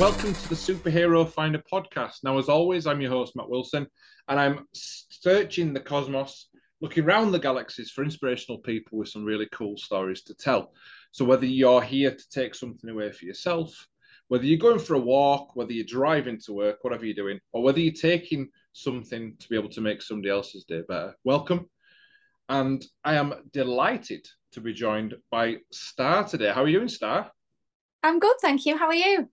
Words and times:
Welcome 0.00 0.32
to 0.32 0.48
the 0.48 0.54
Superhero 0.54 1.28
Finder 1.28 1.62
podcast. 1.70 2.24
Now, 2.24 2.38
as 2.38 2.48
always, 2.48 2.86
I'm 2.86 3.02
your 3.02 3.10
host, 3.10 3.36
Matt 3.36 3.50
Wilson, 3.50 3.86
and 4.28 4.40
I'm 4.40 4.66
searching 4.72 5.74
the 5.74 5.80
cosmos, 5.80 6.48
looking 6.80 7.04
around 7.04 7.32
the 7.32 7.38
galaxies 7.38 7.90
for 7.90 8.02
inspirational 8.02 8.62
people 8.62 8.96
with 8.96 9.10
some 9.10 9.26
really 9.26 9.46
cool 9.52 9.76
stories 9.76 10.22
to 10.22 10.34
tell. 10.34 10.72
So, 11.12 11.26
whether 11.26 11.44
you're 11.44 11.82
here 11.82 12.12
to 12.12 12.30
take 12.30 12.54
something 12.54 12.88
away 12.88 13.12
for 13.12 13.26
yourself, 13.26 13.74
whether 14.28 14.46
you're 14.46 14.56
going 14.56 14.78
for 14.78 14.94
a 14.94 14.98
walk, 14.98 15.54
whether 15.54 15.72
you're 15.72 15.84
driving 15.84 16.40
to 16.46 16.54
work, 16.54 16.78
whatever 16.80 17.04
you're 17.04 17.14
doing, 17.14 17.38
or 17.52 17.62
whether 17.62 17.80
you're 17.80 17.92
taking 17.92 18.48
something 18.72 19.36
to 19.38 19.48
be 19.50 19.56
able 19.56 19.68
to 19.68 19.82
make 19.82 20.00
somebody 20.00 20.30
else's 20.30 20.64
day 20.64 20.80
better, 20.88 21.14
welcome. 21.24 21.68
And 22.48 22.82
I 23.04 23.16
am 23.16 23.34
delighted 23.52 24.26
to 24.52 24.62
be 24.62 24.72
joined 24.72 25.16
by 25.30 25.58
Star 25.70 26.26
today. 26.26 26.52
How 26.54 26.62
are 26.62 26.68
you 26.68 26.78
doing, 26.78 26.88
Star? 26.88 27.30
I'm 28.02 28.18
good, 28.18 28.36
thank 28.40 28.64
you. 28.64 28.78
How 28.78 28.86
are 28.86 28.94
you? 28.94 29.28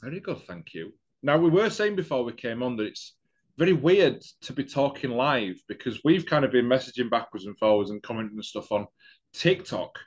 Very 0.00 0.20
good, 0.20 0.42
thank 0.46 0.74
you. 0.74 0.92
Now, 1.22 1.38
we 1.38 1.50
were 1.50 1.70
saying 1.70 1.96
before 1.96 2.24
we 2.24 2.32
came 2.32 2.62
on 2.62 2.76
that 2.76 2.86
it's 2.86 3.14
very 3.58 3.72
weird 3.74 4.22
to 4.42 4.52
be 4.52 4.64
talking 4.64 5.10
live 5.10 5.60
because 5.68 6.00
we've 6.02 6.24
kind 6.24 6.44
of 6.44 6.52
been 6.52 6.66
messaging 6.66 7.10
backwards 7.10 7.44
and 7.44 7.58
forwards 7.58 7.90
and 7.90 8.02
commenting 8.02 8.36
and 8.36 8.44
stuff 8.44 8.72
on 8.72 8.86
TikTok 9.34 9.98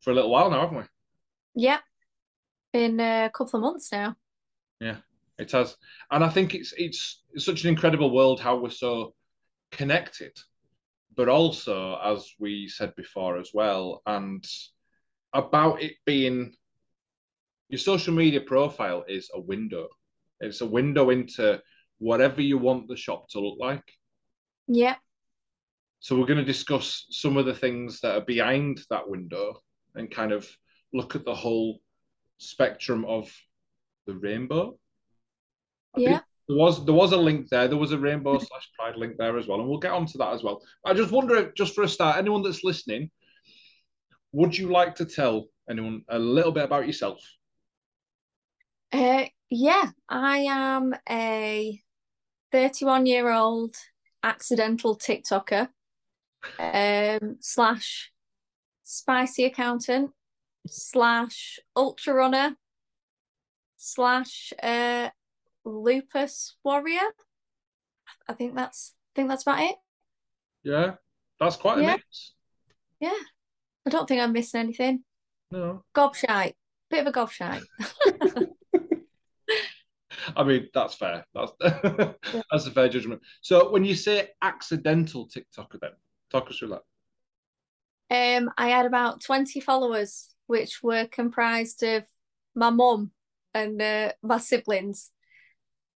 for 0.00 0.10
a 0.10 0.14
little 0.14 0.30
while 0.30 0.50
now, 0.50 0.60
haven't 0.60 0.78
we? 0.78 0.84
Yeah, 1.54 1.78
been 2.72 2.98
a 2.98 3.30
couple 3.32 3.58
of 3.58 3.62
months 3.62 3.92
now. 3.92 4.16
Yeah, 4.80 4.96
it 5.38 5.52
has, 5.52 5.76
and 6.10 6.24
I 6.24 6.30
think 6.30 6.54
it's 6.54 6.72
it's, 6.76 7.22
it's 7.32 7.44
such 7.44 7.62
an 7.62 7.68
incredible 7.68 8.12
world 8.12 8.40
how 8.40 8.56
we're 8.56 8.70
so 8.70 9.14
connected, 9.70 10.36
but 11.14 11.28
also 11.28 11.96
as 12.02 12.28
we 12.38 12.66
said 12.66 12.94
before 12.96 13.38
as 13.38 13.50
well, 13.54 14.02
and 14.06 14.44
about 15.32 15.82
it 15.82 15.94
being 16.04 16.54
your 17.70 17.78
social 17.78 18.12
media 18.12 18.40
profile 18.40 19.04
is 19.08 19.30
a 19.32 19.40
window. 19.40 19.88
It's 20.40 20.60
a 20.60 20.66
window 20.66 21.10
into 21.10 21.62
whatever 21.98 22.42
you 22.42 22.58
want 22.58 22.88
the 22.88 22.96
shop 22.96 23.28
to 23.30 23.40
look 23.40 23.58
like. 23.60 23.84
Yeah. 24.66 24.96
So 26.00 26.18
we're 26.18 26.26
going 26.26 26.38
to 26.38 26.44
discuss 26.44 27.06
some 27.10 27.36
of 27.36 27.46
the 27.46 27.54
things 27.54 28.00
that 28.00 28.16
are 28.16 28.24
behind 28.24 28.80
that 28.90 29.08
window 29.08 29.60
and 29.94 30.10
kind 30.10 30.32
of 30.32 30.48
look 30.92 31.14
at 31.14 31.24
the 31.24 31.34
whole 31.34 31.80
spectrum 32.38 33.04
of 33.04 33.30
the 34.06 34.14
rainbow. 34.14 34.78
I 35.96 36.00
yeah. 36.00 36.20
There 36.48 36.58
was 36.58 36.84
there 36.84 36.94
was 36.94 37.12
a 37.12 37.16
link 37.16 37.48
there. 37.48 37.68
There 37.68 37.78
was 37.78 37.92
a 37.92 37.98
rainbow 37.98 38.34
mm-hmm. 38.34 38.44
slash 38.44 38.68
pride 38.76 38.96
link 38.96 39.16
there 39.18 39.38
as 39.38 39.46
well, 39.46 39.60
and 39.60 39.68
we'll 39.68 39.78
get 39.78 39.92
onto 39.92 40.18
that 40.18 40.32
as 40.32 40.42
well. 40.42 40.60
I 40.84 40.94
just 40.94 41.12
wonder, 41.12 41.36
if, 41.36 41.54
just 41.54 41.76
for 41.76 41.84
a 41.84 41.88
start, 41.88 42.16
anyone 42.16 42.42
that's 42.42 42.64
listening, 42.64 43.08
would 44.32 44.58
you 44.58 44.72
like 44.72 44.96
to 44.96 45.04
tell 45.04 45.46
anyone 45.68 46.02
a 46.08 46.18
little 46.18 46.50
bit 46.50 46.64
about 46.64 46.88
yourself? 46.88 47.20
Uh, 48.92 49.24
yeah, 49.48 49.90
I 50.08 50.38
am 50.48 50.94
a 51.08 51.80
31 52.52 53.06
year 53.06 53.30
old 53.30 53.76
accidental 54.22 54.96
TikToker 54.96 55.68
um, 56.58 57.36
slash 57.40 58.10
spicy 58.82 59.44
accountant 59.44 60.10
slash 60.66 61.58
ultra 61.76 62.14
runner 62.14 62.56
slash 63.76 64.52
uh, 64.62 65.08
lupus 65.64 66.56
warrior. 66.64 67.00
I 68.28 68.32
think 68.34 68.54
that's 68.54 68.94
I 68.94 69.10
think 69.16 69.28
that's 69.28 69.42
about 69.42 69.60
it. 69.60 69.76
Yeah, 70.62 70.94
that's 71.38 71.56
quite 71.56 71.78
a 71.78 71.82
yeah. 71.82 71.92
mix. 71.92 72.32
Yeah, 73.00 73.18
I 73.86 73.90
don't 73.90 74.06
think 74.06 74.20
I'm 74.20 74.32
missing 74.32 74.60
anything. 74.60 75.04
No, 75.50 75.84
gobshite, 75.94 76.54
bit 76.90 77.06
of 77.06 77.06
a 77.06 77.12
gobshite. 77.12 77.64
I 80.36 80.44
mean, 80.44 80.68
that's 80.74 80.94
fair. 80.94 81.24
That's 81.34 81.52
that's 82.50 82.66
a 82.66 82.70
fair 82.70 82.88
judgment. 82.88 83.22
So 83.40 83.70
when 83.70 83.84
you 83.84 83.94
say 83.94 84.30
accidental 84.42 85.28
TikToker, 85.28 85.80
then 85.80 85.90
talk 86.30 86.50
us 86.50 86.58
through 86.58 86.76
that. 88.10 88.38
Um, 88.38 88.50
I 88.58 88.68
had 88.68 88.86
about 88.86 89.22
twenty 89.22 89.60
followers, 89.60 90.34
which 90.46 90.82
were 90.82 91.06
comprised 91.06 91.82
of 91.82 92.04
my 92.54 92.70
mum 92.70 93.12
and 93.54 93.80
uh, 93.80 94.12
my 94.22 94.38
siblings, 94.38 95.10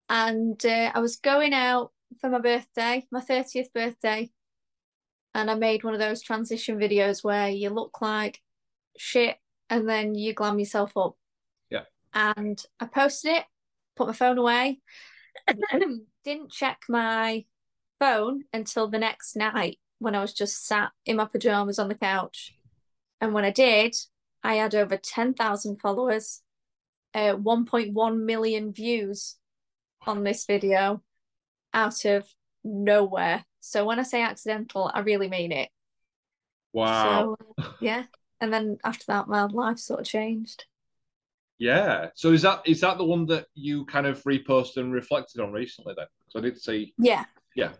and 0.09 0.63
uh, 0.65 0.91
I 0.93 0.99
was 0.99 1.17
going 1.17 1.53
out 1.53 1.91
for 2.19 2.29
my 2.29 2.39
birthday, 2.39 3.05
my 3.11 3.21
thirtieth 3.21 3.73
birthday, 3.73 4.31
and 5.33 5.49
I 5.49 5.55
made 5.55 5.83
one 5.83 5.93
of 5.93 5.99
those 5.99 6.21
transition 6.21 6.77
videos 6.77 7.23
where 7.23 7.49
you 7.49 7.69
look 7.69 8.01
like 8.01 8.39
shit 8.97 9.37
and 9.69 9.89
then 9.89 10.15
you 10.15 10.33
glam 10.33 10.59
yourself 10.59 10.95
up. 10.95 11.15
Yeah. 11.69 11.85
And 12.13 12.63
I 12.79 12.85
posted 12.85 13.37
it 13.37 13.45
put 13.95 14.07
my 14.07 14.13
phone 14.13 14.37
away, 14.37 14.79
didn't 16.23 16.51
check 16.51 16.83
my 16.89 17.45
phone 17.99 18.43
until 18.53 18.87
the 18.87 18.99
next 18.99 19.35
night 19.35 19.79
when 19.99 20.15
I 20.15 20.21
was 20.21 20.33
just 20.33 20.65
sat 20.65 20.91
in 21.05 21.15
my 21.17 21.25
pajamas 21.25 21.79
on 21.79 21.87
the 21.87 21.95
couch. 21.95 22.55
And 23.21 23.33
when 23.33 23.45
I 23.45 23.51
did, 23.51 23.95
I 24.43 24.55
had 24.55 24.75
over 24.75 24.97
10,000 24.97 25.79
followers, 25.79 26.41
uh, 27.13 27.35
1.1 27.35 28.19
million 28.19 28.73
views 28.73 29.37
on 30.05 30.23
this 30.23 30.45
video 30.45 31.01
out 31.73 32.03
of 32.05 32.27
nowhere. 32.63 33.45
So 33.61 33.85
when 33.85 33.99
I 33.99 34.03
say 34.03 34.21
accidental, 34.21 34.91
I 34.93 34.99
really 34.99 35.29
mean 35.29 35.53
it. 35.53 35.69
Wow. 36.73 37.37
So, 37.39 37.75
yeah. 37.79 38.03
And 38.41 38.51
then 38.51 38.77
after 38.83 39.05
that, 39.07 39.29
my 39.29 39.43
life 39.43 39.77
sort 39.77 40.01
of 40.01 40.05
changed. 40.05 40.65
Yeah. 41.59 42.09
So 42.15 42.31
is 42.31 42.41
that 42.41 42.61
is 42.65 42.81
that 42.81 42.97
the 42.97 43.05
one 43.05 43.25
that 43.27 43.45
you 43.53 43.85
kind 43.85 44.07
of 44.07 44.21
reposted 44.23 44.77
and 44.77 44.93
reflected 44.93 45.41
on 45.41 45.51
recently 45.51 45.93
then? 45.95 46.07
Because 46.25 46.39
I 46.39 46.49
did 46.49 46.61
see. 46.61 46.93
Yeah. 46.97 47.25
Yeah. 47.55 47.73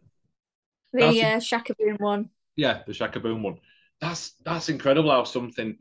The 0.94 1.24
uh, 1.24 1.40
Shaka 1.40 1.74
Boom 1.78 1.98
one. 2.00 2.30
Yeah, 2.56 2.84
the 2.86 2.94
Shaka 2.94 3.20
Boom 3.20 3.42
one. 3.42 3.58
That's 4.00 4.36
that's 4.46 4.70
incredible 4.70 5.10
how 5.10 5.24
something 5.24 5.78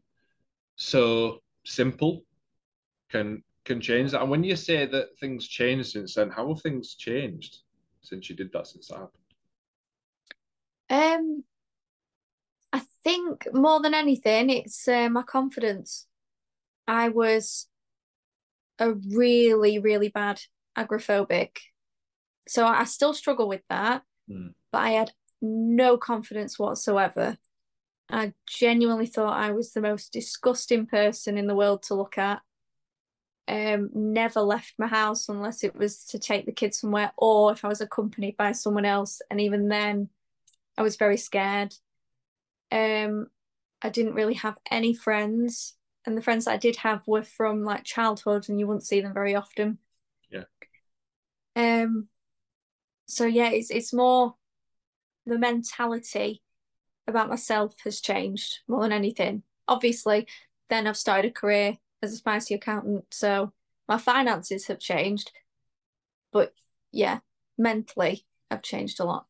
so 0.77 1.43
simple 1.65 2.25
can 3.11 3.43
can 3.65 3.81
change 3.81 4.13
that. 4.13 4.23
And 4.23 4.31
when 4.31 4.43
you 4.43 4.57
say 4.57 4.87
that 4.87 5.19
things 5.21 5.47
changed 5.47 5.91
since 5.91 6.15
then, 6.15 6.31
how 6.31 6.49
have 6.49 6.63
things 6.63 6.95
changed 6.95 7.59
since 8.01 8.29
you 8.29 8.37
did 8.37 8.53
that 8.53 8.67
since 8.67 8.89
that 8.89 8.99
happened? 8.99 9.23
Um, 10.91 11.45
I 12.73 12.83
think 13.05 13.47
more 13.53 13.81
than 13.81 13.95
anything, 13.95 14.51
it's 14.51 14.89
uh, 14.89 15.09
my 15.09 15.23
confidence. 15.23 16.07
I 16.89 17.11
was 17.11 17.69
a 18.83 18.95
really, 18.95 19.79
really 19.79 20.09
bad 20.09 20.41
agoraphobic. 20.77 21.59
So 22.49 22.67
I 22.67 22.85
still 22.85 23.15
struggle 23.15 23.49
with 23.49 23.63
that, 23.69 24.03
mm. 24.29 24.55
but 24.73 24.79
I 24.79 24.91
had 24.91 25.13
no 25.41 25.97
confidence 25.97 26.59
whatsoever. 26.59 27.39
I 28.11 28.33
genuinely 28.49 29.07
thought 29.07 29.39
I 29.39 29.53
was 29.53 29.73
the 29.73 29.81
most 29.81 30.13
disgusting 30.13 30.87
person 30.87 31.39
in 31.39 31.47
the 31.47 31.55
world 31.55 31.85
to 31.85 31.95
look 31.95 32.19
at. 32.19 32.41
Um, 33.49 33.91
never 33.95 34.41
left 34.41 34.75
my 34.79 34.87
house 34.87 35.29
unless 35.29 35.65
it 35.65 35.75
was 35.75 36.05
to 36.07 36.19
take 36.19 36.47
the 36.47 36.53
kids 36.53 36.81
somewhere 36.81 37.13
or 37.17 37.53
if 37.53 37.65
I 37.65 37.69
was 37.69 37.81
accompanied 37.81 38.37
by 38.37 38.53
someone 38.53 38.85
else. 38.85 39.23
And 39.31 39.41
even 39.41 39.69
then, 39.69 40.09
I 40.77 40.83
was 40.83 40.97
very 40.97 41.17
scared. 41.17 41.75
Um, 42.71 43.29
I 43.81 43.91
didn't 43.91 44.15
really 44.15 44.35
have 44.35 44.57
any 44.71 44.95
friends 44.95 45.75
and 46.07 46.17
the 46.17 46.23
friends 46.23 46.45
that 46.45 46.53
I 46.53 46.57
did 46.57 46.77
have 46.77 47.07
were 47.07 47.23
from 47.23 47.65
like 47.65 47.85
childhood, 47.85 48.49
and 48.49 48.59
you 48.59 48.67
wouldn't 48.67 48.87
see 48.87 49.01
them 49.01 49.15
very 49.15 49.35
often. 49.35 49.79
Yeah. 50.31 50.45
Um. 51.57 52.09
So 53.07 53.27
yeah, 53.27 53.51
it's 53.51 53.71
it's 53.71 53.93
more 53.93 54.35
the 55.27 55.39
mentality 55.39 56.43
about 57.07 57.29
myself 57.29 57.75
has 57.85 58.01
changed 58.01 58.61
more 58.69 58.83
than 58.83 58.93
anything. 58.93 59.43
Obviously, 59.69 60.27
then 60.69 60.87
I've 60.87 60.97
started 60.97 61.31
a 61.31 61.35
career 61.35 61.79
as 62.03 62.13
a 62.13 62.17
spicy 62.17 62.55
accountant, 62.55 63.05
so 63.11 63.53
my 63.89 63.99
finances 63.99 64.67
have 64.67 64.79
changed. 64.79 65.31
But 66.33 66.53
yeah, 66.91 67.21
mentally, 67.59 68.25
I've 68.51 68.63
changed 68.63 69.01
a 69.01 69.05
lot. 69.05 69.27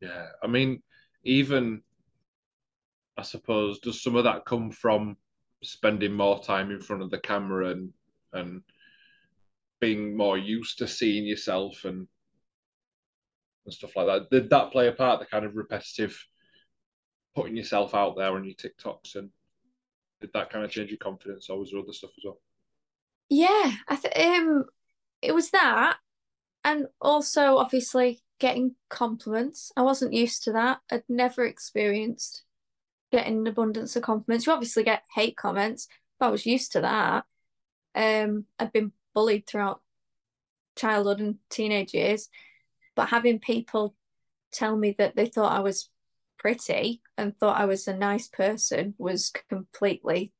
Yeah, 0.00 0.26
I 0.42 0.46
mean, 0.46 0.82
even 1.24 1.82
I 3.16 3.22
suppose 3.22 3.80
does 3.80 4.02
some 4.02 4.16
of 4.16 4.24
that 4.24 4.44
come 4.44 4.70
from 4.70 5.16
spending 5.62 6.12
more 6.12 6.42
time 6.42 6.70
in 6.70 6.80
front 6.80 7.02
of 7.02 7.10
the 7.10 7.18
camera 7.18 7.70
and 7.70 7.92
and 8.32 8.62
being 9.80 10.16
more 10.16 10.36
used 10.36 10.78
to 10.78 10.88
seeing 10.88 11.24
yourself 11.24 11.84
and 11.84 12.06
and 13.64 13.74
stuff 13.74 13.96
like 13.96 14.06
that. 14.06 14.30
Did 14.30 14.50
that 14.50 14.72
play 14.72 14.88
a 14.88 14.92
part? 14.92 15.20
The 15.20 15.26
kind 15.26 15.44
of 15.44 15.56
repetitive 15.56 16.18
putting 17.34 17.56
yourself 17.56 17.94
out 17.94 18.16
there 18.16 18.34
on 18.34 18.44
your 18.44 18.54
TikToks 18.54 19.14
and 19.16 19.30
did 20.20 20.30
that 20.32 20.50
kind 20.50 20.64
of 20.64 20.70
change 20.70 20.90
your 20.90 20.98
confidence, 20.98 21.48
or 21.48 21.58
was 21.58 21.70
there 21.70 21.80
other 21.80 21.92
stuff 21.92 22.10
as 22.18 22.24
well? 22.24 22.40
Yeah, 23.28 23.72
I 23.86 23.96
th- 23.96 24.16
um, 24.16 24.64
it 25.22 25.32
was 25.34 25.50
that, 25.50 25.98
and 26.64 26.86
also 27.00 27.58
obviously 27.58 28.22
getting 28.40 28.74
compliments. 28.88 29.70
I 29.76 29.82
wasn't 29.82 30.14
used 30.14 30.42
to 30.44 30.52
that. 30.52 30.80
I'd 30.90 31.04
never 31.08 31.44
experienced 31.44 32.42
getting 33.10 33.38
an 33.38 33.46
abundance 33.46 33.96
of 33.96 34.02
compliments. 34.02 34.46
You 34.46 34.52
obviously 34.52 34.84
get 34.84 35.02
hate 35.14 35.36
comments, 35.36 35.88
but 36.18 36.26
I 36.26 36.30
was 36.30 36.46
used 36.46 36.72
to 36.72 36.80
that. 36.82 37.24
Um, 37.94 38.44
I've 38.58 38.72
been 38.72 38.92
bullied 39.14 39.46
throughout 39.46 39.80
childhood 40.76 41.20
and 41.20 41.36
teenage 41.50 41.94
years, 41.94 42.28
but 42.94 43.08
having 43.08 43.38
people 43.38 43.94
tell 44.52 44.76
me 44.76 44.94
that 44.98 45.16
they 45.16 45.26
thought 45.26 45.52
I 45.52 45.60
was 45.60 45.90
pretty 46.38 47.02
and 47.16 47.36
thought 47.36 47.60
I 47.60 47.64
was 47.64 47.88
a 47.88 47.96
nice 47.96 48.28
person 48.28 48.94
was 48.98 49.32
completely 49.48 50.32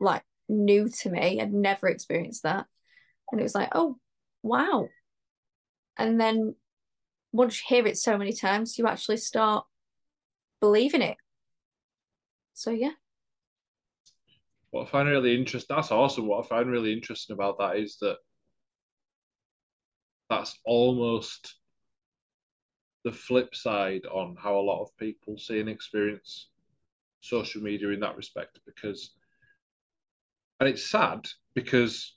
like 0.00 0.22
new 0.48 0.88
to 0.88 1.10
me. 1.10 1.40
I'd 1.40 1.52
never 1.52 1.88
experienced 1.88 2.42
that. 2.42 2.66
And 3.30 3.40
it 3.40 3.44
was 3.44 3.54
like, 3.54 3.70
oh, 3.72 3.98
wow. 4.42 4.88
And 5.96 6.20
then 6.20 6.54
once 7.32 7.60
you 7.60 7.76
hear 7.76 7.86
it 7.86 7.98
so 7.98 8.18
many 8.18 8.32
times, 8.32 8.78
you 8.78 8.86
actually 8.86 9.16
start 9.16 9.66
believing 10.60 11.02
it. 11.02 11.16
So, 12.56 12.70
yeah. 12.70 12.92
What 14.70 14.88
I 14.88 14.90
find 14.90 15.08
really 15.10 15.36
interesting, 15.36 15.76
that's 15.76 15.92
awesome. 15.92 16.26
What 16.26 16.42
I 16.42 16.48
find 16.48 16.70
really 16.70 16.90
interesting 16.90 17.34
about 17.34 17.58
that 17.58 17.76
is 17.76 17.98
that 18.00 18.16
that's 20.30 20.58
almost 20.64 21.56
the 23.04 23.12
flip 23.12 23.54
side 23.54 24.06
on 24.06 24.36
how 24.36 24.58
a 24.58 24.64
lot 24.64 24.82
of 24.82 24.96
people 24.96 25.36
see 25.36 25.60
and 25.60 25.68
experience 25.68 26.48
social 27.20 27.62
media 27.62 27.90
in 27.90 28.00
that 28.00 28.16
respect 28.16 28.58
because 28.64 29.10
and 30.58 30.68
it's 30.68 30.90
sad 30.90 31.26
because 31.54 32.16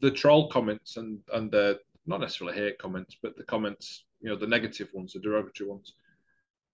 the 0.00 0.10
troll 0.10 0.50
comments 0.50 0.96
and 0.96 1.20
and 1.32 1.52
the 1.52 1.78
not 2.06 2.20
necessarily 2.20 2.56
hate 2.56 2.78
comments, 2.78 3.16
but 3.22 3.36
the 3.36 3.44
comments, 3.44 4.04
you 4.20 4.28
know, 4.28 4.36
the 4.36 4.46
negative 4.46 4.88
ones, 4.92 5.12
the 5.12 5.20
derogatory 5.20 5.70
ones, 5.70 5.94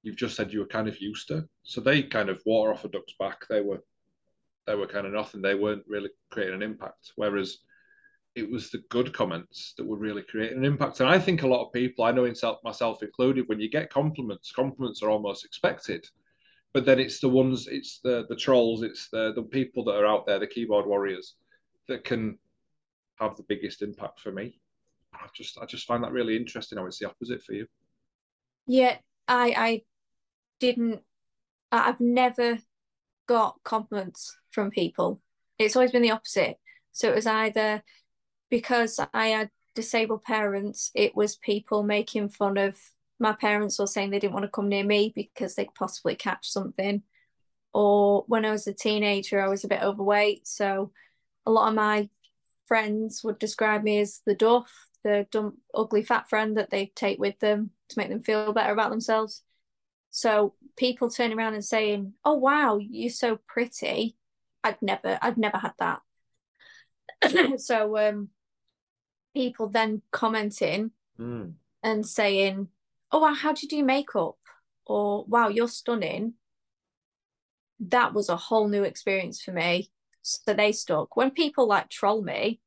you've 0.07 0.17
just 0.17 0.37
said 0.37 0.53
you 0.53 0.61
were 0.61 0.67
kind 0.67 0.87
of 0.87 1.01
used 1.01 1.27
to. 1.27 1.45
So 1.65 1.81
they 1.81 2.01
kind 2.01 2.29
of 2.29 2.41
water 2.47 2.73
off 2.73 2.85
a 2.85 2.89
duck's 2.89 3.15
back. 3.19 3.45
They 3.49 3.61
were 3.61 3.83
they 4.65 4.77
were 4.77 4.87
kind 4.87 5.05
of 5.05 5.13
nothing. 5.13 5.43
They 5.43 5.57
weren't 5.57 5.83
really 5.89 6.11
creating 6.31 6.55
an 6.55 6.63
impact. 6.63 7.13
Whereas 7.17 7.59
it 8.37 8.49
was 8.49 8.71
the 8.71 8.83
good 8.89 9.13
comments 9.13 9.75
that 9.77 9.87
were 9.87 9.97
really 9.97 10.23
creating 10.23 10.59
an 10.59 10.65
impact. 10.65 11.01
And 11.01 11.09
I 11.09 11.19
think 11.19 11.43
a 11.43 11.49
lot 11.49 11.67
of 11.67 11.73
people, 11.73 12.05
I 12.05 12.13
know 12.13 12.33
myself 12.63 13.03
included, 13.03 13.49
when 13.49 13.59
you 13.59 13.69
get 13.69 13.91
compliments, 13.91 14.53
compliments 14.53 15.03
are 15.03 15.11
almost 15.11 15.45
expected. 15.45 16.07
But 16.73 16.85
then 16.85 17.01
it's 17.01 17.19
the 17.19 17.29
ones, 17.29 17.67
it's 17.67 17.99
the 18.05 18.27
the 18.29 18.37
trolls, 18.37 18.83
it's 18.83 19.09
the 19.09 19.33
the 19.35 19.43
people 19.43 19.83
that 19.85 19.97
are 19.97 20.07
out 20.07 20.25
there, 20.25 20.39
the 20.39 20.47
keyboard 20.47 20.87
warriors, 20.87 21.35
that 21.89 22.05
can 22.05 22.39
have 23.17 23.37
the 23.37 23.45
biggest 23.49 23.83
impact 23.83 24.21
for 24.21 24.31
me. 24.31 24.61
I 25.13 25.27
just 25.35 25.59
I 25.59 25.67
just 25.67 25.87
find 25.87 26.05
that 26.05 26.13
really 26.13 26.37
interesting 26.37 26.79
how 26.79 26.87
it's 26.87 27.01
the 27.01 27.09
opposite 27.09 27.43
for 27.43 27.55
you. 27.55 27.67
Yeah, 28.67 28.99
I 29.27 29.55
I 29.57 29.83
didn't 30.61 31.03
I've 31.73 32.01
never 32.01 32.59
got 33.27 33.57
compliments 33.65 34.37
from 34.51 34.71
people. 34.71 35.21
It's 35.59 35.77
always 35.77 35.93
been 35.93 36.03
the 36.03 36.11
opposite. 36.11 36.59
So 36.93 37.11
it 37.11 37.15
was 37.15 37.27
either 37.27 37.83
because 38.51 39.01
I 39.13 39.29
had 39.29 39.51
disabled 39.75 40.23
parents, 40.23 40.91
it 40.95 41.15
was 41.17 41.37
people 41.37 41.83
making 41.83 42.31
fun 42.31 42.57
of 42.57 42.77
my 43.19 43.33
parents 43.33 43.81
or 43.81 43.87
saying 43.87 44.11
they 44.11 44.19
didn't 44.19 44.35
want 44.35 44.45
to 44.45 44.51
come 44.51 44.69
near 44.69 44.85
me 44.85 45.13
because 45.15 45.55
they 45.55 45.65
could 45.65 45.75
possibly 45.75 46.15
catch 46.15 46.49
something. 46.49 47.03
Or 47.75 48.25
when 48.29 48.45
I 48.45 48.51
was 48.51 48.67
a 48.67 48.73
teenager, 48.73 49.41
I 49.41 49.49
was 49.49 49.65
a 49.65 49.69
bit 49.69 49.83
overweight. 49.83 50.47
So 50.47 50.93
a 51.45 51.51
lot 51.51 51.69
of 51.69 51.75
my 51.75 52.09
friends 52.67 53.23
would 53.25 53.39
describe 53.39 53.83
me 53.83 54.01
as 54.01 54.23
the 54.27 54.35
duff, 54.35 54.71
the 55.05 55.27
dumb, 55.31 55.59
ugly, 55.75 56.03
fat 56.03 56.29
friend 56.29 56.57
that 56.57 56.71
they 56.71 56.93
take 56.95 57.19
with 57.19 57.39
them 57.41 57.71
to 57.91 57.99
make 57.99 58.09
them 58.09 58.23
feel 58.23 58.53
better 58.53 58.73
about 58.73 58.91
themselves. 58.91 59.43
So 60.11 60.55
people 60.77 61.11
turning 61.11 61.37
around 61.39 61.55
and 61.55 61.65
saying, 61.65 62.15
"Oh 62.25 62.35
wow, 62.35 62.79
you're 62.79 63.11
so 63.11 63.39
pretty," 63.47 64.17
I'd 64.65 64.81
never, 64.81 65.19
I'd 65.21 65.39
never 65.39 65.59
had 65.59 65.73
that. 65.79 66.01
so 67.61 67.97
um, 67.99 68.29
people 69.35 69.69
then 69.69 70.03
commenting 70.11 70.93
mm. 71.19 71.53
and 71.83 72.07
saying, 72.07 72.69
"Oh 73.13 73.21
wow, 73.21 73.35
how 73.35 73.53
do 73.53 73.61
you 73.63 73.69
do 73.69 73.85
makeup?" 73.85 74.37
or 74.87 75.25
"Wow, 75.27 75.49
you're 75.49 75.69
stunning." 75.69 76.35
That 77.79 78.15
was 78.15 78.31
a 78.31 78.37
whole 78.37 78.69
new 78.69 78.85
experience 78.85 79.43
for 79.43 79.53
me 79.53 79.91
so 80.27 80.55
they 80.55 80.73
stuck. 80.73 81.17
When 81.17 81.31
people 81.31 81.69
like 81.69 81.89
troll 81.89 82.21
me, 82.23 82.61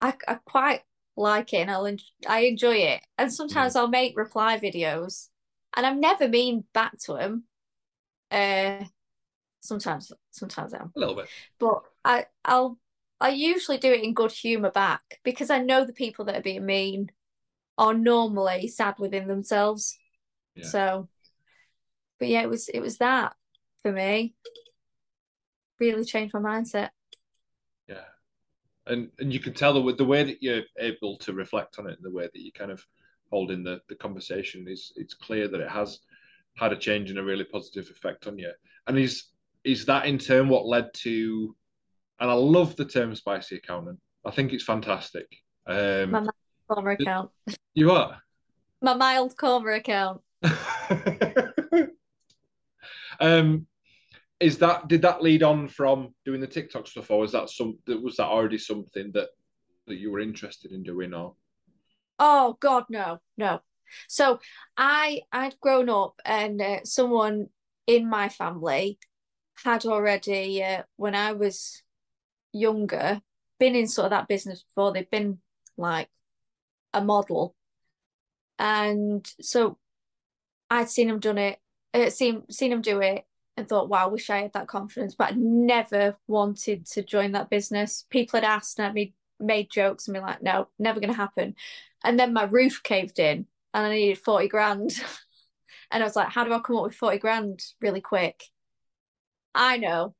I, 0.00 0.14
I 0.26 0.34
quite 0.44 0.82
like 1.16 1.52
it 1.54 1.58
and 1.58 1.70
I'll 1.70 1.86
en- 1.86 1.98
I 2.28 2.40
enjoy 2.40 2.76
it. 2.76 3.00
And 3.16 3.32
sometimes 3.32 3.74
mm. 3.74 3.80
I'll 3.80 3.88
make 3.88 4.16
reply 4.16 4.58
videos, 4.58 5.28
and 5.76 5.86
I'm 5.86 6.00
never 6.00 6.28
mean 6.28 6.64
back 6.74 6.98
to 7.04 7.14
them. 7.14 7.44
Uh, 8.30 8.84
sometimes, 9.60 10.12
sometimes 10.30 10.74
I 10.74 10.78
am 10.78 10.92
a 10.94 10.98
little 10.98 11.14
bit, 11.14 11.28
but 11.58 11.82
I 12.04 12.26
I'll 12.44 12.78
I 13.20 13.30
usually 13.30 13.78
do 13.78 13.92
it 13.92 14.02
in 14.02 14.14
good 14.14 14.32
humor 14.32 14.70
back 14.70 15.02
because 15.24 15.50
I 15.50 15.58
know 15.58 15.84
the 15.84 15.92
people 15.92 16.24
that 16.26 16.36
are 16.36 16.42
being 16.42 16.64
mean 16.64 17.10
are 17.76 17.94
normally 17.94 18.68
sad 18.68 18.94
within 18.98 19.28
themselves. 19.28 19.96
Yeah. 20.54 20.66
So, 20.66 21.08
but 22.18 22.28
yeah, 22.28 22.42
it 22.42 22.48
was 22.48 22.68
it 22.68 22.80
was 22.80 22.98
that 22.98 23.34
for 23.82 23.92
me. 23.92 24.34
Really 25.80 26.04
changed 26.04 26.34
my 26.34 26.40
mindset. 26.40 26.90
Yeah, 27.88 28.04
and 28.86 29.10
and 29.18 29.32
you 29.32 29.40
can 29.40 29.54
tell 29.54 29.72
the 29.74 29.94
the 29.94 30.04
way 30.04 30.24
that 30.24 30.42
you're 30.42 30.64
able 30.78 31.18
to 31.18 31.32
reflect 31.32 31.78
on 31.78 31.86
it, 31.86 31.96
and 31.96 32.04
the 32.04 32.14
way 32.16 32.24
that 32.24 32.40
you 32.40 32.52
kind 32.52 32.70
of 32.70 32.84
hold 33.30 33.50
in 33.50 33.62
the 33.62 33.80
the 33.88 33.94
conversation 33.94 34.66
is 34.68 34.92
it's 34.96 35.14
clear 35.14 35.48
that 35.48 35.60
it 35.60 35.68
has 35.68 36.00
had 36.56 36.72
a 36.72 36.76
change 36.76 37.10
and 37.10 37.18
a 37.18 37.24
really 37.24 37.44
positive 37.44 37.88
effect 37.90 38.26
on 38.26 38.38
you. 38.38 38.52
And 38.86 38.98
is 38.98 39.24
is 39.64 39.84
that 39.86 40.06
in 40.06 40.18
turn 40.18 40.48
what 40.48 40.66
led 40.66 40.92
to? 40.94 41.54
And 42.20 42.30
I 42.30 42.34
love 42.34 42.74
the 42.76 42.84
term 42.84 43.14
spicy 43.14 43.56
accountant. 43.56 44.00
I 44.24 44.30
think 44.30 44.52
it's 44.52 44.64
fantastic. 44.64 45.26
Um, 45.66 46.10
My 46.10 46.26
Korma 46.68 47.00
account. 47.00 47.30
You 47.74 47.92
are. 47.92 48.20
My 48.82 48.94
mild 48.94 49.36
Korma 49.36 49.76
account. 49.76 50.20
um, 53.20 53.66
is 54.40 54.58
that 54.58 54.88
did 54.88 55.02
that 55.02 55.22
lead 55.22 55.42
on 55.42 55.68
from 55.68 56.14
doing 56.24 56.40
the 56.40 56.46
TikTok 56.46 56.86
stuff, 56.86 57.10
or 57.10 57.20
was 57.20 57.32
that 57.32 57.50
some 57.50 57.78
was 57.86 58.16
that 58.16 58.26
already 58.26 58.58
something 58.58 59.10
that 59.12 59.28
that 59.86 59.96
you 59.96 60.10
were 60.10 60.20
interested 60.20 60.72
in 60.72 60.82
doing, 60.82 61.14
or? 61.14 61.34
Oh 62.18 62.56
God, 62.60 62.84
no, 62.88 63.20
no. 63.36 63.60
So 64.08 64.40
I 64.76 65.22
I'd 65.32 65.58
grown 65.60 65.88
up, 65.88 66.20
and 66.24 66.60
uh, 66.60 66.84
someone 66.84 67.48
in 67.86 68.08
my 68.08 68.28
family 68.28 68.98
had 69.64 69.86
already 69.86 70.62
uh, 70.62 70.84
when 70.96 71.14
I 71.14 71.32
was 71.32 71.82
younger 72.52 73.22
been 73.60 73.76
in 73.76 73.88
sort 73.88 74.06
of 74.06 74.10
that 74.12 74.28
business 74.28 74.62
before. 74.64 74.92
They've 74.92 75.10
been 75.10 75.40
like 75.76 76.10
a 76.94 77.02
model, 77.04 77.56
and 78.58 79.26
so 79.40 79.78
I'd 80.70 80.90
seen 80.90 81.08
them 81.08 81.20
done 81.20 81.38
it, 81.38 81.60
uh, 81.94 82.10
seen 82.10 82.44
seen 82.50 82.70
them 82.70 82.82
do 82.82 83.00
it, 83.00 83.26
and 83.56 83.68
thought, 83.68 83.88
wow, 83.88 84.08
wish 84.10 84.30
I 84.30 84.42
had 84.42 84.54
that 84.54 84.68
confidence, 84.68 85.14
but 85.16 85.32
I 85.32 85.36
never 85.36 86.16
wanted 86.28 86.86
to 86.88 87.02
join 87.02 87.32
that 87.32 87.50
business. 87.50 88.06
People 88.10 88.40
had 88.40 88.44
asked 88.48 88.78
and 88.80 88.88
I'd 88.88 88.94
made 89.40 89.70
jokes 89.70 90.06
and 90.06 90.14
be 90.14 90.20
like, 90.20 90.42
no, 90.42 90.68
never 90.78 91.00
going 91.00 91.12
to 91.12 91.16
happen. 91.16 91.54
And 92.04 92.18
then 92.18 92.32
my 92.32 92.44
roof 92.44 92.82
caved 92.82 93.18
in 93.18 93.46
and 93.74 93.86
I 93.86 93.90
needed 93.90 94.18
40 94.18 94.48
grand. 94.48 94.92
and 95.90 96.02
I 96.02 96.06
was 96.06 96.16
like, 96.16 96.28
how 96.28 96.44
do 96.44 96.52
I 96.52 96.60
come 96.60 96.76
up 96.76 96.84
with 96.84 96.94
40 96.94 97.18
grand 97.18 97.62
really 97.80 98.00
quick? 98.00 98.44
I 99.54 99.78
know. 99.78 100.14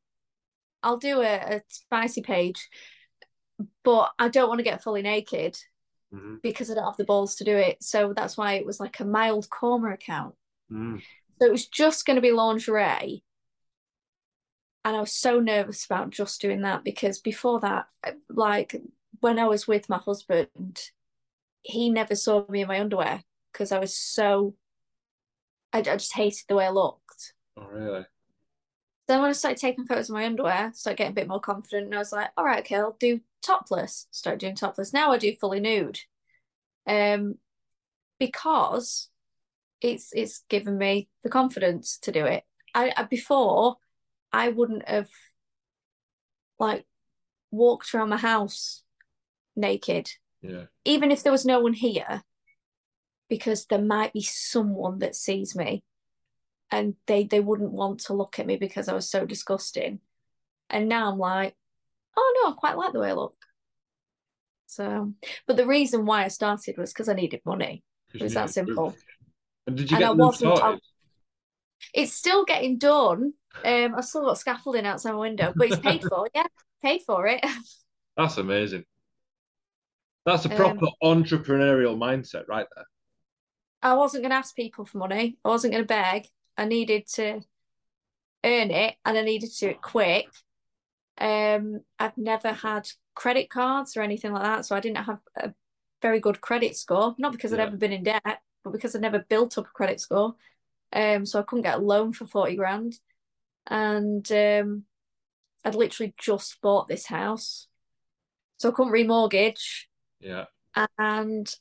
I'll 0.82 0.98
do 0.98 1.20
a, 1.20 1.56
a 1.56 1.62
spicy 1.68 2.22
page, 2.22 2.68
but 3.84 4.10
I 4.18 4.28
don't 4.28 4.48
want 4.48 4.58
to 4.58 4.64
get 4.64 4.82
fully 4.82 5.02
naked 5.02 5.58
mm-hmm. 6.14 6.36
because 6.42 6.70
I 6.70 6.74
don't 6.74 6.84
have 6.84 6.96
the 6.96 7.04
balls 7.04 7.36
to 7.36 7.44
do 7.44 7.56
it. 7.56 7.82
So 7.82 8.12
that's 8.14 8.36
why 8.36 8.54
it 8.54 8.66
was 8.66 8.78
like 8.78 9.00
a 9.00 9.04
mild 9.04 9.48
Korma 9.50 9.94
account. 9.94 10.34
Mm. 10.72 11.02
So 11.40 11.46
it 11.46 11.52
was 11.52 11.66
just 11.66 12.06
going 12.06 12.16
to 12.16 12.22
be 12.22 12.32
lingerie 12.32 13.22
and 14.88 14.96
I 14.96 15.00
was 15.00 15.12
so 15.12 15.38
nervous 15.38 15.84
about 15.84 16.08
just 16.08 16.40
doing 16.40 16.62
that 16.62 16.82
because 16.82 17.18
before 17.18 17.60
that, 17.60 17.88
like 18.30 18.74
when 19.20 19.38
I 19.38 19.46
was 19.46 19.66
with 19.66 19.88
my 19.88 19.98
husband, 19.98 20.80
he 21.62 21.90
never 21.90 22.14
saw 22.14 22.44
me 22.48 22.62
in 22.62 22.68
my 22.68 22.80
underwear 22.80 23.22
because 23.52 23.72
I 23.72 23.78
was 23.78 23.94
so 23.96 24.54
I, 25.72 25.78
I 25.78 25.82
just 25.82 26.14
hated 26.14 26.44
the 26.48 26.54
way 26.54 26.66
I 26.66 26.70
looked. 26.70 27.34
Oh 27.56 27.66
really? 27.66 28.06
Then 29.06 29.20
when 29.20 29.30
I 29.30 29.32
started 29.32 29.58
taking 29.58 29.86
photos 29.86 30.10
of 30.10 30.14
my 30.14 30.26
underwear, 30.26 30.70
started 30.74 30.98
getting 30.98 31.12
a 31.12 31.14
bit 31.14 31.28
more 31.28 31.40
confident, 31.40 31.86
and 31.86 31.94
I 31.94 31.98
was 31.98 32.12
like, 32.12 32.30
all 32.36 32.44
right, 32.44 32.60
okay, 32.60 32.76
I'll 32.76 32.96
do 33.00 33.20
topless. 33.42 34.06
Start 34.10 34.38
doing 34.38 34.54
topless. 34.54 34.92
Now 34.92 35.12
I 35.12 35.18
do 35.18 35.34
fully 35.40 35.60
nude. 35.60 36.00
Um 36.86 37.36
because 38.18 39.08
it's 39.80 40.12
it's 40.12 40.44
given 40.48 40.76
me 40.76 41.08
the 41.22 41.30
confidence 41.30 41.98
to 42.02 42.12
do 42.12 42.24
it. 42.24 42.44
I, 42.74 42.92
I 42.96 43.02
before 43.04 43.76
I 44.32 44.48
wouldn't 44.48 44.88
have 44.88 45.08
like 46.58 46.84
walked 47.50 47.94
around 47.94 48.10
my 48.10 48.16
house 48.16 48.82
naked. 49.58 50.08
Yeah. 50.40 50.64
Even 50.84 51.10
if 51.10 51.22
there 51.22 51.32
was 51.32 51.44
no 51.44 51.60
one 51.60 51.74
here, 51.74 52.22
because 53.28 53.66
there 53.66 53.82
might 53.82 54.12
be 54.12 54.22
someone 54.22 55.00
that 55.00 55.14
sees 55.14 55.54
me 55.54 55.82
and 56.70 56.94
they 57.06 57.24
they 57.24 57.40
wouldn't 57.40 57.72
want 57.72 58.00
to 58.00 58.14
look 58.14 58.38
at 58.38 58.46
me 58.46 58.56
because 58.56 58.88
I 58.88 58.94
was 58.94 59.10
so 59.10 59.26
disgusting. 59.26 60.00
And 60.70 60.88
now 60.88 61.10
I'm 61.10 61.18
like, 61.18 61.54
oh 62.16 62.40
no, 62.42 62.50
I 62.50 62.54
quite 62.54 62.76
like 62.76 62.92
the 62.92 63.00
way 63.00 63.10
I 63.10 63.14
look. 63.14 63.34
So, 64.66 65.12
but 65.46 65.56
the 65.56 65.66
reason 65.66 66.04
why 66.06 66.24
I 66.24 66.28
started 66.28 66.76
was 66.76 66.92
because 66.92 67.08
I 67.08 67.14
needed 67.14 67.40
money. 67.44 67.82
It 68.14 68.22
was 68.22 68.34
that 68.34 68.50
simple. 68.50 68.94
And 69.66 69.76
did 69.76 69.90
you 69.90 69.96
And 69.96 70.02
get 70.02 70.08
I 70.08 70.12
wasn't- 70.12 70.56
sorted? 70.58 70.80
It's 71.94 72.12
still 72.12 72.44
getting 72.44 72.76
done. 72.76 73.32
Um, 73.64 73.94
I've 73.96 74.04
still 74.04 74.24
got 74.24 74.38
scaffolding 74.38 74.84
outside 74.84 75.12
my 75.12 75.18
window, 75.18 75.52
but 75.54 75.68
it's 75.70 75.78
paid 75.80 76.02
for. 76.08 76.28
Yeah, 76.34 76.46
paid 76.82 77.02
for 77.06 77.26
it. 77.28 77.40
That's 78.16 78.36
amazing. 78.36 78.84
That's 80.28 80.44
a 80.44 80.50
Um, 80.50 80.56
proper 80.56 80.86
entrepreneurial 81.02 81.96
mindset 81.96 82.46
right 82.48 82.66
there. 82.76 82.84
I 83.82 83.94
wasn't 83.94 84.22
going 84.22 84.30
to 84.30 84.36
ask 84.36 84.54
people 84.54 84.84
for 84.84 84.98
money. 84.98 85.38
I 85.44 85.48
wasn't 85.48 85.72
going 85.72 85.84
to 85.84 85.88
beg. 85.88 86.26
I 86.56 86.64
needed 86.64 87.06
to 87.14 87.40
earn 88.44 88.70
it 88.70 88.96
and 89.04 89.18
I 89.18 89.22
needed 89.22 89.50
to 89.52 89.58
do 89.58 89.68
it 89.70 89.82
quick. 89.82 90.28
Um, 91.18 91.80
I've 91.98 92.16
never 92.18 92.52
had 92.52 92.88
credit 93.14 93.50
cards 93.50 93.96
or 93.96 94.02
anything 94.02 94.32
like 94.32 94.42
that, 94.44 94.66
so 94.66 94.76
I 94.76 94.80
didn't 94.80 94.98
have 95.04 95.20
a 95.36 95.54
very 96.02 96.20
good 96.20 96.40
credit 96.40 96.76
score. 96.76 97.14
Not 97.18 97.32
because 97.32 97.52
I'd 97.52 97.60
ever 97.60 97.76
been 97.76 97.92
in 97.92 98.04
debt, 98.04 98.22
but 98.64 98.72
because 98.72 98.94
I'd 98.94 99.02
never 99.02 99.20
built 99.20 99.58
up 99.58 99.66
a 99.66 99.70
credit 99.70 100.00
score. 100.00 100.36
Um, 100.92 101.26
so 101.26 101.40
I 101.40 101.44
couldn't 101.44 101.64
get 101.64 101.78
a 101.78 101.82
loan 101.82 102.12
for 102.12 102.26
40 102.26 102.56
grand. 102.56 103.00
And 103.68 104.30
um, 104.32 104.84
I'd 105.64 105.74
literally 105.76 106.14
just 106.18 106.60
bought 106.62 106.88
this 106.88 107.06
house. 107.06 107.68
So 108.58 108.70
I 108.70 108.72
couldn't 108.72 108.92
remortgage. 108.94 109.86
Yeah. 110.20 110.44
And 110.98 111.52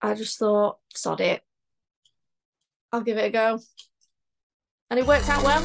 I 0.00 0.14
just 0.14 0.38
thought, 0.38 0.78
sod 0.94 1.20
it. 1.20 1.42
I'll 2.92 3.02
give 3.02 3.18
it 3.18 3.26
a 3.26 3.30
go. 3.30 3.60
And 4.90 4.98
it 4.98 5.06
worked 5.06 5.28
out 5.28 5.44
well. 5.44 5.62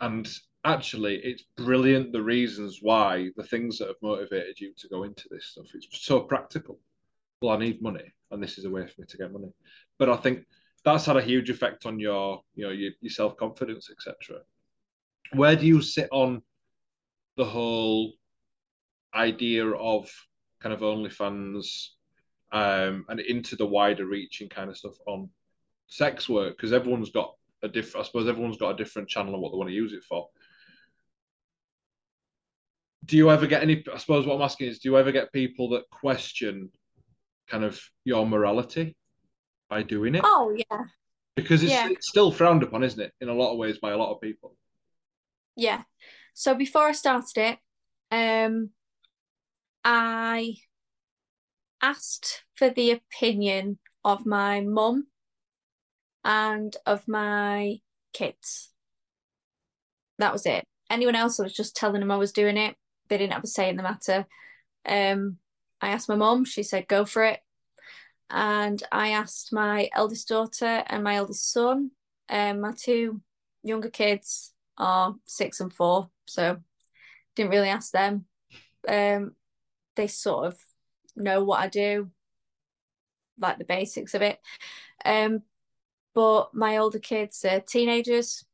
and 0.00 0.32
actually, 0.64 1.16
it's 1.16 1.44
brilliant 1.56 2.12
the 2.12 2.22
reasons 2.22 2.78
why 2.82 3.30
the 3.36 3.44
things 3.44 3.78
that 3.78 3.88
have 3.88 3.96
motivated 4.02 4.60
you 4.60 4.72
to 4.78 4.88
go 4.88 5.04
into 5.04 5.28
this 5.30 5.46
stuff. 5.46 5.66
It's 5.74 5.86
so 5.92 6.20
practical. 6.20 6.78
Well, 7.40 7.54
I 7.54 7.58
need 7.58 7.82
money, 7.82 8.12
and 8.30 8.42
this 8.42 8.58
is 8.58 8.64
a 8.64 8.70
way 8.70 8.86
for 8.86 9.00
me 9.00 9.06
to 9.08 9.16
get 9.16 9.32
money. 9.32 9.52
But 9.98 10.08
I 10.10 10.16
think 10.16 10.44
that's 10.84 11.06
had 11.06 11.16
a 11.16 11.22
huge 11.22 11.50
effect 11.50 11.86
on 11.86 11.98
your, 11.98 12.42
you 12.54 12.64
know, 12.64 12.72
your, 12.72 12.92
your 13.00 13.10
self 13.10 13.36
confidence, 13.36 13.90
etc. 13.90 14.42
Where 15.32 15.56
do 15.56 15.66
you 15.66 15.82
sit 15.82 16.08
on 16.10 16.42
the 17.36 17.44
whole 17.44 18.14
idea 19.14 19.66
of 19.68 20.10
kind 20.60 20.72
of 20.72 20.80
OnlyFans 20.80 21.88
um, 22.50 23.04
and 23.08 23.20
into 23.20 23.56
the 23.56 23.66
wider 23.66 24.06
reaching 24.06 24.48
kind 24.48 24.70
of 24.70 24.76
stuff 24.76 24.96
on 25.06 25.28
sex 25.86 26.28
work? 26.28 26.56
Because 26.56 26.72
everyone's 26.72 27.10
got 27.10 27.34
a 27.62 27.68
different, 27.68 28.04
I 28.04 28.06
suppose 28.06 28.28
everyone's 28.28 28.56
got 28.56 28.70
a 28.70 28.76
different 28.76 29.08
channel 29.08 29.34
and 29.34 29.42
what 29.42 29.52
they 29.52 29.58
want 29.58 29.70
to 29.70 29.74
use 29.74 29.92
it 29.92 30.04
for. 30.04 30.28
Do 33.08 33.16
you 33.16 33.30
ever 33.30 33.46
get 33.46 33.62
any? 33.62 33.82
I 33.92 33.98
suppose 33.98 34.26
what 34.26 34.36
I'm 34.36 34.42
asking 34.42 34.68
is, 34.68 34.78
do 34.78 34.90
you 34.90 34.98
ever 34.98 35.10
get 35.12 35.32
people 35.32 35.70
that 35.70 35.90
question 35.90 36.70
kind 37.48 37.64
of 37.64 37.80
your 38.04 38.26
morality 38.26 38.94
by 39.68 39.82
doing 39.82 40.14
it? 40.14 40.20
Oh 40.24 40.54
yeah, 40.54 40.84
because 41.34 41.62
it's, 41.62 41.72
yeah. 41.72 41.88
it's 41.90 42.08
still 42.08 42.30
frowned 42.30 42.62
upon, 42.62 42.84
isn't 42.84 43.00
it? 43.00 43.12
In 43.20 43.28
a 43.28 43.34
lot 43.34 43.52
of 43.52 43.58
ways 43.58 43.78
by 43.78 43.90
a 43.90 43.96
lot 43.96 44.12
of 44.14 44.20
people. 44.20 44.54
yeah. 45.56 45.82
So 46.34 46.54
before 46.54 46.86
I 46.86 46.92
started 46.92 47.36
it, 47.36 47.58
um, 48.12 48.70
I 49.84 50.54
asked 51.82 52.44
for 52.54 52.70
the 52.70 52.92
opinion 52.92 53.78
of 54.04 54.24
my 54.24 54.60
mum 54.60 55.08
and 56.24 56.76
of 56.86 57.08
my 57.08 57.78
kids. 58.12 58.70
That 60.18 60.32
was 60.32 60.46
it. 60.46 60.64
Anyone 60.90 61.14
else, 61.16 61.40
I 61.40 61.44
was 61.44 61.54
just 61.54 61.74
telling 61.74 62.00
them 62.00 62.10
I 62.10 62.16
was 62.16 62.32
doing 62.32 62.56
it. 62.56 62.76
They 63.08 63.18
didn't 63.18 63.32
have 63.32 63.44
a 63.44 63.46
say 63.46 63.68
in 63.68 63.76
the 63.76 63.82
matter. 63.82 64.26
Um, 64.86 65.38
I 65.80 65.90
asked 65.90 66.08
my 66.08 66.16
mum, 66.16 66.44
she 66.44 66.62
said, 66.62 66.88
go 66.88 67.04
for 67.04 67.24
it. 67.24 67.40
And 68.30 68.82
I 68.92 69.10
asked 69.10 69.52
my 69.52 69.88
eldest 69.94 70.28
daughter 70.28 70.84
and 70.86 71.02
my 71.02 71.16
eldest 71.16 71.50
son, 71.52 71.92
um, 72.28 72.60
my 72.60 72.72
two 72.76 73.22
younger 73.62 73.90
kids 73.90 74.52
are 74.76 75.14
six 75.24 75.60
and 75.60 75.72
four, 75.72 76.10
so 76.26 76.58
didn't 77.34 77.50
really 77.50 77.68
ask 77.68 77.90
them. 77.92 78.26
Um, 78.86 79.32
they 79.96 80.06
sort 80.06 80.46
of 80.46 80.58
know 81.16 81.42
what 81.42 81.60
I 81.60 81.68
do, 81.68 82.10
like 83.38 83.58
the 83.58 83.64
basics 83.64 84.14
of 84.14 84.22
it. 84.22 84.38
Um, 85.04 85.42
but 86.14 86.54
my 86.54 86.76
older 86.78 86.98
kids 86.98 87.44
are 87.44 87.60
teenagers, 87.60 88.44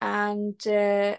and 0.00 0.66
uh, 0.66 1.16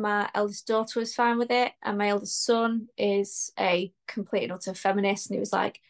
my 0.00 0.28
eldest 0.34 0.66
daughter 0.66 1.00
was 1.00 1.14
fine 1.14 1.38
with 1.38 1.50
it, 1.50 1.72
and 1.82 1.98
my 1.98 2.08
eldest 2.08 2.44
son 2.44 2.88
is 2.96 3.52
a 3.58 3.92
complete 4.06 4.44
and 4.44 4.52
utter 4.52 4.74
feminist, 4.74 5.28
and 5.28 5.36
he 5.36 5.40
was 5.40 5.52
like, 5.52 5.80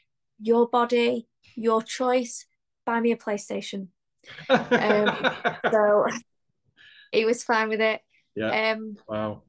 "Your 0.41 0.69
body, 0.69 1.29
your 1.57 1.83
choice. 1.83 2.47
Buy 2.85 3.01
me 3.01 3.13
a 3.13 3.17
PlayStation." 3.17 3.89
Um, 4.49 5.31
So 5.73 6.07
he 7.13 7.25
was 7.25 7.45
fine 7.45 7.69
with 7.69 7.81
it. 7.81 8.01
yeah. 8.35 8.73
Um, 8.73 8.97
Wow. 9.09 9.43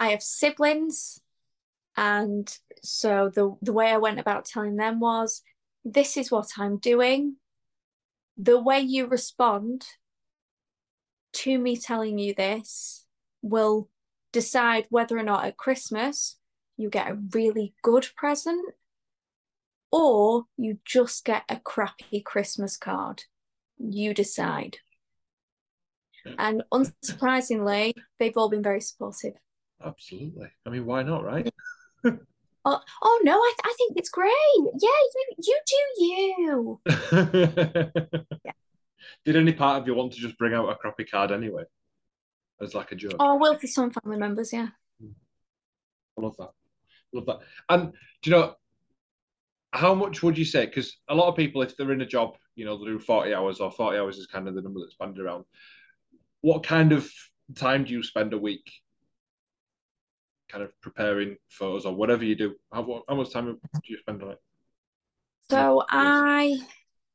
I 0.00 0.10
have 0.10 0.22
siblings, 0.22 1.20
and 1.96 2.58
so 2.82 3.30
the 3.34 3.56
the 3.62 3.72
way 3.72 3.90
I 3.90 3.98
went 3.98 4.18
about 4.20 4.44
telling 4.46 4.76
them 4.76 5.00
was, 5.00 5.42
"This 5.84 6.16
is 6.16 6.30
what 6.30 6.50
I'm 6.58 6.78
doing." 6.78 7.36
The 8.38 8.58
way 8.58 8.80
you 8.80 9.06
respond 9.06 9.86
to 11.32 11.58
me 11.58 11.76
telling 11.76 12.18
you 12.18 12.34
this 12.34 13.01
will 13.42 13.88
decide 14.32 14.86
whether 14.88 15.18
or 15.18 15.22
not 15.22 15.44
at 15.44 15.56
Christmas 15.56 16.38
you 16.76 16.88
get 16.88 17.10
a 17.10 17.18
really 17.32 17.74
good 17.82 18.08
present 18.16 18.74
or 19.90 20.44
you 20.56 20.78
just 20.84 21.24
get 21.24 21.42
a 21.48 21.56
crappy 21.56 22.20
Christmas 22.20 22.76
card. 22.76 23.24
You 23.78 24.14
decide. 24.14 24.78
And 26.38 26.62
unsurprisingly, 26.72 27.94
they've 28.18 28.36
all 28.36 28.48
been 28.48 28.62
very 28.62 28.80
supportive. 28.80 29.34
Absolutely. 29.84 30.48
I 30.64 30.70
mean, 30.70 30.86
why 30.86 31.02
not, 31.02 31.24
right? 31.24 31.52
Oh, 32.64 32.78
oh 33.02 33.20
no, 33.24 33.32
I, 33.32 33.54
I 33.64 33.74
think 33.76 33.94
it's 33.96 34.08
great. 34.08 34.30
Yeah, 34.56 34.88
you, 35.14 35.24
you 35.42 35.58
do 35.66 36.04
you. 36.04 36.80
Did 39.24 39.36
any 39.36 39.52
part 39.52 39.80
of 39.80 39.88
you 39.88 39.94
want 39.94 40.12
to 40.12 40.20
just 40.20 40.38
bring 40.38 40.54
out 40.54 40.68
a 40.68 40.76
crappy 40.76 41.04
card 41.04 41.32
anyway? 41.32 41.64
As 42.62 42.74
like 42.74 42.92
a 42.92 42.94
joke. 42.94 43.16
Oh, 43.18 43.36
well, 43.36 43.58
for 43.58 43.66
some 43.66 43.90
family 43.90 44.18
members, 44.18 44.52
yeah. 44.52 44.68
I 45.02 46.20
love 46.20 46.36
that. 46.38 46.50
Love 47.12 47.26
that. 47.26 47.40
And 47.68 47.92
do 48.22 48.30
you 48.30 48.36
know 48.36 48.54
how 49.72 49.94
much 49.94 50.22
would 50.22 50.38
you 50.38 50.44
say? 50.44 50.66
Because 50.66 50.98
a 51.08 51.14
lot 51.14 51.28
of 51.28 51.36
people, 51.36 51.62
if 51.62 51.76
they're 51.76 51.92
in 51.92 52.02
a 52.02 52.06
job, 52.06 52.36
you 52.54 52.64
know, 52.64 52.78
they 52.78 52.84
do 52.84 52.98
40 52.98 53.34
hours 53.34 53.60
or 53.60 53.70
40 53.70 53.98
hours 53.98 54.18
is 54.18 54.26
kind 54.26 54.46
of 54.46 54.54
the 54.54 54.62
number 54.62 54.80
that's 54.80 54.94
banded 54.94 55.24
around. 55.24 55.44
What 56.42 56.62
kind 56.62 56.92
of 56.92 57.10
time 57.56 57.84
do 57.84 57.92
you 57.92 58.02
spend 58.02 58.32
a 58.32 58.38
week 58.38 58.70
kind 60.48 60.62
of 60.62 60.78
preparing 60.82 61.36
photos 61.48 61.86
or 61.86 61.94
whatever 61.94 62.24
you 62.24 62.36
do? 62.36 62.54
How, 62.72 63.02
how 63.08 63.14
much 63.14 63.32
time 63.32 63.46
do 63.46 63.80
you 63.86 63.98
spend 63.98 64.22
on 64.22 64.32
it? 64.32 64.38
So 65.50 65.84
I 65.88 66.58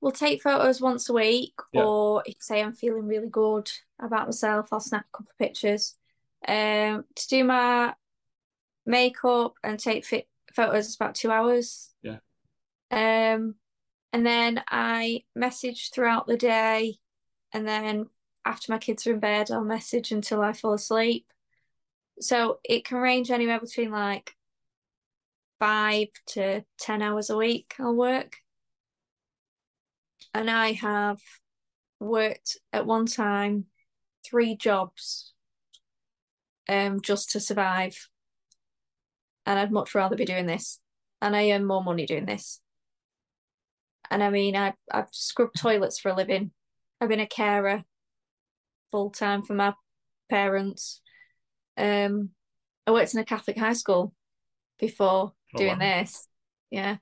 will 0.01 0.11
take 0.11 0.41
photos 0.41 0.79
once 0.79 1.09
a 1.09 1.13
week, 1.13 1.53
Yeah. 1.73 1.83
or 1.83 2.23
if 2.25 2.41
say 2.41 2.61
I'm 2.61 2.73
feeling 2.73 3.07
really 3.07 3.29
good 3.29 3.69
about 3.99 4.27
myself, 4.27 4.71
I'll 4.71 4.79
snap 4.79 5.05
a 5.07 5.17
couple 5.17 5.31
of 5.31 5.37
pictures. 5.37 5.95
Um, 6.47 7.05
to 7.15 7.27
do 7.27 7.43
my 7.43 7.95
makeup 8.85 9.55
and 9.63 9.79
take 9.79 10.05
fit 10.05 10.27
photos 10.53 10.87
is 10.87 10.95
about 10.95 11.15
two 11.15 11.31
hours. 11.31 11.93
Yeah. 12.01 12.19
Um, 12.91 13.55
and 14.13 14.25
then 14.25 14.63
I 14.69 15.23
message 15.35 15.91
throughout 15.91 16.27
the 16.27 16.37
day, 16.37 16.99
and 17.51 17.67
then 17.67 18.07
after 18.45 18.71
my 18.71 18.77
kids 18.77 19.05
are 19.07 19.13
in 19.13 19.19
bed, 19.19 19.51
I'll 19.51 19.63
message 19.63 20.11
until 20.11 20.41
I 20.41 20.53
fall 20.53 20.73
asleep. 20.73 21.25
So 22.19 22.59
it 22.63 22.85
can 22.85 22.97
range 22.99 23.29
anywhere 23.29 23.59
between 23.59 23.91
like 23.91 24.35
five 25.59 26.07
to 26.27 26.63
10 26.79 27.01
hours 27.01 27.29
a 27.29 27.37
week 27.37 27.75
I'll 27.79 27.93
work. 27.95 28.37
And 30.37 30.51
I 30.51 30.73
have 30.73 31.19
worked 31.99 32.59
at 32.71 32.85
one 32.85 33.07
time 33.07 33.65
three 34.23 34.55
jobs 34.55 35.33
um 36.69 37.01
just 37.01 37.31
to 37.31 37.39
survive. 37.39 38.07
And 39.47 39.57
I'd 39.57 39.71
much 39.71 39.95
rather 39.95 40.15
be 40.15 40.25
doing 40.25 40.45
this. 40.45 40.79
And 41.23 41.35
I 41.35 41.49
earn 41.49 41.65
more 41.65 41.83
money 41.83 42.05
doing 42.05 42.27
this. 42.27 42.61
And 44.11 44.23
I 44.23 44.29
mean, 44.29 44.55
I've 44.55 44.75
I've 44.91 45.09
scrubbed 45.09 45.59
toilets 45.59 45.99
for 45.99 46.09
a 46.09 46.15
living. 46.15 46.51
I've 47.01 47.09
been 47.09 47.19
a 47.19 47.25
carer 47.25 47.83
full 48.91 49.09
time 49.09 49.41
for 49.41 49.55
my 49.55 49.73
parents. 50.29 51.01
Um, 51.77 52.29
I 52.85 52.91
worked 52.91 53.15
in 53.15 53.19
a 53.21 53.25
Catholic 53.25 53.57
high 53.57 53.73
school 53.73 54.13
before 54.77 55.33
Oh, 55.55 55.57
doing 55.57 55.79
wow. 55.79 55.79
this. 55.79 56.27
Yeah. 56.69 56.97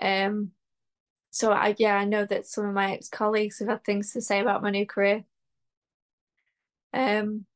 Um, 0.00 0.50
so 1.32 1.50
I 1.50 1.74
yeah, 1.78 1.96
I 1.96 2.04
know 2.04 2.24
that 2.26 2.46
some 2.46 2.66
of 2.66 2.74
my 2.74 2.92
ex-colleagues 2.92 3.58
have 3.58 3.68
had 3.68 3.84
things 3.84 4.12
to 4.12 4.20
say 4.20 4.40
about 4.40 4.62
my 4.62 4.70
new 4.70 4.86
career. 4.86 5.24
Um, 6.92 7.46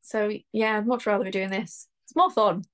so 0.00 0.32
yeah, 0.52 0.78
I'd 0.78 0.86
much 0.86 1.06
rather 1.06 1.24
be 1.24 1.30
doing 1.30 1.50
this. 1.50 1.86
It's 2.04 2.16
more 2.16 2.30
fun. 2.30 2.64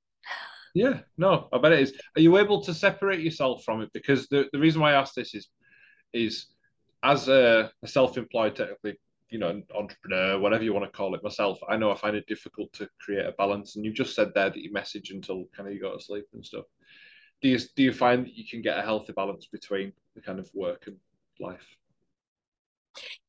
Yeah, 0.74 1.00
no, 1.18 1.48
I 1.52 1.58
bet 1.58 1.72
it 1.72 1.80
is. 1.80 1.92
Are 2.16 2.20
you 2.22 2.38
able 2.38 2.62
to 2.62 2.72
separate 2.72 3.20
yourself 3.20 3.64
from 3.64 3.82
it? 3.82 3.90
Because 3.92 4.28
the, 4.28 4.48
the 4.52 4.58
reason 4.58 4.80
why 4.80 4.92
I 4.92 5.00
ask 5.00 5.14
this 5.14 5.34
is 5.34 5.48
is 6.12 6.46
as 7.02 7.28
a, 7.28 7.70
a 7.82 7.88
self-employed 7.88 8.54
technically, 8.54 8.98
you 9.30 9.38
know, 9.38 9.60
entrepreneur, 9.74 10.38
whatever 10.38 10.62
you 10.62 10.72
want 10.72 10.84
to 10.84 10.96
call 10.96 11.14
it, 11.14 11.24
myself, 11.24 11.58
I 11.68 11.76
know 11.76 11.90
I 11.90 11.96
find 11.96 12.14
it 12.14 12.26
difficult 12.26 12.72
to 12.74 12.88
create 13.00 13.26
a 13.26 13.32
balance. 13.32 13.74
And 13.74 13.84
you've 13.84 13.94
just 13.94 14.14
said 14.14 14.30
there 14.34 14.50
that 14.50 14.56
you 14.56 14.72
message 14.72 15.10
until 15.10 15.46
kind 15.56 15.68
of 15.68 15.74
you 15.74 15.80
go 15.80 15.96
to 15.96 16.02
sleep 16.02 16.26
and 16.32 16.46
stuff. 16.46 16.66
Do 17.42 17.48
you 17.48 17.58
do 17.76 17.82
you 17.82 17.92
find 17.92 18.24
that 18.24 18.36
you 18.36 18.44
can 18.48 18.62
get 18.62 18.78
a 18.78 18.82
healthy 18.82 19.12
balance 19.12 19.46
between 19.46 19.92
the 20.14 20.22
kind 20.22 20.38
of 20.38 20.48
work 20.54 20.84
and 20.86 20.96
life? 21.40 21.66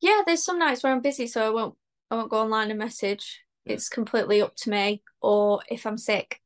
Yeah, 0.00 0.22
there's 0.24 0.44
some 0.44 0.58
nights 0.58 0.82
where 0.82 0.92
I'm 0.92 1.00
busy, 1.00 1.26
so 1.26 1.44
I 1.44 1.50
won't 1.50 1.74
I 2.10 2.16
won't 2.16 2.30
go 2.30 2.40
online 2.40 2.70
and 2.70 2.78
message. 2.78 3.40
Yeah. 3.64 3.74
It's 3.74 3.88
completely 3.88 4.40
up 4.40 4.54
to 4.56 4.70
me. 4.70 5.02
Or 5.20 5.62
if 5.68 5.84
I'm 5.86 5.98
sick, 5.98 6.40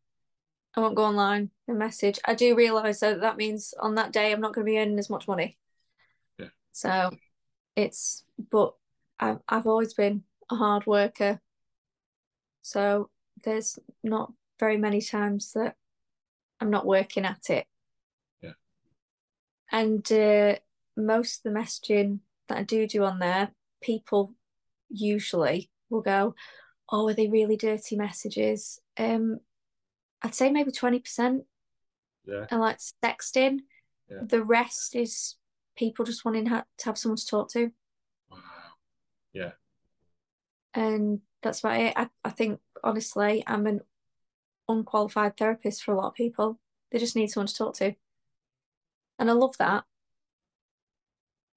I 0.74 0.80
won't 0.80 0.94
go 0.94 1.04
online 1.04 1.50
and 1.66 1.78
message. 1.78 2.18
I 2.24 2.34
do 2.34 2.54
realize 2.54 3.00
that 3.00 3.20
that 3.20 3.36
means 3.36 3.74
on 3.78 3.96
that 3.96 4.12
day 4.12 4.32
I'm 4.32 4.40
not 4.40 4.54
going 4.54 4.66
to 4.66 4.70
be 4.70 4.78
earning 4.78 4.98
as 4.98 5.10
much 5.10 5.28
money. 5.28 5.58
Yeah. 6.38 6.48
So 6.72 7.10
it's 7.76 8.24
but 8.50 8.74
I've 9.20 9.40
I've 9.46 9.66
always 9.66 9.92
been 9.92 10.22
a 10.50 10.56
hard 10.56 10.86
worker. 10.86 11.40
So 12.62 13.10
there's 13.44 13.78
not 14.02 14.32
very 14.58 14.76
many 14.76 15.00
times 15.00 15.52
that 15.52 15.76
I'm 16.60 16.70
not 16.70 16.86
working 16.86 17.24
at 17.24 17.50
it. 17.50 17.66
Yeah. 18.42 18.52
And 19.70 20.10
uh, 20.10 20.56
most 20.96 21.44
of 21.44 21.52
the 21.52 21.58
messaging 21.58 22.20
that 22.48 22.58
I 22.58 22.62
do 22.62 22.86
do 22.86 23.04
on 23.04 23.18
there, 23.18 23.50
people 23.82 24.34
usually 24.88 25.70
will 25.90 26.00
go, 26.02 26.34
"Oh, 26.90 27.08
are 27.08 27.14
they 27.14 27.28
really 27.28 27.56
dirty 27.56 27.96
messages?" 27.96 28.80
Um, 28.96 29.40
I'd 30.22 30.34
say 30.34 30.50
maybe 30.50 30.72
20% 30.72 31.44
Yeah, 32.26 32.46
are 32.50 32.58
like 32.58 32.78
sexting. 33.04 33.60
Yeah. 34.10 34.22
The 34.22 34.42
rest 34.42 34.96
is 34.96 35.36
people 35.76 36.04
just 36.04 36.24
wanting 36.24 36.46
ha 36.46 36.64
to 36.78 36.84
have 36.86 36.98
someone 36.98 37.16
to 37.18 37.26
talk 37.26 37.50
to. 37.52 37.72
wow, 38.30 38.38
yeah, 39.32 39.52
And 40.74 41.20
that's 41.42 41.60
about 41.60 41.80
it. 41.80 41.92
I, 41.96 42.08
I 42.24 42.30
think, 42.30 42.60
honestly, 42.82 43.42
I'm 43.46 43.66
an 43.66 43.80
unqualified 44.68 45.36
therapist 45.36 45.82
for 45.82 45.92
a 45.92 45.96
lot 45.96 46.08
of 46.08 46.14
people. 46.14 46.58
They 46.90 46.98
just 46.98 47.16
need 47.16 47.28
someone 47.28 47.48
to 47.48 47.54
talk 47.54 47.74
to. 47.76 47.94
And 49.18 49.30
I 49.30 49.32
love 49.32 49.56
that. 49.58 49.84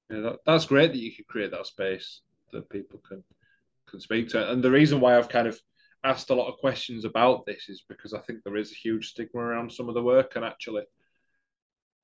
yeah. 0.09 0.19
That, 0.21 0.39
that's 0.45 0.65
great 0.65 0.91
that 0.91 0.99
you 0.99 1.13
can 1.13 1.25
create 1.27 1.51
that 1.51 1.67
space 1.67 2.21
that 2.51 2.69
people 2.69 3.01
can 3.07 3.23
can 3.87 3.99
speak 3.99 4.29
to. 4.29 4.51
And 4.51 4.63
the 4.63 4.71
reason 4.71 4.99
why 4.99 5.17
I've 5.17 5.29
kind 5.29 5.47
of 5.47 5.59
asked 6.03 6.29
a 6.29 6.35
lot 6.35 6.47
of 6.47 6.57
questions 6.57 7.05
about 7.05 7.45
this 7.45 7.69
is 7.69 7.83
because 7.87 8.13
I 8.13 8.19
think 8.19 8.39
there 8.43 8.57
is 8.57 8.71
a 8.71 8.75
huge 8.75 9.09
stigma 9.09 9.41
around 9.41 9.71
some 9.71 9.89
of 9.89 9.95
the 9.95 10.03
work, 10.03 10.35
and 10.35 10.45
actually, 10.45 10.83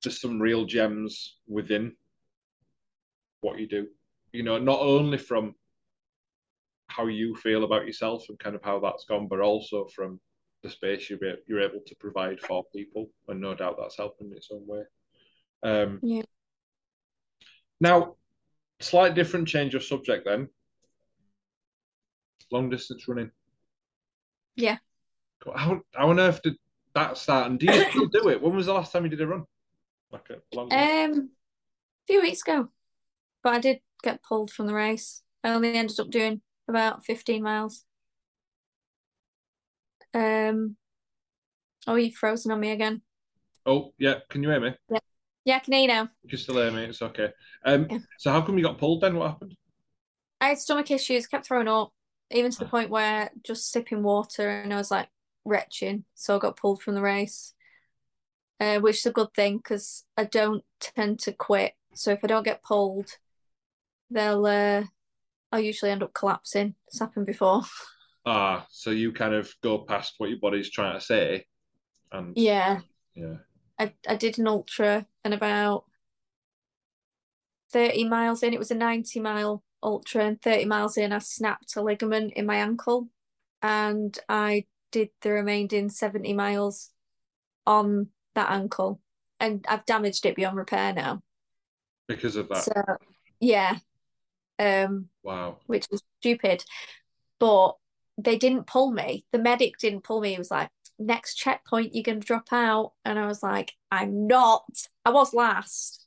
there's 0.02 0.20
some 0.20 0.40
real 0.40 0.64
gems 0.64 1.36
within 1.46 1.96
what 3.40 3.58
you 3.58 3.66
do. 3.66 3.88
You 4.32 4.42
know, 4.42 4.58
not 4.58 4.80
only 4.80 5.18
from 5.18 5.54
how 6.88 7.06
you 7.06 7.34
feel 7.36 7.64
about 7.64 7.86
yourself 7.86 8.26
and 8.28 8.38
kind 8.38 8.54
of 8.56 8.62
how 8.62 8.80
that's 8.80 9.04
gone, 9.04 9.28
but 9.28 9.40
also 9.40 9.86
from 9.94 10.20
the 10.62 10.70
space 10.70 11.08
you're 11.08 11.18
you're 11.46 11.60
able 11.60 11.80
to 11.86 11.94
provide 11.96 12.40
for 12.40 12.64
people, 12.74 13.10
and 13.28 13.40
no 13.40 13.54
doubt 13.54 13.76
that's 13.78 13.96
helping 13.96 14.30
in 14.30 14.36
its 14.36 14.48
own 14.52 14.66
way. 14.66 14.82
Um, 15.62 16.00
Yeah. 16.02 16.22
Now, 17.80 18.16
slight 18.80 19.14
different 19.14 19.48
change 19.48 19.74
of 19.74 19.84
subject 19.84 20.24
then. 20.24 20.48
Long 22.50 22.70
distance 22.70 23.06
running. 23.06 23.30
Yeah. 24.56 24.78
How, 25.54 25.80
how 25.94 26.10
on 26.10 26.18
earth 26.18 26.42
did 26.42 26.56
that 26.94 27.16
start? 27.16 27.50
And 27.50 27.60
do 27.60 27.66
you 27.66 27.90
still 27.90 28.06
do 28.06 28.28
it? 28.28 28.42
When 28.42 28.56
was 28.56 28.66
the 28.66 28.74
last 28.74 28.92
time 28.92 29.04
you 29.04 29.10
did 29.10 29.20
a 29.20 29.26
run? 29.26 29.44
Like 30.10 30.28
a 30.30 30.56
long 30.56 30.72
Um, 30.72 31.30
a 32.02 32.06
few 32.06 32.22
weeks 32.22 32.42
ago, 32.42 32.68
but 33.42 33.54
I 33.54 33.60
did 33.60 33.80
get 34.02 34.22
pulled 34.22 34.50
from 34.50 34.66
the 34.66 34.74
race. 34.74 35.22
I 35.44 35.50
only 35.50 35.74
ended 35.74 36.00
up 36.00 36.10
doing 36.10 36.40
about 36.66 37.04
15 37.04 37.42
miles. 37.42 37.84
Um, 40.14 40.76
oh, 41.86 41.96
you've 41.96 42.14
frozen 42.14 42.52
on 42.52 42.60
me 42.60 42.70
again. 42.70 43.02
Oh, 43.66 43.92
yeah. 43.98 44.16
Can 44.30 44.42
you 44.42 44.50
hear 44.50 44.60
me? 44.60 44.74
Yeah, 45.44 45.56
I 45.56 45.58
can 45.60 45.72
hear 45.72 45.82
you 45.82 45.88
now. 45.88 46.08
You 46.22 46.30
can 46.30 46.38
still 46.38 46.56
hear 46.56 46.70
me. 46.70 46.84
It's 46.84 47.02
okay. 47.02 47.30
Um, 47.64 47.86
Yeah. 47.90 47.98
So 48.18 48.30
how 48.32 48.42
come 48.42 48.58
you 48.58 48.64
got 48.64 48.78
pulled 48.78 49.02
then? 49.02 49.16
What 49.16 49.30
happened? 49.30 49.54
I 50.40 50.48
had 50.50 50.58
stomach 50.58 50.90
issues, 50.90 51.26
kept 51.26 51.46
throwing 51.46 51.68
up, 51.68 51.92
even 52.30 52.50
to 52.50 52.58
the 52.58 52.66
Ah. 52.66 52.70
point 52.70 52.90
where 52.90 53.30
just 53.42 53.70
sipping 53.70 54.02
water 54.02 54.48
and 54.48 54.72
I 54.72 54.76
was 54.76 54.90
like 54.90 55.08
retching. 55.44 56.04
So 56.14 56.36
I 56.36 56.38
got 56.38 56.56
pulled 56.56 56.82
from 56.82 56.94
the 56.94 57.02
race, 57.02 57.54
uh, 58.60 58.78
which 58.80 58.98
is 58.98 59.06
a 59.06 59.12
good 59.12 59.32
thing 59.34 59.56
because 59.58 60.04
I 60.16 60.24
don't 60.24 60.64
tend 60.80 61.20
to 61.20 61.32
quit. 61.32 61.74
So 61.94 62.12
if 62.12 62.20
I 62.22 62.26
don't 62.28 62.44
get 62.44 62.62
pulled, 62.62 63.08
they'll 64.10 64.46
uh, 64.46 64.84
I'll 65.50 65.60
usually 65.60 65.90
end 65.90 66.02
up 66.02 66.12
collapsing. 66.14 66.74
It's 66.86 67.00
happened 67.00 67.26
before. 67.26 67.62
Ah, 68.30 68.66
so 68.70 68.90
you 68.90 69.10
kind 69.12 69.32
of 69.32 69.50
go 69.62 69.78
past 69.78 70.12
what 70.18 70.28
your 70.28 70.38
body's 70.38 70.70
trying 70.70 70.92
to 70.98 71.00
say, 71.04 71.46
and 72.12 72.36
Yeah, 72.36 72.80
yeah, 73.14 73.36
I 73.78 73.94
I 74.06 74.16
did 74.16 74.38
an 74.38 74.46
ultra 74.46 75.06
and 75.24 75.32
about 75.32 75.84
30 77.72 78.04
miles 78.06 78.42
in, 78.42 78.52
it 78.52 78.58
was 78.58 78.70
a 78.70 78.74
90 78.74 79.18
mile 79.20 79.62
ultra, 79.82 80.26
and 80.26 80.42
30 80.42 80.66
miles 80.66 80.98
in, 80.98 81.10
I 81.10 81.20
snapped 81.20 81.74
a 81.76 81.82
ligament 81.82 82.34
in 82.34 82.44
my 82.44 82.56
ankle, 82.56 83.08
and 83.62 84.18
I 84.28 84.66
did 84.92 85.08
the 85.22 85.32
remaining 85.32 85.88
70 85.88 86.34
miles 86.34 86.90
on 87.66 88.08
that 88.34 88.50
ankle, 88.50 89.00
and 89.40 89.64
I've 89.66 89.86
damaged 89.86 90.26
it 90.26 90.36
beyond 90.36 90.58
repair 90.58 90.92
now. 90.92 91.22
because 92.06 92.36
of 92.36 92.50
that. 92.50 92.64
So 92.64 92.82
yeah, 93.40 93.78
um, 94.58 95.08
Wow. 95.22 95.60
which 95.66 95.86
is 95.90 96.02
stupid, 96.20 96.62
but 97.38 97.76
they 98.18 98.36
didn't 98.36 98.66
pull 98.66 98.90
me. 98.90 99.24
The 99.32 99.38
medic 99.38 99.78
didn't 99.78 100.02
pull 100.02 100.20
me. 100.20 100.32
He 100.32 100.38
was 100.38 100.50
like, 100.50 100.70
next 100.98 101.36
checkpoint, 101.36 101.94
you're 101.94 102.02
going 102.02 102.20
to 102.20 102.26
drop 102.26 102.52
out. 102.52 102.92
And 103.04 103.18
I 103.18 103.26
was 103.26 103.42
like, 103.42 103.74
I'm 103.90 104.26
not. 104.26 104.64
I 105.04 105.10
was 105.10 105.32
last 105.32 106.04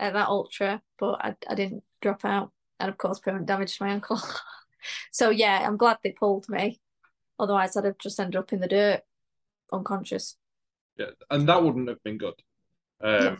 at 0.00 0.12
that 0.14 0.28
ultra, 0.28 0.82
but 0.98 1.24
I, 1.24 1.36
I 1.48 1.54
didn't 1.54 1.84
drop 2.02 2.24
out. 2.24 2.50
And 2.80 2.90
of 2.90 2.98
course, 2.98 3.20
permanent 3.20 3.46
damage 3.46 3.78
to 3.78 3.84
my 3.84 3.92
ankle. 3.92 4.20
so 5.12 5.30
yeah, 5.30 5.64
I'm 5.64 5.76
glad 5.76 5.98
they 6.02 6.10
pulled 6.10 6.48
me. 6.48 6.80
Otherwise, 7.38 7.76
I'd 7.76 7.84
have 7.84 7.98
just 7.98 8.18
ended 8.18 8.36
up 8.36 8.52
in 8.52 8.60
the 8.60 8.68
dirt, 8.68 9.02
unconscious. 9.72 10.36
Yeah, 10.96 11.10
and 11.30 11.48
that 11.48 11.62
wouldn't 11.62 11.88
have 11.88 12.02
been 12.02 12.18
good. 12.18 12.34
Um, 13.00 13.24
Yeah. 13.24 13.36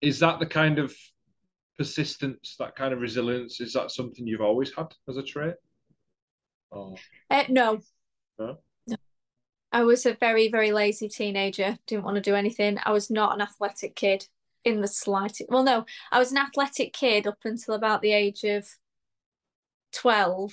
Is 0.00 0.20
that 0.20 0.38
the 0.38 0.46
kind 0.46 0.78
of 0.78 0.94
persistence, 1.76 2.56
that 2.58 2.74
kind 2.74 2.94
of 2.94 3.00
resilience? 3.00 3.60
Is 3.60 3.74
that 3.74 3.90
something 3.90 4.26
you've 4.26 4.40
always 4.40 4.72
had 4.74 4.86
as 5.08 5.18
a 5.18 5.22
trait? 5.22 5.54
Oh, 6.72 6.96
Uh, 7.28 7.44
no. 7.48 7.80
No? 8.38 8.58
No. 8.86 8.96
I 9.72 9.82
was 9.82 10.06
a 10.06 10.14
very, 10.14 10.48
very 10.50 10.72
lazy 10.72 11.08
teenager. 11.08 11.78
Didn't 11.86 12.04
want 12.04 12.16
to 12.16 12.20
do 12.20 12.34
anything. 12.34 12.78
I 12.84 12.92
was 12.92 13.10
not 13.10 13.34
an 13.34 13.40
athletic 13.40 13.94
kid 13.94 14.26
in 14.64 14.80
the 14.80 14.88
slightest. 14.88 15.48
Well, 15.48 15.62
no, 15.62 15.86
I 16.12 16.18
was 16.18 16.32
an 16.32 16.38
athletic 16.38 16.92
kid 16.92 17.26
up 17.26 17.38
until 17.44 17.74
about 17.74 18.02
the 18.02 18.12
age 18.12 18.44
of 18.44 18.68
12. 19.92 20.52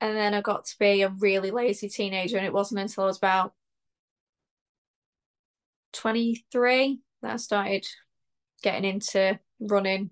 And 0.00 0.16
then 0.16 0.34
I 0.34 0.40
got 0.40 0.64
to 0.66 0.76
be 0.78 1.02
a 1.02 1.08
really 1.08 1.50
lazy 1.50 1.88
teenager. 1.88 2.36
And 2.36 2.46
it 2.46 2.52
wasn't 2.52 2.80
until 2.80 3.04
I 3.04 3.08
was 3.08 3.16
about 3.16 3.52
23 5.92 7.00
that 7.22 7.32
I 7.32 7.36
started 7.36 7.86
getting 8.62 8.84
into 8.88 9.38
running. 9.60 10.10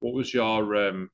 What 0.00 0.14
was 0.14 0.32
your 0.32 0.76
um 0.76 1.10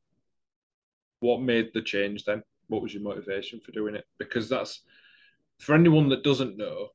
what 1.21 1.41
made 1.41 1.71
the 1.73 1.83
change 1.83 2.25
then? 2.25 2.43
What 2.69 2.83
was 2.83 2.95
your 2.95 3.03
motivation 3.03 3.61
for 3.61 3.73
doing 3.73 3.95
it? 3.95 4.05
Because 4.19 4.49
that's 4.49 4.83
for 5.59 5.75
anyone 5.75 6.09
that 6.09 6.25
doesn't 6.25 6.57
know, 6.57 6.89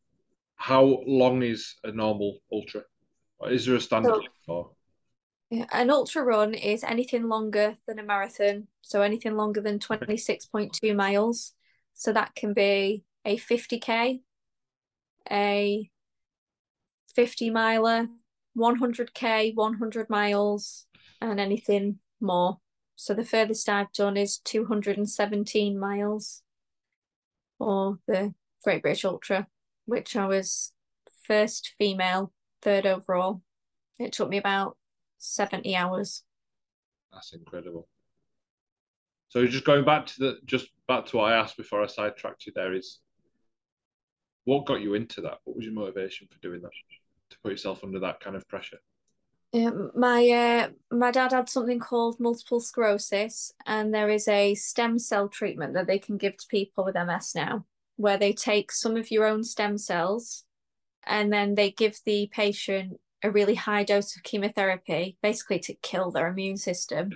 how 0.56 1.04
long 1.06 1.44
is 1.44 1.76
a 1.84 1.92
normal 1.92 2.40
ultra? 2.52 2.82
Is 3.48 3.66
there 3.66 3.76
a 3.76 3.82
standard 3.82 4.24
so, 4.46 4.76
yeah, 5.50 5.66
an 5.72 5.90
ultra 5.92 6.24
run 6.24 6.54
is 6.54 6.84
anything 6.84 7.28
longer 7.28 7.78
than 7.88 8.00
a 8.00 8.04
marathon, 8.04 8.68
so 8.82 9.02
anything 9.02 9.36
longer 9.36 9.62
than 9.62 9.80
26.2 9.80 10.96
miles. 10.96 11.54
So 11.94 12.12
that 12.12 12.36
can 12.36 12.54
be 12.54 13.04
a 13.24 13.38
50k, 13.38 14.22
a 15.32 15.90
50 17.14 17.50
miler, 17.52 18.08
100k, 18.58 19.54
100 19.54 20.10
miles, 20.10 20.88
and 21.22 21.40
anything 21.40 22.00
more. 22.20 22.60
So 22.96 23.14
the 23.14 23.26
furthest 23.26 23.68
I've 23.68 23.92
done 23.92 24.18
is 24.18 24.38
217 24.40 25.78
miles 25.78 26.44
for 27.58 28.00
the 28.08 28.34
Great 28.64 28.82
British 28.82 29.06
Ultra, 29.06 29.48
which 29.86 30.16
I 30.16 30.28
was 30.28 30.72
first 31.24 31.74
female, 31.78 32.32
third 32.62 32.86
overall. 32.86 33.42
It 34.00 34.12
took 34.12 34.30
me 34.30 34.38
about 34.38 34.78
70 35.18 35.76
hours. 35.76 36.24
That's 37.14 37.34
incredible. 37.34 37.88
So 39.30 39.46
just 39.46 39.66
going 39.66 39.84
back 39.84 40.06
to 40.08 40.20
the 40.20 40.38
just 40.46 40.68
back 40.88 41.06
to 41.08 41.18
what 41.18 41.34
I 41.34 41.36
asked 41.36 41.58
before 41.58 41.84
I 41.84 41.88
sidetracked 41.88 42.46
you 42.46 42.54
there 42.56 42.74
is 42.74 43.00
what 44.46 44.66
got 44.66 44.82
you 44.82 44.94
into 44.94 45.22
that? 45.22 45.40
What 45.44 45.58
was 45.58 45.66
your 45.66 45.74
motivation 45.74 46.28
for 46.32 46.40
doing 46.40 46.62
that? 46.62 46.72
To 47.32 47.38
put 47.44 47.52
yourself 47.52 47.84
under 47.84 48.00
that 48.00 48.20
kind 48.20 48.36
of 48.36 48.48
pressure? 48.48 48.78
Yeah, 49.56 49.70
my 49.96 50.30
uh, 50.30 50.70
my 50.91 51.12
dad 51.12 51.32
had 51.32 51.48
something 51.48 51.80
called 51.80 52.20
multiple 52.20 52.60
sclerosis, 52.60 53.54
and 53.65 53.94
there 53.94 54.10
is 54.10 54.28
a 54.28 54.54
stem 54.54 55.00
cell 55.00 55.30
treatment 55.30 55.76
that 55.76 55.88
they 55.88 55.98
can 55.98 56.18
give 56.18 56.36
to 56.36 56.48
people 56.50 56.84
with 56.84 56.96
MS 56.96 57.32
now, 57.36 57.65
where 57.96 58.18
they 58.18 58.34
take 58.34 58.70
some 58.74 58.98
of 58.98 59.12
your 59.12 59.26
own 59.26 59.46
stem 59.46 59.78
cells, 59.78 60.44
and 61.06 61.32
then 61.32 61.56
they 61.56 61.72
give 61.72 62.02
the 62.06 62.30
patient 62.34 63.00
a 63.24 63.32
really 63.32 63.56
high 63.56 63.86
dose 63.86 64.18
of 64.18 64.24
chemotherapy, 64.24 65.15
basically 65.24 65.60
to 65.60 65.74
kill 65.76 66.12
their 66.12 66.28
immune 66.28 66.58
system, 66.58 67.12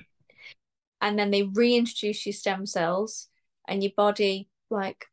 and 1.02 1.19
then 1.19 1.32
they 1.32 1.43
reintroduce 1.43 2.25
your 2.25 2.32
stem 2.32 2.65
cells, 2.65 3.28
and 3.67 3.84
your 3.84 3.91
body 3.97 4.47
like 4.69 5.08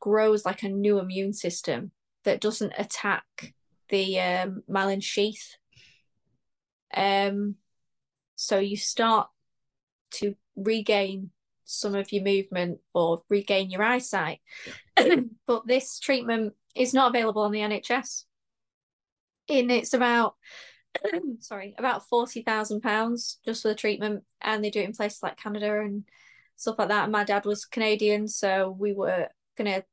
grows 0.00 0.46
like 0.46 0.62
a 0.62 0.68
new 0.70 0.98
immune 0.98 1.34
system 1.34 1.90
that 2.24 2.40
doesn't 2.40 2.72
attack 2.78 3.52
the 3.90 4.18
um, 4.18 4.62
myelin 4.66 5.02
sheath. 5.02 5.58
Um, 6.94 7.56
so 8.36 8.58
you 8.58 8.76
start 8.76 9.28
to 10.12 10.34
regain 10.56 11.30
some 11.64 11.94
of 11.94 12.12
your 12.12 12.24
movement 12.24 12.80
or 12.94 13.22
regain 13.28 13.70
your 13.70 13.82
eyesight. 13.82 14.40
but 15.46 15.66
this 15.66 15.98
treatment 15.98 16.54
is 16.74 16.94
not 16.94 17.10
available 17.10 17.42
on 17.42 17.52
the 17.52 17.60
NHS. 17.60 18.24
And 19.48 19.70
it's 19.70 19.94
about 19.94 20.34
sorry, 21.40 21.74
about 21.78 22.08
forty 22.08 22.42
thousand 22.42 22.80
pounds 22.80 23.38
just 23.44 23.62
for 23.62 23.68
the 23.68 23.74
treatment, 23.74 24.24
and 24.40 24.62
they 24.62 24.70
do 24.70 24.80
it 24.80 24.86
in 24.86 24.92
places 24.92 25.22
like 25.22 25.36
Canada 25.36 25.80
and 25.80 26.04
stuff 26.56 26.76
like 26.78 26.88
that. 26.88 27.04
And 27.04 27.12
my 27.12 27.24
dad 27.24 27.44
was 27.44 27.64
Canadian, 27.64 28.28
so 28.28 28.76
we 28.78 28.92
were 28.92 29.28
gonna 29.56 29.84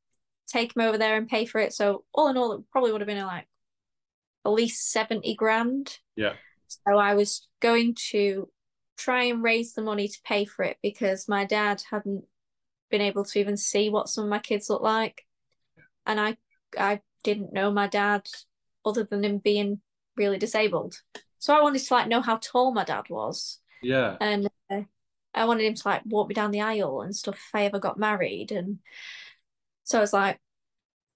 take 0.47 0.75
him 0.75 0.81
over 0.81 0.97
there 0.97 1.15
and 1.15 1.27
pay 1.27 1.45
for 1.45 1.59
it. 1.59 1.73
So 1.73 2.03
all 2.13 2.27
in 2.27 2.37
all, 2.37 2.53
it 2.53 2.61
probably 2.71 2.91
would 2.91 3.01
have 3.01 3.07
been 3.07 3.25
like 3.25 3.47
at 4.45 4.51
least 4.51 4.91
70 4.91 5.35
grand. 5.35 5.97
Yeah. 6.15 6.33
So 6.69 6.97
I 6.97 7.15
was 7.15 7.47
going 7.59 7.95
to 8.11 8.49
try 8.97 9.25
and 9.25 9.43
raise 9.43 9.73
the 9.73 9.81
money 9.81 10.07
to 10.07 10.21
pay 10.23 10.45
for 10.45 10.63
it 10.63 10.77
because 10.81 11.27
my 11.27 11.45
dad 11.45 11.83
hadn't 11.89 12.25
been 12.89 13.01
able 13.01 13.23
to 13.23 13.39
even 13.39 13.57
see 13.57 13.89
what 13.89 14.09
some 14.09 14.25
of 14.25 14.29
my 14.29 14.39
kids 14.39 14.69
look 14.69 14.81
like. 14.81 15.25
And 16.05 16.19
I 16.19 16.37
I 16.77 17.01
didn't 17.23 17.53
know 17.53 17.71
my 17.71 17.87
dad 17.87 18.27
other 18.85 19.03
than 19.03 19.23
him 19.23 19.37
being 19.39 19.81
really 20.15 20.37
disabled. 20.37 21.01
So 21.37 21.53
I 21.53 21.61
wanted 21.61 21.81
to 21.83 21.93
like 21.93 22.07
know 22.07 22.21
how 22.21 22.37
tall 22.37 22.73
my 22.73 22.83
dad 22.83 23.05
was. 23.09 23.59
Yeah. 23.81 24.17
And 24.19 24.49
uh, 24.69 24.81
I 25.33 25.45
wanted 25.45 25.65
him 25.65 25.75
to 25.75 25.87
like 25.87 26.01
walk 26.05 26.27
me 26.27 26.35
down 26.35 26.51
the 26.51 26.61
aisle 26.61 27.01
and 27.01 27.15
stuff 27.15 27.35
if 27.35 27.55
I 27.55 27.65
ever 27.65 27.79
got 27.79 27.97
married 27.97 28.51
and 28.51 28.79
so 29.89 29.97
I 29.97 30.01
was 30.01 30.13
like, 30.13 30.39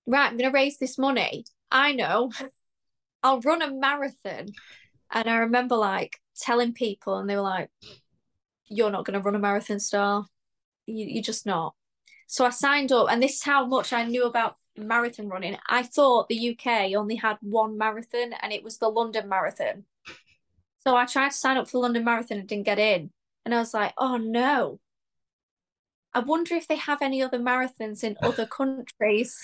right, 0.07 0.25
I'm 0.25 0.37
going 0.37 0.49
to 0.49 0.53
raise 0.53 0.79
this 0.79 0.97
money. 0.97 1.45
I 1.69 1.93
know 1.93 2.31
I'll 3.23 3.39
run 3.39 3.61
a 3.61 3.71
marathon. 3.71 4.47
And 5.13 5.29
I 5.29 5.37
remember 5.37 5.75
like 5.75 6.19
telling 6.35 6.73
people, 6.73 7.17
and 7.17 7.29
they 7.29 7.35
were 7.35 7.41
like, 7.41 7.69
you're 8.65 8.91
not 8.91 9.05
going 9.05 9.13
to 9.13 9.23
run 9.23 9.35
a 9.35 9.39
marathon 9.39 9.79
star. 9.79 10.25
You, 10.85 11.05
you're 11.05 11.23
just 11.23 11.45
not. 11.45 11.75
So 12.27 12.45
I 12.45 12.49
signed 12.49 12.91
up, 12.91 13.07
and 13.09 13.21
this 13.21 13.35
is 13.35 13.43
how 13.43 13.65
much 13.65 13.93
I 13.93 14.05
knew 14.05 14.25
about 14.25 14.57
marathon 14.75 15.29
running. 15.29 15.57
I 15.69 15.83
thought 15.83 16.27
the 16.27 16.49
UK 16.51 16.93
only 16.95 17.15
had 17.15 17.37
one 17.41 17.77
marathon, 17.77 18.33
and 18.41 18.51
it 18.51 18.63
was 18.63 18.79
the 18.79 18.89
London 18.89 19.29
Marathon. 19.29 19.85
So 20.79 20.95
I 20.95 21.05
tried 21.05 21.29
to 21.29 21.37
sign 21.37 21.57
up 21.57 21.67
for 21.67 21.73
the 21.73 21.79
London 21.79 22.03
Marathon 22.03 22.39
and 22.39 22.47
didn't 22.47 22.65
get 22.65 22.79
in. 22.79 23.11
And 23.45 23.53
I 23.53 23.59
was 23.59 23.73
like, 23.73 23.93
oh 23.97 24.17
no, 24.17 24.79
I 26.13 26.19
wonder 26.19 26.55
if 26.55 26.67
they 26.67 26.75
have 26.75 27.01
any 27.01 27.21
other 27.21 27.39
marathons 27.39 28.03
in 28.03 28.17
other 28.23 28.45
countries. 28.45 29.37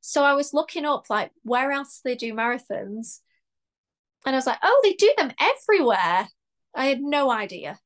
So 0.00 0.24
I 0.24 0.34
was 0.34 0.54
looking 0.54 0.84
up 0.84 1.08
like 1.10 1.30
where 1.42 1.72
else 1.72 2.00
they 2.04 2.14
do 2.14 2.34
marathons. 2.34 3.20
And 4.24 4.34
I 4.34 4.38
was 4.38 4.46
like, 4.46 4.58
oh, 4.62 4.80
they 4.82 4.94
do 4.94 5.12
them 5.16 5.32
everywhere. 5.40 6.28
I 6.74 6.86
had 6.86 7.00
no 7.00 7.30
idea. 7.30 7.78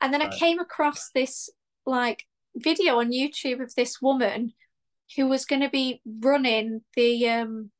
And 0.00 0.12
then 0.12 0.20
right. 0.20 0.32
I 0.32 0.38
came 0.38 0.58
across 0.58 1.10
this 1.14 1.50
like 1.86 2.24
video 2.54 2.98
on 2.98 3.12
YouTube 3.12 3.62
of 3.62 3.74
this 3.74 4.00
woman 4.00 4.52
who 5.16 5.26
was 5.26 5.44
going 5.44 5.62
to 5.62 5.70
be 5.70 6.02
running 6.20 6.82
the 6.94 7.28
um, 7.28 7.70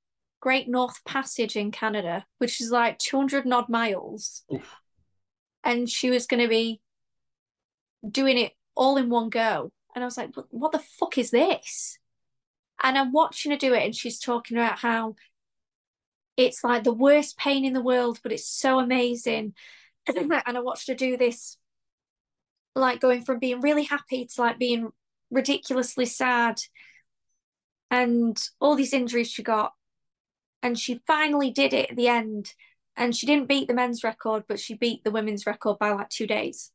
Great 0.41 0.69
North 0.69 1.05
Passage 1.05 1.57
in 1.57 1.71
Canada, 1.71 2.25
which 2.39 2.61
is 2.61 2.71
like 2.71 2.99
200 2.99 3.51
odd 3.53 3.69
miles. 3.69 4.45
Oof. 4.53 4.77
And 5.63 5.89
she 5.89 6.11
was 6.11 6.27
going 6.27 6.43
to 6.43 6.49
be 6.49 6.81
doing 8.09 8.39
it 8.39 8.53
all 8.75 8.97
in 8.97 9.11
one 9.11 9.29
go. 9.29 9.73
And 9.95 10.03
I 10.03 10.07
was 10.07 10.17
like, 10.17 10.31
what 10.51 10.73
the 10.73 10.79
fuck 10.79 11.19
is 11.19 11.31
this? 11.31 11.99
And 12.83 12.97
I'm 12.97 13.13
watching 13.13 13.51
her 13.51 13.59
do 13.59 13.75
it, 13.75 13.83
and 13.85 13.95
she's 13.95 14.21
talking 14.21 14.57
about 14.57 14.79
how 14.79 15.17
it's 16.39 16.63
like 16.63 16.85
the 16.85 16.93
worst 16.93 17.37
pain 17.37 17.65
in 17.65 17.73
the 17.73 17.83
world, 17.83 18.21
but 18.23 18.31
it's 18.33 18.49
so 18.49 18.79
amazing. 18.79 19.55
and 20.07 20.33
I 20.47 20.61
watched 20.61 20.87
her 20.87 20.95
do 20.95 21.17
this, 21.17 21.59
like 22.77 23.01
going 23.01 23.23
from 23.23 23.41
being 23.41 23.61
really 23.61 23.83
happy 23.83 24.25
to 24.25 24.41
like 24.41 24.59
being 24.59 24.91
ridiculously 25.33 26.07
sad 26.07 26.61
and 27.91 28.41
all 28.61 28.77
these 28.77 28.93
injuries 28.93 29.29
she 29.29 29.43
got. 29.43 29.73
And 30.63 30.79
she 30.79 31.01
finally 31.09 31.51
did 31.51 31.73
it 31.73 31.91
at 31.91 31.97
the 31.97 32.09
end. 32.09 32.53
And 32.97 33.15
she 33.15 33.27
didn't 33.27 33.49
beat 33.49 33.67
the 33.69 33.75
men's 33.75 34.05
record, 34.05 34.45
but 34.49 34.61
she 34.61 34.75
beat 34.75 35.03
the 35.03 35.11
women's 35.11 35.45
record 35.45 35.79
by 35.79 35.91
like 35.91 36.09
two 36.09 36.27
days. 36.27 36.71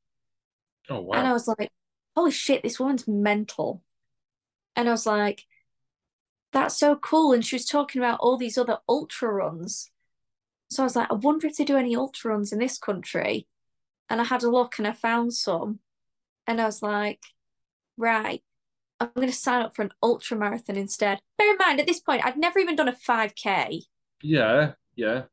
Oh, 0.90 1.00
wow. 1.00 1.18
And 1.18 1.28
I 1.28 1.34
was 1.34 1.48
like, 1.48 1.72
holy 2.16 2.32
shit, 2.32 2.64
this 2.64 2.80
woman's 2.80 3.08
mental. 3.08 3.82
And 4.76 4.90
I 4.90 4.92
was 4.92 5.06
like, 5.06 5.44
that's 6.54 6.78
so 6.78 6.96
cool. 6.96 7.34
And 7.34 7.46
she 7.46 7.56
was 7.56 7.66
talking 7.66 8.02
about 8.02 8.20
all 8.20 8.38
these 8.38 8.58
other 8.58 8.78
ultra 8.88 9.32
runs. 9.32 9.90
So 10.70 10.84
I 10.84 10.86
was 10.86 10.96
like, 10.96 11.12
I 11.12 11.16
wonder 11.16 11.48
if 11.48 11.58
they 11.58 11.66
do 11.66 11.78
any 11.78 11.96
ultra 11.96 12.32
runs 12.32 12.54
in 12.54 12.60
this 12.60 12.78
country. 12.78 13.48
And 14.10 14.22
I 14.22 14.24
had 14.24 14.44
a 14.44 14.50
look 14.50 14.78
and 14.78 14.88
I 14.88 14.94
found 14.94 15.34
some. 15.34 15.80
And 16.48 16.62
I 16.62 16.66
was 16.66 16.82
like, 16.82 17.22
right, 17.98 18.42
I'm 19.00 19.12
going 19.16 19.28
to 19.28 19.34
sign 19.34 19.62
up 19.62 19.76
for 19.76 19.82
an 19.82 19.94
ultra 20.02 20.38
marathon 20.38 20.76
instead. 20.76 21.20
Bear 21.38 21.52
in 21.52 21.58
mind, 21.58 21.80
at 21.80 21.88
this 21.88 22.00
point, 22.00 22.26
I'd 22.26 22.38
never 22.38 22.60
even 22.60 22.76
done 22.76 22.88
a 22.88 22.94
5K. 22.94 23.84
Yeah, 24.22 24.74
yeah. 24.96 25.24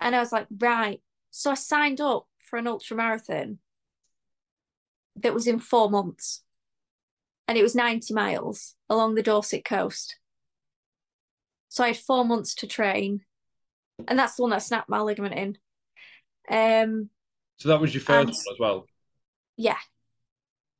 And 0.00 0.14
I 0.14 0.20
was 0.20 0.32
like, 0.32 0.46
right. 0.58 1.00
So 1.30 1.50
I 1.50 1.54
signed 1.54 2.00
up 2.00 2.26
for 2.38 2.58
an 2.58 2.66
ultra 2.66 2.96
marathon 2.96 3.58
that 5.16 5.34
was 5.34 5.46
in 5.46 5.58
four 5.58 5.90
months. 5.90 6.42
And 7.48 7.58
it 7.58 7.62
was 7.62 7.74
90 7.74 8.14
miles 8.14 8.76
along 8.88 9.14
the 9.14 9.22
Dorset 9.22 9.64
coast. 9.64 10.16
So 11.68 11.82
I 11.82 11.88
had 11.88 11.96
four 11.96 12.24
months 12.24 12.54
to 12.56 12.66
train. 12.66 13.22
And 14.06 14.18
that's 14.18 14.36
the 14.36 14.42
one 14.42 14.50
that 14.50 14.62
snapped 14.62 14.88
my 14.88 15.00
ligament 15.00 15.34
in. 15.34 15.58
Um 16.50 17.10
So 17.56 17.68
that 17.70 17.80
was 17.80 17.92
your 17.94 18.02
first 18.02 18.10
and, 18.10 18.28
one 18.28 18.54
as 18.54 18.58
well? 18.60 18.86
Yeah. 19.56 19.78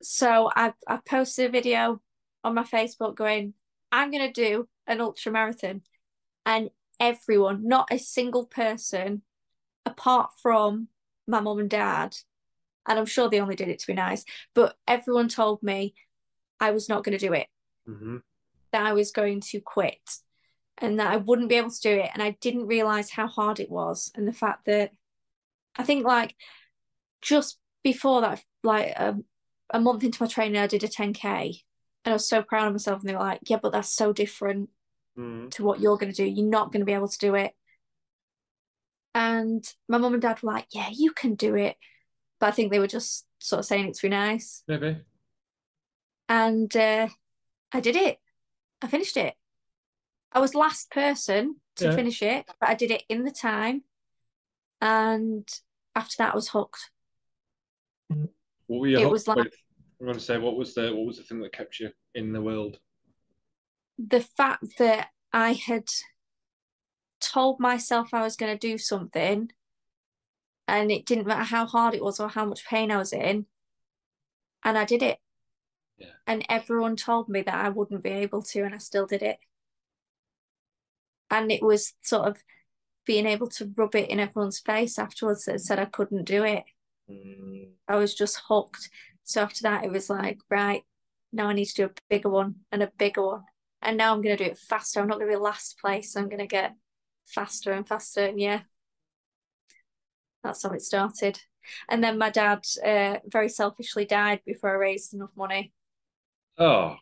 So 0.03 0.51
I 0.55 0.75
I 0.87 0.99
posted 0.99 1.47
a 1.47 1.51
video 1.51 2.01
on 2.45 2.55
my 2.55 2.63
Facebook 2.63 3.17
going, 3.17 3.55
I'm 3.91 4.11
going 4.11 4.33
to 4.33 4.33
do 4.33 4.69
an 4.87 5.01
ultra 5.01 5.33
marathon. 5.33 5.83
And 6.47 6.71
everyone, 7.01 7.67
not 7.67 7.89
a 7.91 7.99
single 7.99 8.47
person, 8.47 9.23
apart 9.85 10.31
from 10.43 10.89
my 11.27 11.41
mum 11.41 11.59
and 11.59 11.71
dad, 11.71 12.17
and 12.87 12.99
I'm 12.99 13.07
sure 13.07 13.29
they 13.29 13.41
only 13.41 13.57
did 13.57 13.69
it 13.69 13.81
to 13.81 13.87
be 13.87 13.95
nice, 13.95 14.25
but 14.55 14.77
everyone 14.87 15.29
told 15.29 15.63
me 15.63 15.95
I 16.61 16.71
was 16.73 16.89
not 16.89 17.05
going 17.05 17.17
to 17.19 17.27
do 17.27 17.33
it, 17.33 17.47
Mm-hmm. 17.89 18.17
that 18.73 18.87
I 18.87 18.93
was 18.93 19.11
going 19.13 19.41
to 19.53 19.61
quit, 19.61 20.01
and 20.79 20.99
that 21.01 21.13
I 21.13 21.17
wouldn't 21.17 21.49
be 21.49 21.55
able 21.57 21.71
to 21.71 21.81
do 21.81 21.91
it. 21.93 22.11
And 22.13 22.23
I 22.23 22.37
didn't 22.41 22.67
realize 22.67 23.11
how 23.11 23.27
hard 23.27 23.61
it 23.61 23.71
was, 23.71 24.11
and 24.15 24.27
the 24.29 24.33
fact 24.33 24.67
that 24.67 24.93
I 25.77 25.85
think 25.85 26.05
like 26.05 26.35
just 27.23 27.59
before 27.85 28.21
that, 28.23 28.43
like 28.63 28.93
um, 28.97 29.25
a 29.71 29.81
month 29.81 30.05
into 30.05 30.23
my 30.23 30.29
training, 30.29 30.61
I 30.61 30.67
did 30.67 30.85
a 30.85 30.89
10k, 30.89 31.63
and 32.05 32.13
I 32.13 32.13
was 32.13 32.29
so 32.29 32.43
proud 32.43 32.67
of 32.67 32.73
myself. 32.73 33.01
And 33.01 33.09
they 33.09 33.15
were 33.15 33.21
like, 33.21 33.41
"Yeah, 33.49 33.59
but 33.63 33.73
that's 33.73 33.95
so 33.95 34.13
different 34.13 34.71
Mm-hmm. 35.19 35.49
to 35.49 35.65
what 35.65 35.81
you're 35.81 35.97
going 35.97 36.13
to 36.13 36.17
do. 36.17 36.25
You're 36.25 36.47
not 36.47 36.71
going 36.73 36.81
to 36.81 36.87
be 36.87 36.93
able 36.93 37.09
to 37.09 37.19
do 37.19 37.35
it." 37.35 37.53
And 39.15 39.65
my 39.89 39.99
mum 39.99 40.13
and 40.13 40.23
dad 40.23 40.43
were 40.43 40.53
like, 40.53 40.67
"Yeah, 40.73 40.89
you 40.93 41.13
can 41.13 41.35
do 41.35 41.55
it," 41.57 41.77
but 42.39 42.47
I 42.47 42.51
think 42.53 42.71
they 42.71 42.79
were 42.79 42.87
just 42.87 43.27
sort 43.41 43.61
of 43.61 43.67
saying 43.67 43.89
it 43.89 43.95
to 43.95 44.03
be 44.03 44.09
nice. 44.11 44.63
Maybe. 44.69 44.99
And 46.29 46.75
uh, 46.77 47.09
I 47.73 47.81
did 47.81 47.97
it. 47.97 48.19
I 48.83 48.87
finished 48.87 49.17
it. 49.17 49.35
I 50.33 50.41
was 50.41 50.55
last 50.55 50.91
person 50.91 51.57
to 51.77 51.87
Yeah. 51.87 51.95
finish 51.95 52.23
it, 52.23 52.47
but 52.61 52.69
I 52.69 52.75
did 52.75 52.91
it 52.91 53.05
in 53.09 53.25
the 53.25 53.31
time. 53.31 53.85
And 54.81 55.49
after 55.95 56.15
that, 56.19 56.33
I 56.33 56.37
was 56.37 56.49
hooked. 56.49 56.91
What 58.09 58.81
were 58.81 58.87
you 58.87 58.99
It 58.99 59.11
was 59.11 59.27
like- 59.27 59.39
with? 59.39 59.55
I'm 60.01 60.07
going 60.07 60.19
to 60.19 60.25
say 60.25 60.39
what 60.39 60.57
was 60.57 60.75
the 60.75 60.95
what 60.95 61.07
was 61.07 61.17
the 61.17 61.25
thing 61.25 61.41
that 61.41 61.53
kept 61.53 61.81
you 61.81 61.91
in 62.15 62.33
the 62.33 62.41
world? 62.41 62.79
The 63.99 64.21
fact 64.21 64.79
that 64.79 65.09
I 65.33 65.55
had 65.55 65.89
told 67.21 67.59
myself 67.59 68.15
I 68.15 68.23
was 68.23 68.37
going 68.37 68.57
to 68.57 68.69
do 68.69 68.79
something, 68.79 69.51
and 70.69 70.93
it 70.93 71.05
didn't 71.05 71.27
matter 71.27 71.43
how 71.43 71.67
hard 71.67 71.95
it 71.95 72.05
was 72.05 72.21
or 72.21 72.29
how 72.29 72.45
much 72.45 72.65
pain 72.65 72.93
I 72.93 72.99
was 72.99 73.13
in, 73.13 73.47
and 74.63 74.79
I 74.79 74.85
did 74.85 75.03
it. 75.03 75.19
Yeah. 75.99 76.07
And 76.27 76.45
everyone 76.49 76.97
told 76.97 77.29
me 77.29 77.43
that 77.43 77.55
I 77.55 77.69
wouldn't 77.69 78.03
be 78.03 78.11
able 78.11 78.43
to, 78.43 78.63
and 78.63 78.75
I 78.75 78.79
still 78.79 79.07
did 79.07 79.23
it. 79.23 79.39
And 81.31 81.53
it 81.53 81.63
was 81.63 81.95
sort 82.03 82.29
of 82.29 82.43
being 83.05 83.27
able 83.27 83.49
to 83.49 83.73
rub 83.77 83.95
it 83.95 84.11
in 84.11 84.21
everyone's 84.21 84.61
face 84.61 84.99
afterwards 84.99 85.45
that 85.45 85.61
said 85.61 85.79
I 85.79 85.87
couldn't 85.87 86.25
do 86.25 86.45
it. 86.45 86.65
Mm, 87.11 87.71
I 87.89 87.97
was 87.97 88.15
just 88.15 88.41
hooked. 88.49 88.91
So 89.25 89.43
after 89.43 89.63
that, 89.63 89.85
it 89.85 89.91
was 89.91 90.09
like, 90.09 90.39
right, 90.51 90.83
now 91.33 91.49
I 91.49 91.53
need 91.53 91.67
to 91.67 91.75
do 91.75 91.85
a 91.87 92.01
bigger 92.09 92.29
one 92.29 92.57
and 92.71 92.83
a 92.83 92.93
bigger 92.99 93.27
one. 93.27 93.45
And 93.83 93.97
now 93.97 94.13
I'm 94.13 94.23
going 94.23 94.37
to 94.37 94.45
do 94.45 94.51
it 94.51 94.59
faster. 94.59 95.01
I'm 95.01 95.09
not 95.09 95.19
going 95.19 95.31
to 95.31 95.37
be 95.37 95.43
last 95.43 95.79
place. 95.81 96.17
I'm 96.17 96.29
going 96.29 96.39
to 96.39 96.47
get 96.47 96.75
faster 97.27 97.73
and 97.73 97.87
faster. 97.87 98.25
And 98.25 98.41
yeah, 98.41 98.61
that's 100.43 100.63
how 100.63 100.71
it 100.71 100.83
started. 100.83 101.41
And 101.89 102.03
then 102.03 102.19
my 102.19 102.31
dad 102.31 102.65
uh, 102.85 103.19
very 103.27 103.49
selfishly 103.49 104.05
died 104.05 104.41
before 104.47 104.71
I 104.71 104.75
raised 104.75 105.15
enough 105.15 105.31
money. 105.37 105.73
Oh, 106.59 106.97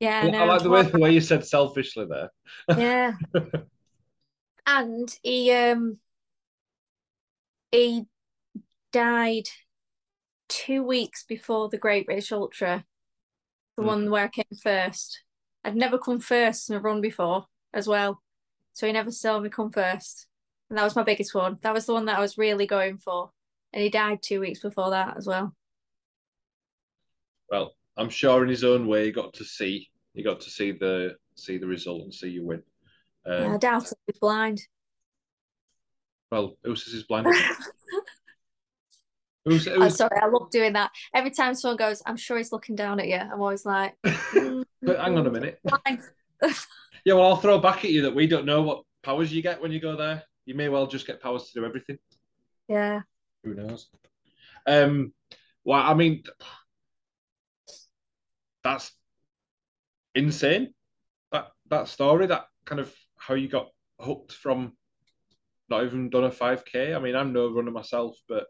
Yeah, 0.00 0.26
I, 0.26 0.30
no, 0.30 0.46
like 0.46 0.62
the 0.62 0.70
way 0.70 0.82
the 0.82 0.98
way 0.98 1.12
you 1.12 1.20
said 1.20 1.44
selfishly 1.44 2.06
there. 2.06 2.30
yeah. 2.78 3.12
and 4.66 5.18
he 5.22 5.52
um 5.52 5.98
he 7.72 8.04
died 8.92 9.48
two 10.48 10.82
weeks 10.82 11.24
before 11.24 11.68
the 11.68 11.78
Great 11.78 12.06
British 12.06 12.30
Ultra, 12.32 12.84
the 13.76 13.82
Mm. 13.82 13.86
one 13.86 14.10
where 14.10 14.24
I 14.24 14.28
came 14.28 14.44
first. 14.62 15.22
I'd 15.64 15.74
never 15.76 15.98
come 15.98 16.20
first 16.20 16.70
in 16.70 16.76
a 16.76 16.80
run 16.80 17.00
before 17.00 17.46
as 17.72 17.88
well. 17.88 18.22
So 18.74 18.86
he 18.86 18.92
never 18.92 19.10
saw 19.10 19.40
me 19.40 19.48
come 19.48 19.72
first. 19.72 20.26
And 20.68 20.78
that 20.78 20.84
was 20.84 20.96
my 20.96 21.02
biggest 21.02 21.34
one. 21.34 21.58
That 21.62 21.74
was 21.74 21.86
the 21.86 21.94
one 21.94 22.04
that 22.06 22.18
I 22.18 22.20
was 22.20 22.38
really 22.38 22.66
going 22.66 22.98
for. 22.98 23.30
And 23.72 23.82
he 23.82 23.88
died 23.88 24.18
two 24.22 24.40
weeks 24.40 24.60
before 24.60 24.90
that 24.90 25.16
as 25.16 25.26
well. 25.26 25.54
Well, 27.50 27.74
I'm 27.96 28.10
sure 28.10 28.42
in 28.42 28.48
his 28.48 28.64
own 28.64 28.86
way 28.86 29.06
he 29.06 29.12
got 29.12 29.32
to 29.34 29.44
see 29.44 29.88
he 30.14 30.22
got 30.22 30.40
to 30.40 30.50
see 30.50 30.72
the 30.72 31.16
see 31.34 31.58
the 31.58 31.66
result 31.66 32.02
and 32.02 32.14
see 32.14 32.28
you 32.28 32.44
win. 32.46 32.62
Um, 33.26 33.54
I 33.54 33.56
doubt 33.56 33.84
he 33.84 33.94
was 34.06 34.18
blind. 34.20 34.60
Well, 36.30 36.56
who 36.64 36.76
says 36.76 36.92
he's 36.92 37.04
blind? 37.04 37.26
who's, 39.44 39.66
I'm 39.66 39.80
who's, 39.82 39.96
sorry, 39.96 40.18
I 40.20 40.26
love 40.26 40.50
doing 40.50 40.72
that. 40.74 40.90
Every 41.14 41.30
time 41.30 41.54
someone 41.54 41.76
goes, 41.76 42.02
I'm 42.06 42.16
sure 42.16 42.36
he's 42.36 42.52
looking 42.52 42.76
down 42.76 43.00
at 43.00 43.08
you. 43.08 43.16
I'm 43.16 43.40
always 43.40 43.64
like, 43.64 43.94
"Mm, 44.04 44.64
but 44.82 44.98
hang 44.98 45.16
on 45.18 45.26
a 45.26 45.30
minute. 45.30 45.60
blind." 45.64 46.00
Yeah, 47.04 47.14
well, 47.14 47.26
I'll 47.26 47.36
throw 47.36 47.58
back 47.58 47.84
at 47.84 47.90
you 47.90 48.02
that 48.02 48.14
we 48.14 48.26
don't 48.26 48.46
know 48.46 48.62
what 48.62 48.82
powers 49.02 49.32
you 49.32 49.42
get 49.42 49.60
when 49.60 49.72
you 49.72 49.80
go 49.80 49.96
there. 49.96 50.22
You 50.46 50.54
may 50.54 50.68
well 50.68 50.86
just 50.86 51.06
get 51.06 51.22
powers 51.22 51.44
to 51.48 51.60
do 51.60 51.66
everything. 51.66 51.98
Yeah. 52.68 53.02
Who 53.44 53.54
knows? 53.54 53.88
Um, 54.66 55.12
well, 55.64 55.82
I 55.82 55.94
mean, 55.94 56.22
that's 58.64 58.92
insane. 60.14 60.74
That 61.30 61.48
that 61.70 61.88
story, 61.88 62.26
that 62.26 62.46
kind 62.64 62.80
of 62.80 62.92
how 63.16 63.34
you 63.34 63.48
got 63.48 63.68
hooked 64.00 64.32
from 64.32 64.72
not 65.68 65.84
even 65.84 66.10
done 66.10 66.24
a 66.24 66.30
5k. 66.30 66.94
I 66.94 66.98
mean, 66.98 67.16
I'm 67.16 67.32
no 67.32 67.50
runner 67.50 67.70
myself, 67.70 68.16
but 68.28 68.46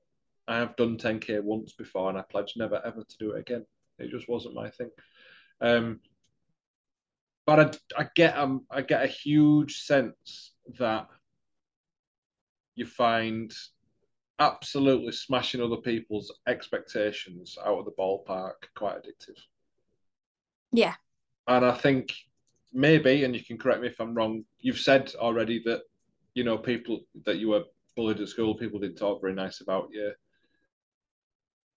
I 0.48 0.58
have 0.58 0.76
done 0.76 0.98
10k 0.98 1.42
once 1.42 1.72
before, 1.72 2.08
and 2.08 2.18
I 2.18 2.22
pledged 2.22 2.58
never 2.58 2.80
ever 2.84 3.02
to 3.02 3.18
do 3.18 3.32
it 3.32 3.40
again. 3.40 3.64
It 3.98 4.10
just 4.10 4.28
wasn't 4.28 4.54
my 4.54 4.70
thing. 4.70 4.90
Um, 5.60 6.00
but 7.46 7.78
I, 7.96 8.02
I 8.02 8.08
get 8.14 8.36
um, 8.36 8.66
I 8.70 8.82
get 8.82 9.04
a 9.04 9.08
huge 9.08 9.82
sense 9.82 10.52
that 10.78 11.08
you 12.74 12.86
find 12.86 13.52
absolutely 14.38 15.12
smashing 15.12 15.60
other 15.60 15.76
people's 15.76 16.32
expectations 16.48 17.56
out 17.64 17.78
of 17.78 17.84
the 17.84 17.92
ballpark 17.92 18.54
quite 18.74 18.96
addictive. 18.96 19.38
Yeah. 20.74 20.94
And 21.46 21.64
I 21.64 21.72
think 21.72 22.12
maybe, 22.72 23.22
and 23.22 23.34
you 23.34 23.44
can 23.44 23.58
correct 23.58 23.80
me 23.80 23.86
if 23.86 24.00
I'm 24.00 24.14
wrong, 24.14 24.44
you've 24.58 24.78
said 24.78 25.12
already 25.16 25.62
that, 25.64 25.82
you 26.34 26.42
know, 26.42 26.58
people 26.58 27.00
that 27.24 27.38
you 27.38 27.50
were 27.50 27.62
bullied 27.94 28.20
at 28.20 28.28
school, 28.28 28.56
people 28.56 28.80
didn't 28.80 28.96
talk 28.96 29.20
very 29.20 29.34
nice 29.34 29.60
about 29.60 29.88
you. 29.92 30.12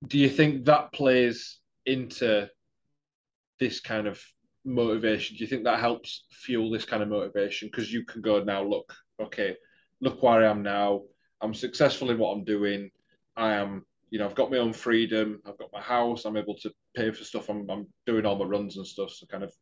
Do 0.07 0.17
you 0.17 0.29
think 0.29 0.65
that 0.65 0.91
plays 0.93 1.59
into 1.85 2.49
this 3.59 3.79
kind 3.79 4.07
of 4.07 4.19
motivation? 4.65 5.37
Do 5.37 5.43
you 5.43 5.47
think 5.47 5.63
that 5.65 5.79
helps 5.79 6.25
fuel 6.31 6.71
this 6.71 6.85
kind 6.85 7.03
of 7.03 7.09
motivation? 7.09 7.67
Because 7.67 7.93
you 7.93 8.03
can 8.03 8.21
go 8.21 8.43
now, 8.43 8.63
look, 8.63 8.95
okay, 9.21 9.55
look 10.01 10.23
where 10.23 10.43
I 10.43 10.49
am 10.49 10.63
now. 10.63 11.03
I'm 11.41 11.53
successful 11.53 12.09
in 12.09 12.17
what 12.17 12.31
I'm 12.31 12.43
doing. 12.43 12.89
I 13.35 13.53
am, 13.53 13.85
you 14.09 14.17
know, 14.17 14.25
I've 14.25 14.35
got 14.35 14.49
my 14.49 14.57
own 14.57 14.73
freedom. 14.73 15.39
I've 15.45 15.59
got 15.59 15.69
my 15.71 15.81
house. 15.81 16.25
I'm 16.25 16.37
able 16.37 16.55
to 16.55 16.71
pay 16.97 17.11
for 17.11 17.23
stuff. 17.23 17.49
I'm, 17.49 17.69
I'm 17.69 17.87
doing 18.05 18.25
all 18.25 18.37
my 18.37 18.45
runs 18.45 18.77
and 18.77 18.85
stuff. 18.85 19.11
So 19.11 19.25
kind 19.27 19.43
of, 19.43 19.53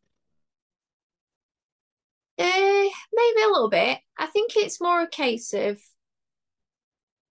Eh, 2.37 2.89
maybe 3.13 3.41
a 3.43 3.47
little 3.47 3.69
bit. 3.69 3.99
I 4.17 4.25
think 4.27 4.55
it's 4.55 4.81
more 4.81 5.01
a 5.01 5.07
case 5.07 5.53
of 5.53 5.79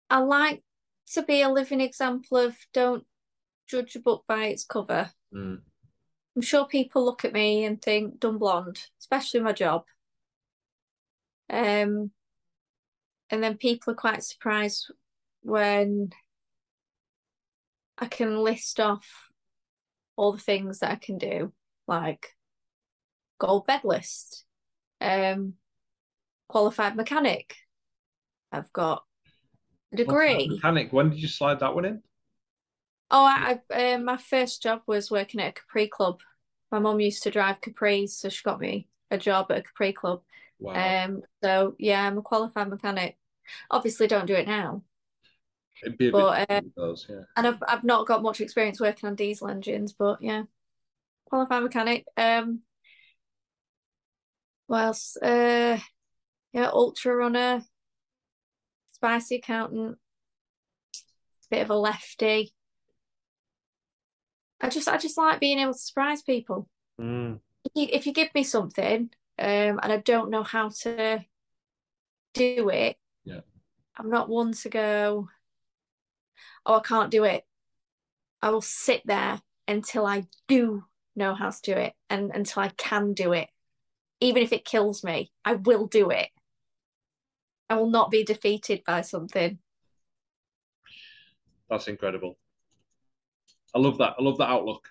I 0.09 0.19
like 0.19 0.63
to 1.13 1.23
be 1.23 1.43
a 1.43 1.49
living 1.51 1.81
example 1.81 2.39
of 2.39 2.57
don't 2.73 3.05
judge 3.67 3.97
a 3.97 4.01
book 4.01 4.25
by 4.27 4.47
its 4.47 4.65
cover. 4.65 5.11
mm, 5.35 5.59
I'm 6.37 6.43
sure 6.43 6.67
people 6.67 7.05
look 7.05 7.25
at 7.25 7.33
me 7.33 7.65
and 7.65 7.81
think 7.81 8.19
dumb 8.21 8.39
blonde, 8.39 8.81
especially 9.01 9.41
my 9.41 9.53
job. 9.53 9.85
Um, 11.51 12.11
and 13.31 13.43
then 13.43 13.57
people 13.57 13.93
are 13.93 13.97
quite 13.97 14.23
surprised 14.23 14.91
when 15.43 16.11
I 17.99 18.07
can 18.07 18.39
list 18.39 18.81
off 18.81 19.07
all 20.17 20.33
the 20.33 20.39
things 20.39 20.81
that 20.81 20.91
I 20.91 20.97
can 20.97 21.19
do, 21.19 21.53
like 21.87 22.29
gold 23.39 23.65
medalist, 23.69 24.45
um, 25.01 25.55
qualified 26.49 26.97
mechanic. 26.97 27.57
I've 28.53 28.73
got 28.73 29.05
a 29.93 29.97
degree. 29.97 30.49
mechanic. 30.49 30.93
When 30.93 31.11
did 31.11 31.21
you 31.21 31.29
slide 31.29 31.61
that 31.61 31.75
one 31.75 31.85
in? 31.85 32.03
Oh, 33.11 33.25
I, 33.25 33.61
I 33.73 33.93
uh, 33.93 33.99
my 33.99 34.17
first 34.17 34.63
job 34.63 34.83
was 34.87 35.11
working 35.11 35.41
at 35.41 35.51
a 35.51 35.53
Capri 35.53 35.89
club. 35.89 36.21
My 36.71 36.79
mum 36.79 37.01
used 37.01 37.23
to 37.25 37.31
drive 37.31 37.61
Capris, 37.61 38.11
so 38.11 38.29
she 38.29 38.43
got 38.43 38.61
me 38.61 38.89
a 39.11 39.19
job 39.19 39.47
at 39.51 39.59
a 39.59 39.63
Capri 39.63 39.93
club. 39.93 40.23
Wow. 40.59 41.05
Um, 41.05 41.23
so 41.43 41.75
yeah, 41.79 42.07
I'm 42.07 42.19
a 42.19 42.23
qualified 42.23 42.69
mechanic. 42.69 43.17
Obviously, 43.71 44.07
don't 44.07 44.27
do 44.27 44.35
it 44.35 44.47
now, 44.47 44.83
It'd 44.83 44.85
be 44.85 44.91
a 44.91 44.94
but, 45.85 45.99
bit 45.99 46.15
uh, 46.15 46.61
those, 46.77 47.07
yeah. 47.09 47.23
and 47.37 47.47
I've 47.47 47.63
I've 47.67 47.85
not 47.85 48.07
got 48.07 48.23
much 48.23 48.41
experience 48.41 48.81
working 48.81 49.09
on 49.09 49.15
diesel 49.15 49.49
engines, 49.49 49.93
but 49.93 50.19
yeah, 50.21 50.43
qualified 51.27 51.63
mechanic. 51.63 52.07
Um, 52.17 52.61
what 54.67 54.85
else? 54.85 55.17
Uh, 55.17 55.79
yeah, 56.53 56.71
ultra 56.73 57.15
runner, 57.15 57.63
spicy 58.93 59.37
accountant, 59.37 59.99
bit 61.51 61.63
of 61.63 61.71
a 61.71 61.77
lefty. 61.77 62.53
I 64.61 64.69
just 64.69 64.89
I 64.89 64.97
just 64.97 65.19
like 65.19 65.41
being 65.41 65.59
able 65.59 65.73
to 65.73 65.79
surprise 65.79 66.23
people. 66.23 66.69
Mm. 67.01 67.41
you, 67.75 67.89
if 67.93 68.07
you 68.07 68.13
give 68.13 68.35
me 68.35 68.45
something 68.45 69.11
um, 69.39 69.81
and 69.83 69.93
I 69.93 69.99
don't 69.99 70.31
know 70.31 70.43
how 70.43 70.71
to 70.83 71.25
do 72.35 72.69
it, 72.71 72.97
Yeah. 73.25 73.41
I'm 73.97 74.11
not 74.11 74.29
one 74.29 74.53
to 74.53 74.69
go, 74.69 75.29
oh, 76.67 76.77
I 76.77 76.81
can't 76.81 77.11
do 77.11 77.25
it. 77.25 77.45
I 78.43 78.51
will 78.51 78.63
sit 78.63 79.03
there 79.05 79.41
until 79.67 80.07
I 80.07 80.25
do 80.49 80.85
know 81.17 81.35
how 81.35 81.51
to 81.51 81.63
do 81.63 81.73
it 81.73 81.95
and 82.11 82.31
until 82.35 82.63
I 82.63 82.69
can 82.69 83.15
do 83.15 83.33
it. 83.33 83.49
Even 84.21 84.43
if 84.43 84.53
it 84.53 84.65
kills 84.65 85.05
me, 85.05 85.31
I 85.45 85.55
will 85.55 85.87
do 85.87 86.11
it. 86.11 86.29
I 87.69 87.77
will 87.77 87.91
not 87.91 88.11
be 88.11 88.25
defeated 88.25 88.83
by 88.87 89.01
something. 89.01 89.59
That's 91.71 91.89
incredible. 91.89 92.39
I 93.75 93.79
love 93.79 93.99
that. 93.99 94.15
I 94.19 94.23
love 94.23 94.39
that 94.39 94.51
outlook. 94.51 94.89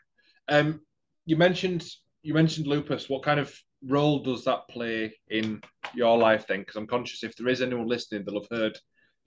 Um, 0.50 0.82
you 1.26 1.38
mentioned 1.38 1.88
you 2.24 2.34
mentioned 2.34 2.68
lupus. 2.68 3.10
What 3.10 3.24
kind 3.24 3.40
of 3.40 3.56
role 3.86 4.20
does 4.20 4.44
that 4.46 4.68
play 4.70 5.14
in 5.30 5.62
your 5.94 6.18
life 6.18 6.48
then? 6.48 6.60
Because 6.60 6.76
I'm 6.76 6.88
conscious 6.88 7.24
if 7.24 7.36
there 7.36 7.50
is 7.50 7.62
anyone 7.62 7.88
listening, 7.88 8.24
they'll 8.26 8.42
have 8.42 8.60
heard 8.60 8.78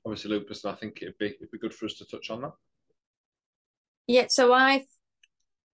obviously 0.07 0.31
lupus, 0.31 0.65
and 0.65 0.73
I 0.73 0.77
think 0.77 1.03
it'd 1.03 1.19
be 1.19 1.27
it'd 1.27 1.51
be 1.51 1.59
good 1.59 1.75
for 1.75 1.87
us 1.87 1.95
to 1.95 2.07
touch 2.07 2.31
on 2.31 2.43
that. 2.43 2.53
Yeah, 4.07 4.27
so 4.29 4.53
I've 4.53 4.87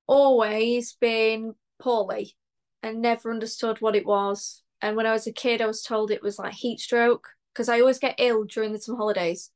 always 0.06 0.94
been 1.00 1.56
poorly 1.80 2.36
and 2.84 3.02
never 3.02 3.32
understood 3.32 3.80
what 3.80 3.96
it 3.96 4.06
was. 4.06 4.64
And 4.82 4.96
when 4.96 5.06
I 5.06 5.14
was 5.14 5.28
a 5.28 5.32
kid, 5.32 5.62
I 5.62 5.66
was 5.66 5.82
told 5.82 6.12
it 6.12 6.22
was 6.22 6.38
like 6.38 6.54
heat 6.54 6.80
stroke 6.80 7.30
because 7.54 7.70
I 7.70 7.80
always 7.80 8.00
get 8.00 8.16
ill 8.20 8.44
during 8.44 8.74
the 8.74 8.80
summer 8.80 8.98
holidays. 8.98 9.50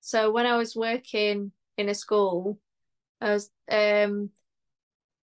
So 0.00 0.30
when 0.30 0.46
I 0.46 0.56
was 0.56 0.76
working 0.76 1.52
in 1.78 1.88
a 1.88 1.94
school, 1.94 2.58
I 3.20 3.32
was 3.32 3.50
um 3.70 4.30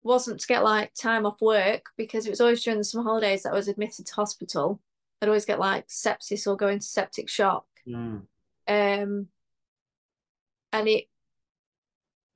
wasn't 0.04 0.38
to 0.38 0.46
get 0.46 0.62
like 0.62 0.92
time 0.94 1.26
off 1.26 1.40
work 1.40 1.86
because 1.96 2.26
it 2.26 2.30
was 2.30 2.40
always 2.40 2.62
during 2.62 2.78
the 2.78 2.84
summer 2.84 3.04
holidays 3.04 3.42
that 3.42 3.52
I 3.52 3.56
was 3.56 3.68
admitted 3.68 4.06
to 4.06 4.14
hospital. 4.14 4.80
I'd 5.20 5.28
always 5.28 5.46
get 5.46 5.58
like 5.58 5.88
sepsis 5.88 6.46
or 6.46 6.56
go 6.56 6.68
into 6.68 6.86
septic 6.86 7.28
shock. 7.28 7.66
Mm. 7.88 8.22
Um 8.68 9.28
and 10.72 10.88
it 10.88 11.04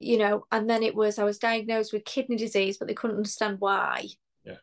you 0.01 0.17
know, 0.17 0.47
and 0.53 0.71
then 0.71 0.83
it 0.83 0.95
was 0.95 1.19
I 1.19 1.25
was 1.25 1.39
diagnosed 1.39 1.93
with 1.93 2.05
kidney 2.05 2.37
disease, 2.37 2.79
but 2.79 2.89
they 2.89 2.95
couldn't 2.95 3.17
understand 3.17 3.57
why. 3.59 4.07
Yeah. 4.45 4.59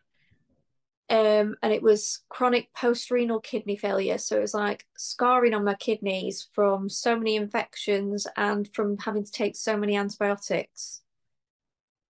Um, 1.10 1.56
and 1.62 1.74
it 1.74 1.84
was 1.84 2.22
chronic 2.30 2.74
post-renal 2.74 3.42
kidney 3.42 3.76
failure. 3.76 4.18
So 4.18 4.38
it 4.38 4.42
was 4.42 4.54
like 4.54 4.86
scarring 4.98 5.54
on 5.54 5.66
my 5.66 5.76
kidneys 5.76 6.48
from 6.54 6.90
so 6.90 7.18
many 7.18 7.36
infections 7.36 8.26
and 8.38 8.74
from 8.74 8.98
having 9.00 9.26
to 9.26 9.32
take 9.32 9.56
so 9.56 9.76
many 9.78 9.98
antibiotics. 9.98 11.02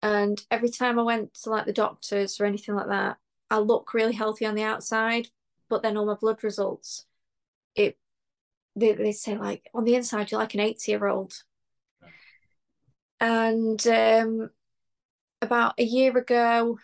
And 0.01 0.41
every 0.51 0.69
time 0.69 0.99
I 0.99 1.03
went 1.03 1.33
to 1.43 1.49
like 1.49 1.65
the 1.65 1.71
doctors 1.73 2.41
or 2.41 2.45
anything 2.45 2.75
like 2.75 2.89
that, 2.89 3.17
I 3.49 3.59
look 3.59 3.93
really 3.93 4.13
healthy 4.13 4.45
on 4.45 4.55
the 4.55 4.63
outside, 4.63 5.29
but 5.69 5.81
then 5.81 5.95
all 5.95 6.05
my 6.05 6.15
blood 6.15 6.43
results, 6.43 7.05
it 7.73 7.97
they, 8.75 8.93
they 8.93 9.11
say 9.11 9.37
like 9.37 9.69
on 9.73 9.83
the 9.83 9.95
inside 9.95 10.31
you're 10.31 10.39
like 10.39 10.53
an 10.53 10.59
80 10.59 10.91
year 10.91 11.07
old 11.07 11.43
and 13.23 13.87
um, 13.87 14.49
about 15.41 15.75
a 15.77 15.83
year 15.83 16.17
ago, 16.17 16.77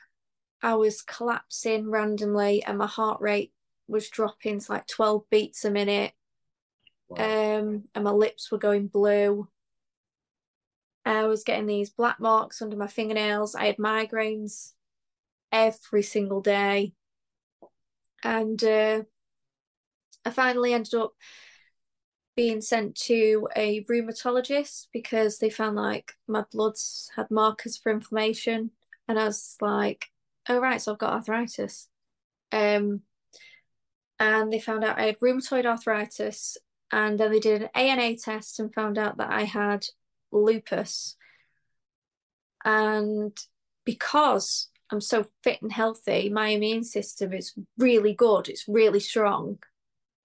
I 0.61 0.75
was 0.75 1.01
collapsing 1.01 1.89
randomly 1.89 2.63
and 2.63 2.77
my 2.77 2.87
heart 2.87 3.19
rate 3.19 3.51
was 3.89 4.09
dropping 4.09 4.61
to 4.61 4.71
like 4.71 4.87
12 4.87 5.23
beats 5.29 5.65
a 5.65 5.69
minute. 5.69 6.13
Wow. 7.09 7.57
Um, 7.59 7.83
and 7.93 8.03
my 8.05 8.11
lips 8.11 8.49
were 8.49 8.57
going 8.57 8.87
blue. 8.87 9.49
I 11.05 11.25
was 11.25 11.43
getting 11.43 11.65
these 11.65 11.89
black 11.89 12.21
marks 12.21 12.61
under 12.61 12.77
my 12.77 12.87
fingernails. 12.87 13.53
I 13.53 13.65
had 13.65 13.75
migraines 13.75 14.71
every 15.51 16.03
single 16.03 16.39
day. 16.39 16.93
And 18.23 18.63
uh, 18.63 19.03
I 20.23 20.29
finally 20.29 20.73
ended 20.73 20.93
up 20.93 21.13
being 22.39 22.61
sent 22.61 22.95
to 22.95 23.49
a 23.57 23.83
rheumatologist 23.83 24.87
because 24.93 25.39
they 25.39 25.49
found 25.49 25.75
like 25.75 26.13
my 26.25 26.41
bloods 26.53 27.11
had 27.17 27.29
markers 27.29 27.75
for 27.75 27.91
inflammation. 27.91 28.71
And 29.09 29.19
I 29.19 29.25
was 29.25 29.57
like, 29.59 30.05
oh, 30.47 30.57
right, 30.57 30.81
so 30.81 30.93
I've 30.93 30.99
got 30.99 31.11
arthritis. 31.11 31.89
Um, 32.53 33.01
and 34.19 34.53
they 34.53 34.59
found 34.61 34.85
out 34.85 34.97
I 34.97 35.07
had 35.07 35.19
rheumatoid 35.19 35.65
arthritis. 35.65 36.55
And 36.93 37.19
then 37.19 37.29
they 37.29 37.41
did 37.41 37.63
an 37.63 37.69
ANA 37.75 38.15
test 38.15 38.61
and 38.61 38.73
found 38.73 38.97
out 38.97 39.17
that 39.17 39.29
I 39.29 39.43
had 39.43 39.85
lupus. 40.31 41.17
And 42.63 43.37
because 43.83 44.69
I'm 44.89 45.01
so 45.01 45.25
fit 45.43 45.61
and 45.61 45.73
healthy, 45.73 46.29
my 46.29 46.47
immune 46.47 46.85
system 46.85 47.33
is 47.33 47.53
really 47.77 48.13
good, 48.13 48.47
it's 48.47 48.65
really 48.65 49.01
strong. 49.01 49.59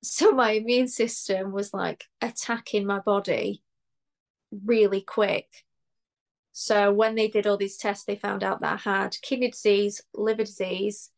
So 0.04 0.32
my 0.32 0.52
immune 0.52 0.88
system 0.88 1.50
was 1.50 1.72
like 1.72 2.04
attacking 2.20 2.86
my 2.86 2.98
body 2.98 3.62
really 4.64 5.00
quick. 5.00 5.48
So 6.52 6.92
when 6.92 7.14
they 7.14 7.28
did 7.28 7.46
all 7.46 7.56
these 7.56 7.78
tests, 7.78 8.04
they 8.04 8.14
found 8.14 8.44
out 8.44 8.60
that 8.60 8.80
I 8.86 8.90
had 8.90 9.16
kidney 9.22 9.50
disease, 9.50 10.02
liver 10.12 10.44
disease. 10.44 11.10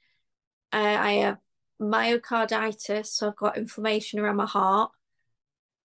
Uh, 0.72 0.96
I 0.98 1.12
have 1.14 1.38
myocarditis, 1.82 3.06
so 3.06 3.28
I've 3.28 3.36
got 3.36 3.58
inflammation 3.58 4.20
around 4.20 4.36
my 4.36 4.46
heart. 4.46 4.92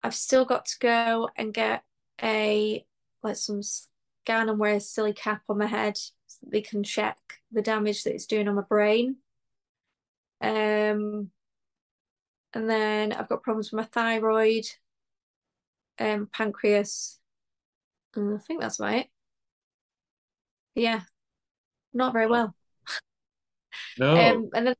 I've 0.03 0.15
still 0.15 0.45
got 0.45 0.65
to 0.65 0.79
go 0.79 1.29
and 1.35 1.53
get 1.53 1.83
a 2.21 2.85
like 3.23 3.35
some 3.35 3.61
scan 3.63 4.47
and 4.47 4.59
wear 4.59 4.75
a 4.75 4.79
silly 4.79 5.13
cap 5.13 5.41
on 5.49 5.57
my 5.57 5.65
head 5.65 5.97
so 5.97 6.37
they 6.47 6.61
can 6.61 6.83
check 6.83 7.17
the 7.51 7.63
damage 7.63 8.03
that 8.03 8.13
it's 8.13 8.27
doing 8.27 8.47
on 8.47 8.55
my 8.55 8.61
brain. 8.61 9.17
Um, 10.39 11.31
and 12.53 12.69
then 12.69 13.13
I've 13.13 13.29
got 13.29 13.43
problems 13.43 13.71
with 13.71 13.79
my 13.79 13.85
thyroid, 13.85 14.65
um, 15.99 16.27
pancreas. 16.31 17.19
And 18.15 18.35
I 18.35 18.37
think 18.39 18.59
that's 18.61 18.79
about 18.79 18.95
it. 18.95 19.07
Yeah, 20.75 21.01
not 21.93 22.13
very 22.13 22.27
well. 22.27 22.55
No. 23.97 24.15
Um, 24.17 24.49
and 24.53 24.67
then 24.67 24.75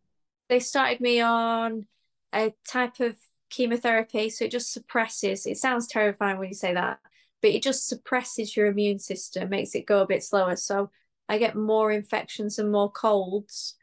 they 0.50 0.60
started 0.60 1.00
me 1.02 1.22
on 1.22 1.86
a 2.34 2.54
type 2.68 3.00
of 3.00 3.16
chemotherapy, 3.50 4.30
so 4.30 4.46
it 4.46 4.52
just 4.52 4.74
suppresses. 4.74 5.46
It 5.46 5.58
sounds 5.58 5.88
terrifying 5.88 6.38
when 6.38 6.50
you 6.50 6.56
say 6.56 6.74
that, 6.74 7.00
but 7.42 7.52
it 7.52 7.64
just 7.64 7.88
suppresses 7.88 8.56
your 8.56 8.68
immune 8.68 9.00
system, 9.00 9.50
makes 9.50 9.76
it 9.76 9.86
go 9.86 10.02
a 10.02 10.08
bit 10.08 10.24
slower. 10.24 10.56
So 10.56 10.90
I 11.30 11.38
get 11.38 11.56
more 11.56 11.92
infections 11.92 12.60
and 12.60 12.72
more 12.72 12.92
colds. 12.92 13.76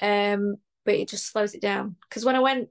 Um, 0.00 0.56
but 0.90 0.98
it 0.98 1.08
just 1.08 1.30
slows 1.30 1.54
it 1.54 1.60
down. 1.62 1.94
Because 2.08 2.24
when 2.24 2.34
I 2.34 2.40
went 2.40 2.68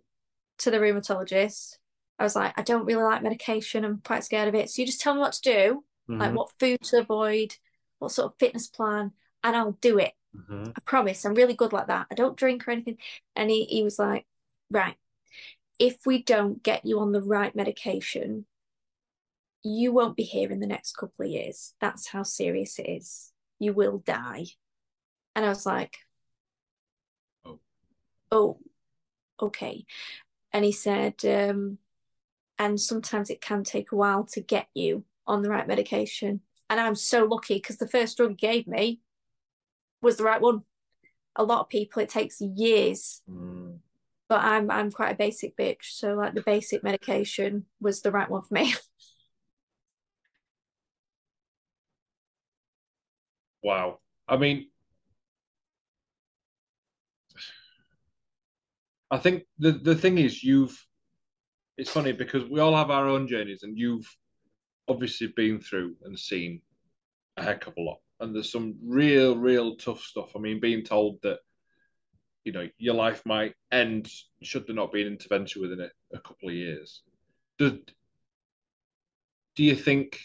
to 0.57 0.69
the 0.69 0.77
rheumatologist, 0.77 1.77
I 2.19 2.23
was 2.23 2.35
like, 2.35 2.53
I 2.59 2.63
don't 2.63 2.83
really 2.83 3.01
like 3.03 3.23
medication. 3.23 3.85
I'm 3.85 4.01
quite 4.03 4.25
scared 4.25 4.49
of 4.49 4.55
it. 4.55 4.69
So 4.69 4.81
you 4.81 4.85
just 4.85 4.99
tell 4.99 5.13
me 5.13 5.21
what 5.21 5.31
to 5.33 5.41
do, 5.41 5.85
Mhm. 6.09 6.19
like 6.19 6.35
what 6.35 6.51
food 6.59 6.81
to 6.81 6.99
avoid, 6.99 7.55
what 7.99 8.11
sort 8.11 8.33
of 8.33 8.37
fitness 8.37 8.67
plan, 8.67 9.13
and 9.41 9.55
I'll 9.55 9.71
do 9.79 9.99
it. 9.99 10.15
Mhm. 10.35 10.73
I 10.75 10.81
promise. 10.83 11.23
I'm 11.23 11.33
really 11.33 11.53
good 11.53 11.71
like 11.71 11.87
that. 11.87 12.07
I 12.11 12.15
don't 12.15 12.35
drink 12.35 12.67
or 12.67 12.71
anything. 12.71 12.97
And 13.37 13.49
he, 13.49 13.63
he 13.63 13.83
was 13.83 13.97
like, 13.97 14.27
right, 14.69 14.97
if 15.77 16.05
we 16.05 16.21
don't 16.21 16.61
get 16.61 16.85
you 16.85 16.99
on 16.99 17.13
the 17.13 17.21
right 17.21 17.55
medication, 17.55 18.47
you 19.63 19.93
won't 19.93 20.17
be 20.17 20.23
here 20.23 20.51
in 20.51 20.59
the 20.59 20.67
next 20.67 20.97
couple 20.97 21.23
of 21.23 21.31
years. 21.31 21.73
That's 21.79 22.07
how 22.09 22.23
serious 22.23 22.79
it 22.79 22.89
is. 22.89 23.31
You 23.59 23.71
will 23.71 23.99
die. 23.99 24.47
And 25.37 25.45
I 25.45 25.47
was 25.47 25.65
like. 25.65 25.99
Oh, 28.31 28.59
okay. 29.41 29.85
And 30.51 30.65
he 30.65 30.71
said, 30.71 31.15
um, 31.25 31.77
and 32.57 32.79
sometimes 32.79 33.29
it 33.29 33.41
can 33.41 33.63
take 33.63 33.91
a 33.91 33.95
while 33.95 34.25
to 34.33 34.41
get 34.41 34.67
you 34.73 35.05
on 35.27 35.41
the 35.41 35.49
right 35.49 35.67
medication. 35.67 36.41
And 36.69 36.79
I'm 36.79 36.95
so 36.95 37.25
lucky 37.25 37.55
because 37.55 37.77
the 37.77 37.87
first 37.87 38.17
drug 38.17 38.31
he 38.31 38.35
gave 38.35 38.67
me 38.67 39.01
was 40.01 40.17
the 40.17 40.23
right 40.23 40.41
one. 40.41 40.61
A 41.35 41.43
lot 41.43 41.61
of 41.61 41.69
people 41.69 42.01
it 42.01 42.09
takes 42.09 42.41
years, 42.41 43.21
Mm. 43.29 43.79
but 44.27 44.41
I'm 44.41 44.69
I'm 44.69 44.91
quite 44.91 45.13
a 45.13 45.17
basic 45.17 45.55
bitch. 45.55 45.83
So 45.83 46.13
like 46.15 46.33
the 46.33 46.41
basic 46.41 46.83
medication 46.83 47.65
was 47.79 48.01
the 48.01 48.11
right 48.11 48.29
one 48.29 48.41
for 48.43 48.53
me. 48.53 48.73
Wow. 53.61 53.99
I 54.27 54.37
mean, 54.37 54.69
I 59.11 59.17
think 59.17 59.43
the 59.57 59.71
the 59.71 59.95
thing 59.95 60.17
is 60.17 60.43
you've 60.43 60.77
it's 61.77 61.89
funny 61.89 62.11
because 62.11 62.43
we 62.49 62.59
all 62.59 62.75
have 62.75 62.91
our 62.91 63.07
own 63.07 63.27
journeys 63.27 63.63
and 63.63 63.77
you've 63.77 64.07
obviously 64.89 65.27
been 65.27 65.61
through 65.61 65.95
and 66.03 66.19
seen 66.19 66.61
a 67.37 67.43
heck 67.43 67.67
of 67.67 67.73
a 67.77 67.81
lot. 67.81 67.99
And 68.19 68.35
there's 68.35 68.51
some 68.51 68.75
real, 68.83 69.37
real 69.37 69.77
tough 69.77 70.01
stuff. 70.01 70.31
I 70.35 70.39
mean, 70.39 70.59
being 70.59 70.83
told 70.83 71.21
that, 71.23 71.39
you 72.43 72.51
know, 72.51 72.67
your 72.77 72.95
life 72.95 73.21
might 73.25 73.53
end 73.71 74.11
should 74.41 74.67
there 74.67 74.75
not 74.75 74.91
be 74.91 75.01
an 75.01 75.07
intervention 75.07 75.61
within 75.61 75.79
a, 75.79 75.89
a 76.15 76.19
couple 76.19 76.49
of 76.49 76.55
years. 76.55 77.01
Do, 77.57 77.79
do 79.55 79.63
you 79.63 79.75
think 79.75 80.19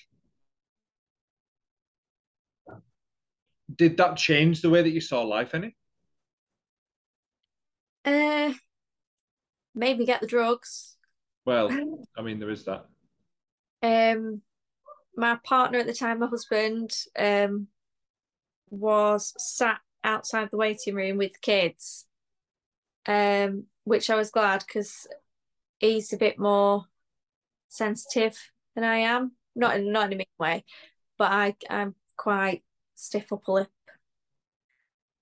did 3.77 3.97
that 3.97 4.17
change 4.17 4.61
the 4.61 4.71
way 4.71 4.83
that 4.83 4.91
you 4.91 5.01
saw 5.01 5.23
life 5.23 5.55
any? 5.55 5.77
Uh, 8.05 8.53
maybe 9.75 10.07
get 10.07 10.21
the 10.21 10.27
drugs. 10.27 10.97
Well, 11.45 11.71
I 12.17 12.23
mean, 12.23 12.39
there 12.39 12.51
is 12.51 12.65
that. 12.65 12.87
Um, 13.83 14.43
my 15.17 15.37
partner 15.45 15.79
at 15.79 15.87
the 15.87 15.93
time, 15.93 16.21
my 16.21 16.27
husband, 16.27 16.97
um, 17.19 17.69
was 18.71 19.35
sat 19.39 19.79
outside 20.03 20.51
the 20.51 20.57
waiting 20.57 20.95
room 20.95 21.17
with 21.17 21.41
kids, 21.41 22.07
um, 23.07 23.65
which 23.85 24.11
I 24.11 24.17
was 24.17 24.31
glad 24.31 24.65
because 24.67 25.07
he's 25.79 26.13
a 26.13 26.19
bit 26.19 26.39
more 26.39 26.85
sensitive 27.69 28.39
than 28.75 28.85
I 28.85 28.99
am. 28.99 29.33
Not 29.57 29.77
in 29.77 29.93
not 29.93 30.07
in 30.07 30.15
a 30.15 30.17
mean 30.17 30.27
way, 30.39 30.65
but 31.17 31.31
I 31.31 31.55
I'm 31.71 31.95
quite 32.17 32.65
stiff 32.95 33.33
upper 33.33 33.53
lip. 33.53 33.69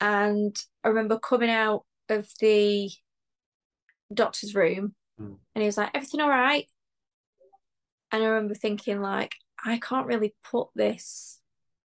And 0.00 0.57
I 0.82 0.88
remember 0.88 1.18
coming 1.18 1.50
out 1.50 1.84
of 2.09 2.28
the 2.40 2.90
doctor's 4.15 4.55
room 4.55 4.95
Mm. 5.21 5.37
and 5.55 5.63
he 5.63 5.67
was 5.67 5.77
like, 5.77 5.91
Everything 5.95 6.21
all 6.21 6.29
right? 6.31 6.67
And 8.11 8.23
I 8.23 8.27
remember 8.27 8.55
thinking, 8.55 9.01
like, 9.01 9.35
I 9.65 9.79
can't 9.79 10.07
really 10.07 10.35
put 10.43 10.69
this 10.75 11.41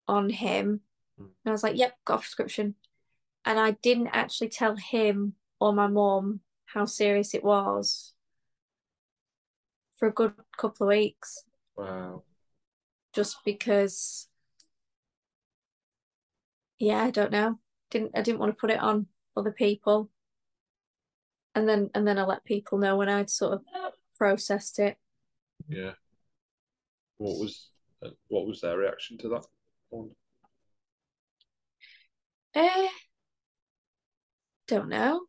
on 0.08 0.30
him. 0.30 0.82
Mm. 1.20 1.26
And 1.26 1.32
I 1.48 1.52
was 1.52 1.64
like, 1.64 1.78
Yep, 1.78 1.94
got 2.06 2.16
a 2.16 2.20
prescription. 2.20 2.76
And 3.46 3.60
I 3.60 3.72
didn't 3.72 4.10
actually 4.14 4.50
tell 4.50 4.76
him 4.76 5.34
or 5.60 5.74
my 5.74 5.88
mom 5.88 6.42
how 6.66 6.86
serious 6.86 7.34
it 7.34 7.44
was 7.44 8.14
for 9.98 10.08
a 10.08 10.14
good 10.14 10.34
couple 10.58 10.88
of 10.88 10.90
weeks, 10.90 11.44
Wow. 11.78 12.24
just 13.14 13.38
because 13.46 14.28
yeah, 16.78 17.02
I 17.04 17.12
don't 17.12 17.32
know. 17.32 17.60
Didn't 17.90 18.12
I 18.16 18.22
didn't 18.22 18.40
want 18.40 18.52
to 18.52 18.60
put 18.60 18.72
it 18.72 18.80
on 18.80 19.08
other 19.38 19.52
people. 19.52 20.10
And 21.56 21.68
then 21.68 21.90
and 21.96 22.08
then 22.08 22.20
I 22.20 22.26
let 22.26 22.44
people 22.44 22.78
know 22.78 22.98
when 22.98 23.10
I'd 23.10 23.30
sort 23.30 23.54
of 23.54 23.62
processed 24.18 24.80
it. 24.80 24.98
Yeah. 25.68 25.94
What 27.18 27.40
was 27.40 27.70
uh, 28.04 28.10
what 28.28 28.46
was 28.46 28.62
their 28.62 28.78
reaction 28.78 29.18
to 29.20 29.30
that? 29.30 29.46
one? 29.90 30.10
Eh, 32.54 32.88
don't 34.68 34.90
know. 34.90 35.22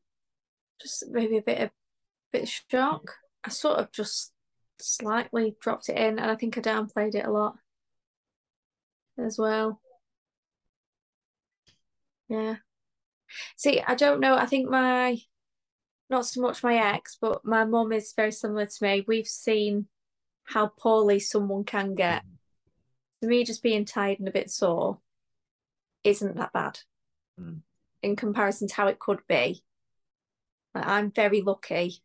Just 0.81 1.05
maybe 1.09 1.39
a 1.39 1.43
bit 1.43 1.61
of 1.61 1.71
bit 2.33 2.43
of 2.43 2.49
shock. 2.49 3.15
I 3.45 3.51
sort 3.51 3.79
of 3.79 3.93
just 3.93 4.33
slightly 4.79 5.57
dropped 5.61 5.89
it 5.89 5.97
in 5.97 6.19
and 6.19 6.31
I 6.31 6.35
think 6.35 6.59
I 6.59 6.61
downplayed 6.61 7.15
it 7.15 7.25
a 7.25 7.31
lot 7.31 7.57
as 9.19 9.39
well. 9.39 9.81
Yeah. 12.29 12.57
See, 13.57 13.81
I 13.81 13.95
don't 13.95 14.21
know. 14.21 14.37
I 14.37 14.47
think 14.47 14.69
my 14.69 15.19
not 16.09 16.27
so 16.27 16.41
much 16.41 16.63
my 16.63 16.77
ex, 16.77 17.17
but 17.21 17.45
my 17.45 17.65
mum 17.65 17.93
is 17.93 18.13
very 18.15 18.33
similar 18.33 18.67
to 18.67 18.85
me. 18.85 19.05
We've 19.07 19.27
seen 19.27 19.87
how 20.45 20.69
poorly 20.69 21.19
someone 21.19 21.65
can 21.65 21.95
get. 21.95 22.23
For 23.21 23.27
me, 23.29 23.45
just 23.45 23.63
being 23.63 23.85
tired 23.85 24.19
and 24.19 24.29
a 24.29 24.33
bit 24.33 24.51
sore 24.51 25.01
isn't 26.05 26.37
that 26.37 26.53
bad 26.53 26.79
Mm. 27.39 27.61
in 28.03 28.17
comparison 28.17 28.67
to 28.69 28.75
how 28.75 28.87
it 28.87 28.99
could 28.99 29.21
be. 29.29 29.63
I'm 30.75 31.11
very 31.11 31.43
lucky 31.43 32.03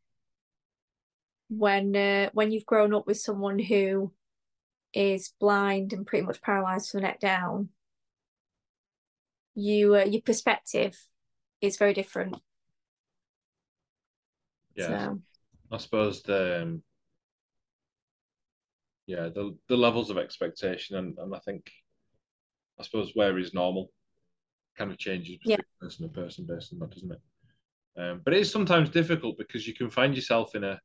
when 1.49 1.95
uh, 1.95 2.29
when 2.33 2.51
you've 2.51 2.65
grown 2.65 2.93
up 2.93 3.07
with 3.07 3.19
someone 3.19 3.59
who 3.59 4.13
is 4.93 5.33
blind 5.39 5.93
and 5.93 6.05
pretty 6.05 6.25
much 6.25 6.41
paralyzed 6.41 6.89
from 6.89 7.01
the 7.01 7.07
neck 7.07 7.19
down. 7.19 7.69
You 9.55 9.95
uh, 9.95 10.05
your 10.05 10.21
perspective 10.21 10.97
is 11.61 11.77
very 11.77 11.93
different. 11.93 12.35
Yeah. 14.81 15.05
So 15.05 15.21
I 15.71 15.77
suppose 15.77 16.21
the 16.23 16.61
um, 16.63 16.83
yeah 19.07 19.29
the 19.29 19.57
the 19.67 19.77
levels 19.77 20.09
of 20.09 20.17
expectation 20.17 20.97
and, 20.97 21.17
and 21.17 21.35
I 21.35 21.39
think 21.39 21.69
I 22.79 22.83
suppose 22.83 23.11
where 23.13 23.37
is 23.37 23.53
normal 23.53 23.91
kind 24.77 24.91
of 24.91 24.97
changes 24.97 25.37
Yeah. 25.43 25.57
person 25.79 26.07
to 26.07 26.13
person 26.13 26.45
based 26.45 26.73
on 26.73 26.79
that, 26.79 26.91
doesn't 26.91 27.11
it? 27.11 27.21
Um, 27.97 28.21
but 28.23 28.33
it 28.33 28.39
is 28.39 28.51
sometimes 28.51 28.89
difficult 28.89 29.37
because 29.37 29.67
you 29.67 29.73
can 29.73 29.89
find 29.89 30.15
yourself 30.15 30.55
in 30.55 30.63
a 30.63 30.79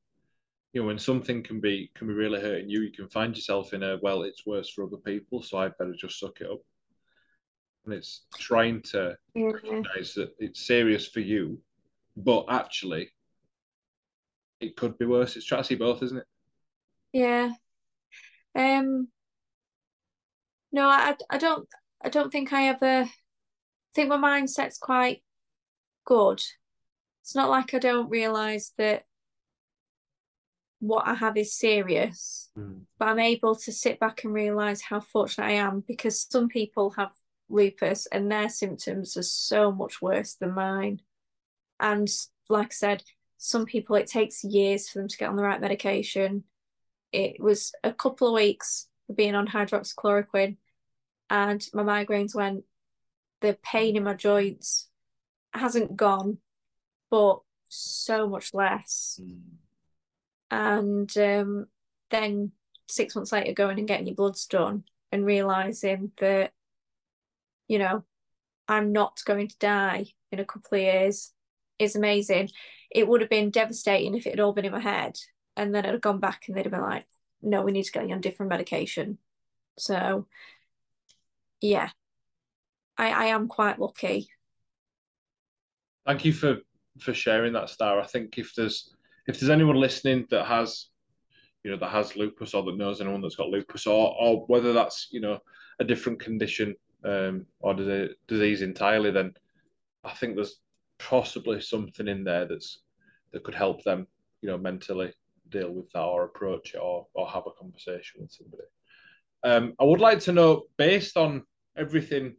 you 0.72 0.82
know 0.82 0.88
when 0.88 0.98
something 0.98 1.42
can 1.42 1.60
be 1.60 1.90
can 1.94 2.06
be 2.06 2.12
really 2.12 2.40
hurting 2.40 2.68
you, 2.68 2.82
you 2.82 2.92
can 2.92 3.08
find 3.08 3.34
yourself 3.34 3.72
in 3.72 3.82
a 3.82 3.98
well 4.02 4.22
it's 4.22 4.44
worse 4.46 4.70
for 4.70 4.84
other 4.84 4.98
people, 4.98 5.42
so 5.42 5.58
I 5.58 5.68
better 5.68 5.94
just 5.98 6.18
suck 6.18 6.40
it 6.40 6.50
up. 6.50 6.60
And 7.84 7.94
it's 7.94 8.26
trying 8.36 8.82
to 8.90 9.16
yeah. 9.34 9.46
recognize 9.46 10.14
that 10.14 10.34
it's 10.38 10.66
serious 10.66 11.06
for 11.06 11.20
you, 11.20 11.60
but 12.16 12.46
actually 12.50 13.10
it 14.60 14.76
could 14.76 14.98
be 14.98 15.06
worse. 15.06 15.36
It's 15.36 15.46
trying 15.46 15.62
to 15.62 15.66
see 15.66 15.74
both, 15.74 16.02
isn't 16.02 16.18
it? 16.18 16.26
Yeah. 17.12 17.52
Um 18.54 19.08
no, 20.72 20.88
I 20.88 21.16
I 21.30 21.38
don't 21.38 21.68
I 22.02 22.08
don't 22.08 22.30
think 22.30 22.52
I 22.52 22.68
ever 22.68 23.02
I 23.04 23.10
think 23.94 24.08
my 24.08 24.16
mindset's 24.16 24.78
quite 24.78 25.22
good. 26.04 26.42
It's 27.22 27.34
not 27.34 27.50
like 27.50 27.74
I 27.74 27.78
don't 27.78 28.08
realise 28.08 28.72
that 28.78 29.04
what 30.80 31.06
I 31.06 31.14
have 31.14 31.36
is 31.36 31.58
serious, 31.58 32.50
but 32.98 33.08
I'm 33.08 33.18
able 33.18 33.56
to 33.56 33.72
sit 33.72 33.98
back 33.98 34.24
and 34.24 34.32
realise 34.32 34.82
how 34.82 35.00
fortunate 35.00 35.46
I 35.46 35.52
am 35.52 35.82
because 35.86 36.26
some 36.30 36.48
people 36.48 36.90
have 36.90 37.10
lupus 37.48 38.06
and 38.06 38.30
their 38.30 38.48
symptoms 38.48 39.16
are 39.16 39.22
so 39.22 39.72
much 39.72 40.02
worse 40.02 40.34
than 40.34 40.54
mine. 40.54 41.00
And 41.80 42.08
like 42.48 42.68
I 42.68 42.74
said, 42.74 43.02
some 43.38 43.66
people 43.66 43.96
it 43.96 44.06
takes 44.06 44.44
years 44.44 44.88
for 44.88 44.98
them 44.98 45.08
to 45.08 45.16
get 45.16 45.28
on 45.28 45.36
the 45.36 45.42
right 45.42 45.60
medication. 45.60 46.44
It 47.12 47.40
was 47.40 47.72
a 47.84 47.92
couple 47.92 48.28
of 48.28 48.34
weeks 48.34 48.88
of 49.08 49.16
being 49.16 49.34
on 49.34 49.46
hydroxychloroquine, 49.46 50.56
and 51.30 51.66
my 51.72 51.82
migraines 51.82 52.34
went. 52.34 52.64
The 53.42 53.58
pain 53.62 53.96
in 53.96 54.04
my 54.04 54.14
joints 54.14 54.88
hasn't 55.52 55.96
gone, 55.96 56.38
but 57.10 57.40
so 57.68 58.28
much 58.28 58.54
less. 58.54 59.20
And 60.50 61.16
um, 61.18 61.66
then 62.10 62.52
six 62.88 63.14
months 63.14 63.32
later, 63.32 63.52
going 63.52 63.78
and 63.78 63.88
getting 63.88 64.06
your 64.06 64.16
bloods 64.16 64.46
done 64.46 64.84
and 65.12 65.26
realizing 65.26 66.12
that, 66.18 66.52
you 67.68 67.78
know, 67.78 68.04
I'm 68.68 68.92
not 68.92 69.20
going 69.24 69.48
to 69.48 69.58
die 69.58 70.06
in 70.32 70.40
a 70.40 70.44
couple 70.44 70.78
of 70.78 70.82
years 70.82 71.32
is 71.78 71.96
amazing. 71.96 72.50
It 72.90 73.06
would 73.06 73.20
have 73.20 73.30
been 73.30 73.50
devastating 73.50 74.14
if 74.14 74.26
it 74.26 74.30
had 74.30 74.40
all 74.40 74.52
been 74.52 74.64
in 74.64 74.72
my 74.72 74.80
head. 74.80 75.16
And 75.56 75.74
then 75.74 75.86
I'd 75.86 75.92
have 75.92 76.00
gone 76.00 76.20
back 76.20 76.44
and 76.46 76.56
they'd 76.56 76.64
have 76.64 76.72
been 76.72 76.82
like, 76.82 77.06
no, 77.42 77.62
we 77.62 77.72
need 77.72 77.84
to 77.84 77.92
get 77.92 78.08
you 78.08 78.14
on 78.14 78.20
different 78.20 78.50
medication. 78.50 79.18
So, 79.78 80.26
yeah, 81.60 81.90
I, 82.96 83.10
I 83.10 83.24
am 83.26 83.48
quite 83.48 83.78
lucky. 83.78 84.28
Thank 86.06 86.24
you 86.24 86.32
for 86.32 86.58
for 87.00 87.12
sharing 87.12 87.52
that, 87.52 87.68
Star. 87.68 88.00
I 88.00 88.06
think 88.06 88.38
if 88.38 88.54
there's 88.54 88.94
if 89.26 89.38
there's 89.38 89.50
anyone 89.50 89.76
listening 89.76 90.26
that 90.30 90.46
has 90.46 90.86
you 91.64 91.70
know 91.70 91.76
that 91.78 91.90
has 91.90 92.16
lupus 92.16 92.54
or 92.54 92.62
that 92.62 92.76
knows 92.76 93.00
anyone 93.00 93.20
that's 93.20 93.36
got 93.36 93.48
lupus 93.48 93.86
or 93.86 94.14
or 94.18 94.46
whether 94.46 94.72
that's 94.72 95.08
you 95.10 95.20
know 95.20 95.38
a 95.80 95.84
different 95.84 96.20
condition 96.20 96.74
um, 97.04 97.46
or 97.60 97.74
disease, 97.74 98.14
disease 98.26 98.62
entirely, 98.62 99.10
then 99.10 99.34
I 100.04 100.12
think 100.12 100.34
there's 100.34 100.60
possibly 100.98 101.60
something 101.60 102.08
in 102.08 102.24
there 102.24 102.46
that's 102.46 102.80
that 103.32 103.44
could 103.44 103.54
help 103.54 103.82
them 103.84 104.06
you 104.40 104.48
know 104.48 104.58
mentally 104.58 105.12
deal 105.50 105.70
with 105.70 105.90
that 105.92 106.02
or 106.02 106.24
approach 106.24 106.74
it 106.74 106.78
or 106.78 107.06
or 107.14 107.28
have 107.28 107.46
a 107.46 107.50
conversation 107.50 108.20
with 108.20 108.32
somebody. 108.32 108.64
Um, 109.42 109.74
I 109.78 109.84
would 109.84 110.00
like 110.00 110.20
to 110.20 110.32
know, 110.32 110.64
based 110.76 111.16
on 111.16 111.44
everything 111.76 112.36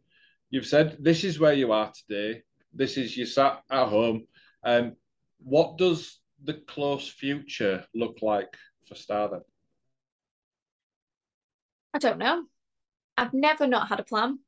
you've 0.50 0.66
said, 0.66 0.96
this 1.00 1.24
is 1.24 1.40
where 1.40 1.54
you 1.54 1.72
are 1.72 1.92
today. 1.92 2.42
This 2.74 2.96
is 2.96 3.16
you 3.16 3.24
sat 3.24 3.62
at 3.70 3.88
home. 3.88 4.26
Um, 4.64 4.96
what 5.38 5.78
does 5.78 6.20
the 6.44 6.54
close 6.54 7.08
future 7.08 7.84
look 7.94 8.18
like 8.22 8.54
for 8.86 8.94
Star 8.94 9.30
then? 9.30 9.40
I 11.94 11.98
don't 11.98 12.18
know. 12.18 12.44
I've 13.16 13.32
never 13.32 13.66
not 13.66 13.88
had 13.88 14.00
a 14.00 14.04
plan. 14.04 14.38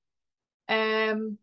Um, 0.68 1.38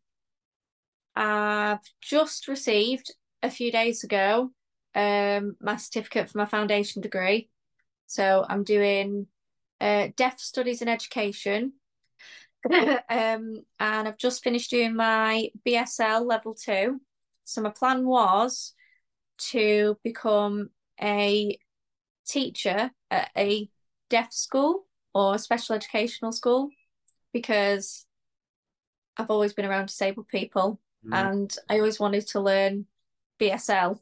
I've 1.17 1.79
just 2.01 2.47
received 2.47 3.13
a 3.43 3.49
few 3.49 3.71
days 3.71 4.03
ago 4.03 4.51
um 4.95 5.55
my 5.61 5.75
certificate 5.75 6.29
for 6.29 6.37
my 6.37 6.45
foundation 6.45 7.01
degree. 7.01 7.49
So 8.07 8.45
I'm 8.47 8.63
doing 8.63 9.27
uh, 9.81 10.07
deaf 10.15 10.39
studies 10.39 10.81
and 10.81 10.89
education. 10.89 11.73
um, 12.71 13.63
and 13.79 14.07
I've 14.07 14.17
just 14.17 14.43
finished 14.43 14.71
doing 14.71 14.95
my 14.95 15.49
BSL 15.65 16.25
level 16.25 16.55
two. 16.55 17.01
So 17.43 17.61
my 17.61 17.69
plan 17.69 18.05
was 18.05 18.73
to 19.51 19.97
become 20.03 20.69
a 21.01 21.57
teacher 22.27 22.91
at 23.11 23.29
a 23.37 23.69
deaf 24.09 24.33
school 24.33 24.85
or 25.13 25.35
a 25.35 25.39
special 25.39 25.75
educational 25.75 26.31
school 26.31 26.69
because 27.33 28.05
I've 29.15 29.29
always 29.29 29.53
been 29.53 29.65
around 29.65 29.87
disabled 29.87 30.27
people 30.27 30.79
Mm. 31.05 31.13
and 31.13 31.57
I 31.69 31.77
always 31.77 31.99
wanted 31.99 32.27
to 32.27 32.39
learn 32.39 32.85
BSL. 33.39 33.99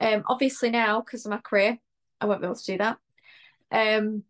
Um, 0.00 0.24
obviously 0.26 0.70
now 0.70 1.00
because 1.00 1.24
of 1.24 1.30
my 1.30 1.38
career, 1.38 1.78
I 2.20 2.26
won't 2.26 2.40
be 2.40 2.46
able 2.46 2.56
to 2.56 2.64
do 2.64 2.78
that. 2.78 2.98
Um, 3.70 4.24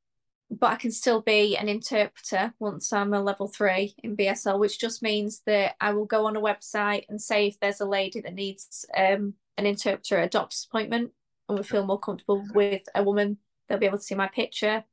but 0.51 0.71
I 0.73 0.77
can 0.77 0.93
still 0.93 1.21
be 1.21 1.57
an 1.57 1.69
interpreter 1.69 2.53
once 2.59 2.93
I'm 2.93 3.15
a 3.15 3.23
level 3.23 3.49
three 3.49 3.95
in 4.03 4.17
BSL, 4.17 4.59
which 4.59 4.79
just 4.79 5.03
means 5.03 5.43
that 5.47 5.75
I 5.81 5.93
will 5.93 6.05
go 6.05 6.27
on 6.27 6.37
a 6.37 6.41
website 6.41 7.05
and 7.09 7.21
say 7.21 7.49
if 7.49 7.59
there's 7.61 7.81
a 7.81 7.87
lady 7.87 8.21
that 8.21 8.35
needs 8.35 8.85
um, 8.97 9.35
an 9.57 9.67
interpreter 9.67 10.19
at 10.19 10.27
a 10.27 10.29
doctor's 10.29 10.67
appointment 10.69 11.13
and 11.49 11.59
we 11.59 11.65
feel 11.65 11.87
more 11.87 11.99
comfortable 11.99 12.45
with 12.55 12.83
a 12.95 13.03
woman, 13.03 13.39
they'll 13.69 13.79
be 13.79 13.87
able 13.87 13.99
to 13.99 14.05
see 14.05 14.15
my 14.15 14.29
picture 14.29 14.85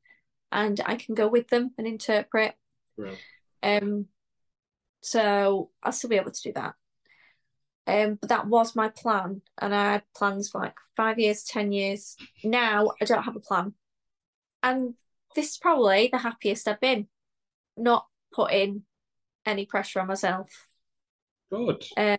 and 0.50 0.80
I 0.84 0.96
can 0.96 1.14
go 1.14 1.28
with 1.28 1.48
them 1.48 1.72
and 1.78 1.86
interpret. 1.86 2.54
Right. 2.96 3.18
Um, 3.62 4.06
so 5.02 5.70
I'll 5.82 5.92
still 5.92 6.10
be 6.10 6.16
able 6.16 6.30
to 6.30 6.42
do 6.42 6.52
that. 6.54 6.74
Um, 7.86 8.16
but 8.20 8.28
that 8.28 8.46
was 8.46 8.76
my 8.76 8.88
plan, 8.88 9.42
and 9.60 9.74
I 9.74 9.92
had 9.92 10.02
plans 10.16 10.48
for 10.48 10.60
like 10.60 10.76
five 10.96 11.18
years, 11.18 11.42
ten 11.42 11.72
years. 11.72 12.16
Now 12.44 12.92
I 13.00 13.04
don't 13.04 13.24
have 13.24 13.36
a 13.36 13.40
plan, 13.40 13.74
and 14.62 14.94
this 15.34 15.50
is 15.50 15.58
probably 15.58 16.08
the 16.10 16.18
happiest 16.18 16.68
I've 16.68 16.80
been, 16.80 17.08
not 17.76 18.06
putting 18.32 18.82
any 19.44 19.66
pressure 19.66 20.00
on 20.00 20.06
myself. 20.06 20.68
Good. 21.50 21.84
Um, 21.96 22.16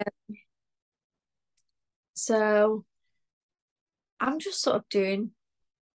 so 2.14 2.86
I'm 4.20 4.40
just 4.40 4.62
sort 4.62 4.76
of 4.76 4.90
doing 4.90 5.32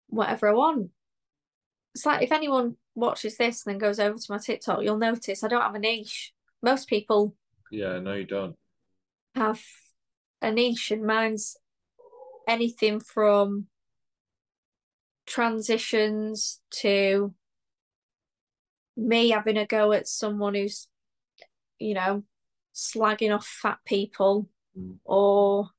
whatever 0.08 0.48
I 0.48 0.52
want. 0.52 0.90
It's 1.94 2.06
like 2.06 2.22
if 2.22 2.32
anyone 2.32 2.76
watches 2.94 3.36
this 3.36 3.64
and 3.64 3.74
then 3.74 3.78
goes 3.78 4.00
over 4.00 4.16
to 4.16 4.32
my 4.32 4.38
TikTok, 4.38 4.82
you'll 4.82 4.98
notice 4.98 5.44
I 5.44 5.48
don't 5.48 5.62
have 5.62 5.74
a 5.74 5.78
niche. 5.78 6.32
Most 6.62 6.88
people 6.88 7.34
Yeah, 7.70 7.98
no, 8.00 8.14
you 8.14 8.24
don't. 8.24 8.56
have 9.34 9.62
a 10.42 10.50
niche, 10.50 10.90
and 10.90 11.04
mine's 11.04 11.56
anything 12.48 13.00
from 13.00 13.66
transitions 15.26 16.60
to 16.70 17.34
me 18.96 19.30
having 19.30 19.56
a 19.58 19.66
go 19.66 19.92
at 19.92 20.08
someone 20.08 20.54
who's, 20.54 20.88
you 21.78 21.94
know, 21.94 22.24
slagging 22.74 23.34
off 23.34 23.46
fat 23.46 23.78
people 23.84 24.48
Mm. 24.76 24.98
or 25.04 25.70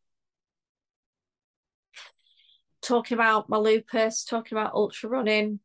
talking 2.81 3.15
about 3.15 3.49
my 3.49 3.57
lupus, 3.57 4.23
talking 4.23 4.57
about 4.57 4.73
ultra 4.73 5.09
running, 5.09 5.59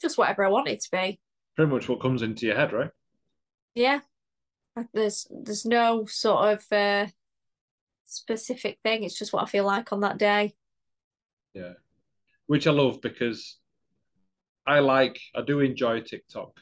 just 0.00 0.18
whatever 0.18 0.44
I 0.44 0.48
want 0.48 0.68
it 0.68 0.80
to 0.82 0.90
be. 0.90 1.20
Pretty 1.56 1.70
much 1.70 1.88
what 1.88 2.00
comes 2.00 2.22
into 2.22 2.46
your 2.46 2.56
head, 2.56 2.72
right? 2.72 2.90
Yeah. 3.74 4.00
There's 4.92 5.26
there's 5.30 5.66
no 5.66 6.06
sort 6.06 6.54
of 6.54 6.72
uh, 6.72 7.06
specific 8.04 8.78
thing. 8.82 9.04
It's 9.04 9.18
just 9.18 9.32
what 9.32 9.42
I 9.42 9.46
feel 9.46 9.64
like 9.64 9.92
on 9.92 10.00
that 10.00 10.18
day. 10.18 10.54
Yeah. 11.54 11.74
Which 12.46 12.66
I 12.66 12.70
love 12.70 13.00
because 13.02 13.58
I 14.66 14.78
like, 14.78 15.20
I 15.34 15.42
do 15.42 15.60
enjoy 15.60 16.00
TikTok, 16.00 16.58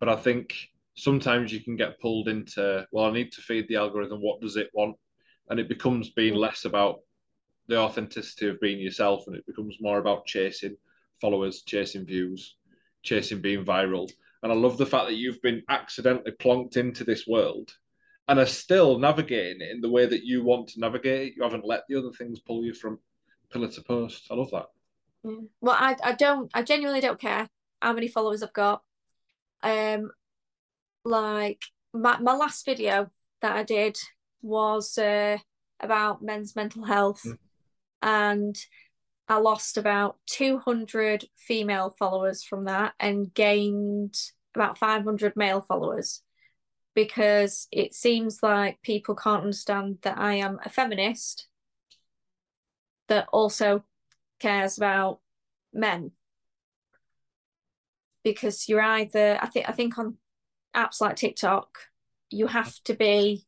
but 0.00 0.08
I 0.08 0.16
think 0.16 0.54
sometimes 0.94 1.52
you 1.52 1.62
can 1.62 1.76
get 1.76 2.00
pulled 2.00 2.28
into, 2.28 2.86
well, 2.90 3.06
I 3.06 3.12
need 3.12 3.32
to 3.32 3.40
feed 3.40 3.68
the 3.68 3.76
algorithm, 3.76 4.20
what 4.20 4.40
does 4.40 4.56
it 4.56 4.70
want? 4.74 4.96
And 5.48 5.60
it 5.60 5.68
becomes 5.68 6.10
being 6.10 6.34
less 6.34 6.64
about 6.64 7.00
the 7.68 7.78
authenticity 7.78 8.48
of 8.48 8.60
being 8.60 8.80
yourself 8.80 9.24
and 9.26 9.36
it 9.36 9.46
becomes 9.46 9.76
more 9.80 9.98
about 9.98 10.26
chasing 10.26 10.76
followers, 11.20 11.62
chasing 11.62 12.04
views, 12.04 12.56
chasing 13.02 13.40
being 13.40 13.64
viral. 13.64 14.10
And 14.42 14.52
I 14.52 14.54
love 14.54 14.78
the 14.78 14.86
fact 14.86 15.06
that 15.06 15.16
you've 15.16 15.42
been 15.42 15.62
accidentally 15.68 16.32
plonked 16.32 16.76
into 16.76 17.04
this 17.04 17.26
world 17.26 17.72
and 18.28 18.38
are 18.38 18.46
still 18.46 18.98
navigating 18.98 19.62
it 19.62 19.70
in 19.70 19.80
the 19.80 19.90
way 19.90 20.06
that 20.06 20.24
you 20.24 20.44
want 20.44 20.68
to 20.68 20.80
navigate 20.80 21.28
it. 21.28 21.36
You 21.36 21.42
haven't 21.42 21.64
let 21.64 21.82
the 21.88 21.96
other 21.96 22.12
things 22.12 22.40
pull 22.40 22.64
you 22.64 22.74
from 22.74 22.98
pillar 23.50 23.68
to 23.68 23.82
post. 23.82 24.26
I 24.30 24.34
love 24.34 24.50
that. 24.52 24.66
Yeah. 25.24 25.32
Well, 25.60 25.76
I 25.78 25.96
I 26.04 26.12
don't 26.12 26.50
I 26.54 26.62
genuinely 26.62 27.00
don't 27.00 27.20
care 27.20 27.48
how 27.82 27.92
many 27.92 28.08
followers 28.08 28.42
I've 28.42 28.52
got. 28.52 28.82
Um, 29.62 30.10
like 31.04 31.62
my 31.92 32.18
my 32.20 32.34
last 32.34 32.64
video 32.64 33.10
that 33.42 33.56
I 33.56 33.62
did 33.62 33.98
was 34.42 34.98
uh 34.98 35.38
about 35.80 36.22
men's 36.22 36.54
mental 36.54 36.84
health, 36.84 37.22
Mm. 37.24 37.38
and 38.02 38.56
I 39.28 39.36
lost 39.36 39.76
about 39.76 40.16
200 40.26 41.26
female 41.36 41.94
followers 41.98 42.42
from 42.42 42.64
that 42.64 42.94
and 42.98 43.32
gained 43.32 44.16
about 44.54 44.78
500 44.78 45.36
male 45.36 45.60
followers 45.60 46.22
because 46.94 47.68
it 47.70 47.94
seems 47.94 48.42
like 48.42 48.82
people 48.82 49.14
can't 49.14 49.42
understand 49.42 49.98
that 50.02 50.18
I 50.18 50.34
am 50.34 50.58
a 50.64 50.70
feminist 50.70 51.46
that 53.08 53.28
also 53.32 53.84
cares 54.40 54.78
about 54.78 55.20
men 55.72 56.12
because 58.24 58.68
you're 58.68 58.80
either 58.80 59.38
I 59.40 59.46
think 59.46 59.68
I 59.68 59.72
think 59.72 59.98
on 59.98 60.16
apps 60.74 61.00
like 61.00 61.16
TikTok 61.16 61.78
you 62.30 62.46
have 62.46 62.74
to 62.84 62.94
be 62.94 63.46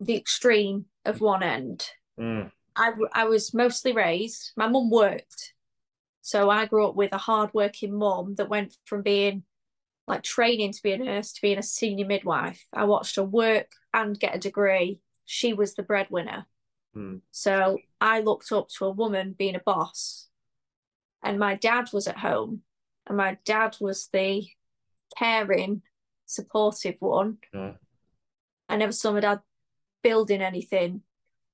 the 0.00 0.16
extreme 0.16 0.86
of 1.04 1.20
one 1.20 1.42
end. 1.42 1.90
Mm. 2.18 2.50
I 2.76 2.92
I 3.12 3.24
was 3.24 3.54
mostly 3.54 3.92
raised. 3.92 4.52
My 4.56 4.68
mum 4.68 4.90
worked, 4.90 5.54
so 6.20 6.50
I 6.50 6.66
grew 6.66 6.86
up 6.86 6.94
with 6.94 7.12
a 7.12 7.18
hardworking 7.18 7.96
mum 7.96 8.34
that 8.36 8.50
went 8.50 8.76
from 8.84 9.02
being 9.02 9.44
like 10.06 10.22
training 10.22 10.72
to 10.72 10.82
be 10.82 10.92
a 10.92 10.98
nurse 10.98 11.32
to 11.32 11.42
being 11.42 11.58
a 11.58 11.62
senior 11.62 12.06
midwife. 12.06 12.64
I 12.72 12.84
watched 12.84 13.16
her 13.16 13.24
work 13.24 13.70
and 13.92 14.18
get 14.18 14.36
a 14.36 14.38
degree. 14.38 15.00
She 15.24 15.52
was 15.52 15.74
the 15.74 15.82
breadwinner. 15.82 16.46
Mm. 16.96 17.22
So 17.32 17.78
I 18.00 18.20
looked 18.20 18.52
up 18.52 18.68
to 18.78 18.84
a 18.84 18.90
woman 18.90 19.34
being 19.36 19.56
a 19.56 19.60
boss. 19.60 20.28
And 21.22 21.38
my 21.40 21.56
dad 21.56 21.88
was 21.92 22.06
at 22.06 22.18
home, 22.18 22.62
and 23.06 23.16
my 23.16 23.38
dad 23.44 23.76
was 23.80 24.08
the 24.12 24.46
caring, 25.18 25.82
supportive 26.26 26.96
one. 27.00 27.38
Yeah. 27.52 27.72
I 28.68 28.76
never 28.76 28.92
saw 28.92 29.12
my 29.12 29.20
dad 29.20 29.40
building 30.02 30.40
anything 30.42 31.02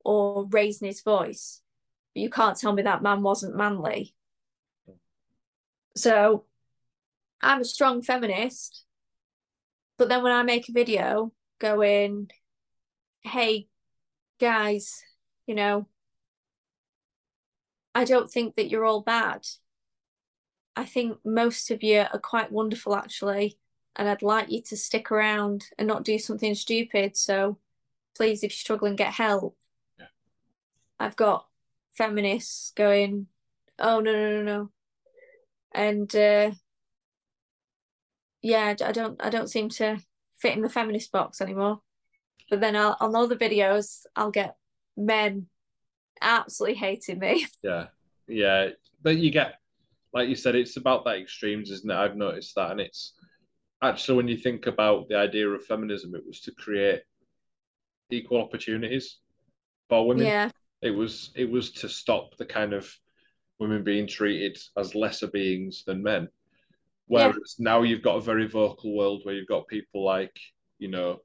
or 0.05 0.47
raising 0.51 0.89
his 0.89 1.03
voice. 1.03 1.61
But 2.15 2.23
you 2.23 2.31
can't 2.31 2.59
tell 2.59 2.73
me 2.73 2.83
that 2.83 3.03
man 3.03 3.23
wasn't 3.23 3.57
manly. 3.57 4.15
So 5.97 6.45
I'm 7.41 7.61
a 7.61 7.65
strong 7.65 8.03
feminist. 8.03 8.85
But 9.99 10.09
then 10.09 10.23
when 10.23 10.33
I 10.33 10.43
make 10.43 10.69
a 10.69 10.73
video 10.73 11.33
going, 11.61 12.31
hey, 13.23 13.69
guys, 14.41 15.03
you 15.47 15.55
know, 15.55 15.87
I 17.95 18.05
don't 18.05 18.31
think 18.31 18.57
that 18.57 18.69
you're 18.69 18.85
all 18.85 19.03
bad. 19.03 19.47
I 20.75 20.85
think 20.85 21.19
most 21.25 21.71
of 21.71 21.83
you 21.83 22.07
are 22.13 22.19
quite 22.19 22.51
wonderful, 22.51 22.95
actually. 22.95 23.59
And 23.97 24.09
I'd 24.09 24.23
like 24.23 24.51
you 24.51 24.63
to 24.63 24.77
stick 24.77 25.13
around 25.13 25.67
and 25.79 25.87
not 25.87 26.05
do 26.05 26.19
something 26.19 26.55
stupid. 26.55 27.17
So 27.17 27.59
please, 28.17 28.43
if 28.43 28.53
you're 28.53 28.57
struggling, 28.57 28.97
get 28.97 29.13
help. 29.13 29.57
I've 31.03 31.17
got 31.17 31.47
feminists 31.95 32.73
going, 32.77 33.27
oh, 33.81 33.99
no, 33.99 34.13
no, 34.13 34.37
no, 34.37 34.43
no. 34.43 34.71
And 35.75 36.15
uh, 36.15 36.53
yeah, 38.41 38.75
I 38.85 38.93
don't, 38.93 39.21
I 39.21 39.29
don't 39.29 39.51
seem 39.51 39.69
to 39.71 39.99
fit 40.39 40.55
in 40.57 40.63
the 40.63 40.69
feminist 40.69 41.11
box 41.11 41.41
anymore. 41.41 41.81
But 42.49 42.61
then 42.61 42.77
I'll, 42.77 42.97
on 43.01 43.17
other 43.17 43.35
videos, 43.35 44.07
I'll 44.15 44.31
get 44.31 44.55
men 44.97 45.47
absolutely 46.21 46.79
hating 46.79 47.19
me. 47.19 47.47
Yeah, 47.65 47.87
yeah. 48.29 48.69
But 49.03 49.17
you 49.17 49.33
get, 49.33 49.55
like 50.13 50.29
you 50.29 50.37
said, 50.37 50.55
it's 50.55 50.77
about 50.77 51.05
that 51.07 51.17
extremes, 51.17 51.73
isn't 51.73 51.91
it? 51.91 51.97
I've 51.97 52.17
noticed 52.17 52.55
that, 52.55 52.71
and 52.71 52.81
it's 52.81 53.15
actually 53.83 54.19
when 54.19 54.29
you 54.29 54.37
think 54.37 54.69
about 54.69 55.09
the 55.09 55.17
idea 55.17 55.49
of 55.49 55.65
feminism, 55.65 56.15
it 56.15 56.25
was 56.25 56.41
to 56.43 56.53
create 56.53 57.01
equal 58.11 58.41
opportunities 58.41 59.19
for 59.89 60.07
women. 60.07 60.27
Yeah, 60.27 60.51
It 60.83 60.91
was 60.91 61.31
it 61.37 61.51
was 61.51 61.71
to 61.73 61.89
stop 61.89 62.37
the 62.37 62.47
kind 62.47 62.73
of 62.73 62.93
women 63.59 63.85
being 63.85 64.07
treated 64.07 64.59
as 64.77 64.95
lesser 64.95 65.29
beings 65.29 65.85
than 65.87 66.03
men. 66.03 66.29
Whereas 67.07 67.57
now 67.59 67.83
you've 67.83 68.03
got 68.03 68.17
a 68.17 68.23
very 68.23 68.49
vocal 68.49 68.97
world 68.97 69.21
where 69.25 69.35
you've 69.35 69.49
got 69.49 69.69
people 69.69 70.05
like, 70.05 70.37
you 70.79 70.89
know, 70.89 71.21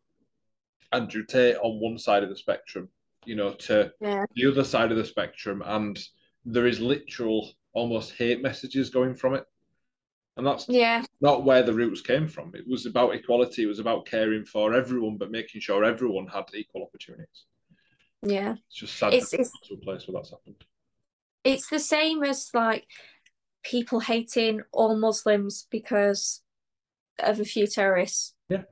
Andrew 0.91 1.23
Tate 1.25 1.57
on 1.57 1.79
one 1.79 1.97
side 1.97 2.23
of 2.23 2.29
the 2.29 2.35
spectrum, 2.35 2.89
you 3.25 3.35
know, 3.35 3.53
to 3.53 3.91
yeah, 3.99 4.25
the 4.35 4.51
other 4.51 4.63
side 4.63 4.91
of 4.91 4.97
the 4.97 5.05
spectrum, 5.05 5.63
and 5.65 5.97
there 6.45 6.67
is 6.67 6.79
literal 6.79 7.51
almost 7.73 8.13
hate 8.13 8.41
messages 8.41 8.89
going 8.89 9.15
from 9.15 9.33
it. 9.35 9.45
And 10.35 10.45
that's 10.45 10.67
yeah, 10.69 11.03
not 11.19 11.45
where 11.45 11.63
the 11.63 11.73
roots 11.73 12.01
came 12.01 12.27
from. 12.27 12.53
It 12.53 12.67
was 12.67 12.85
about 12.85 13.15
equality, 13.15 13.63
it 13.63 13.67
was 13.67 13.79
about 13.79 14.05
caring 14.05 14.45
for 14.45 14.73
everyone, 14.73 15.17
but 15.17 15.31
making 15.31 15.61
sure 15.61 15.83
everyone 15.83 16.27
had 16.27 16.45
equal 16.53 16.83
opportunities. 16.83 17.45
Yeah. 18.23 18.55
It's 18.67 18.77
just 18.77 18.97
sad 18.97 19.13
It's 19.13 19.29
to 19.31 19.39
it's 19.39 19.51
to 19.67 19.75
a 19.75 19.77
place 19.77 20.07
where 20.07 20.15
that's 20.15 20.31
happened. 20.31 20.63
it's 21.43 21.69
the 21.69 21.79
same 21.79 22.23
as 22.23 22.49
like 22.53 22.85
people 23.63 23.99
hating 23.99 24.61
all 24.71 24.95
Muslims 24.97 25.67
because 25.69 26.41
of 27.19 27.39
a 27.39 27.45
few 27.45 27.67
terrorists. 27.67 28.33
Yeah. 28.49 28.63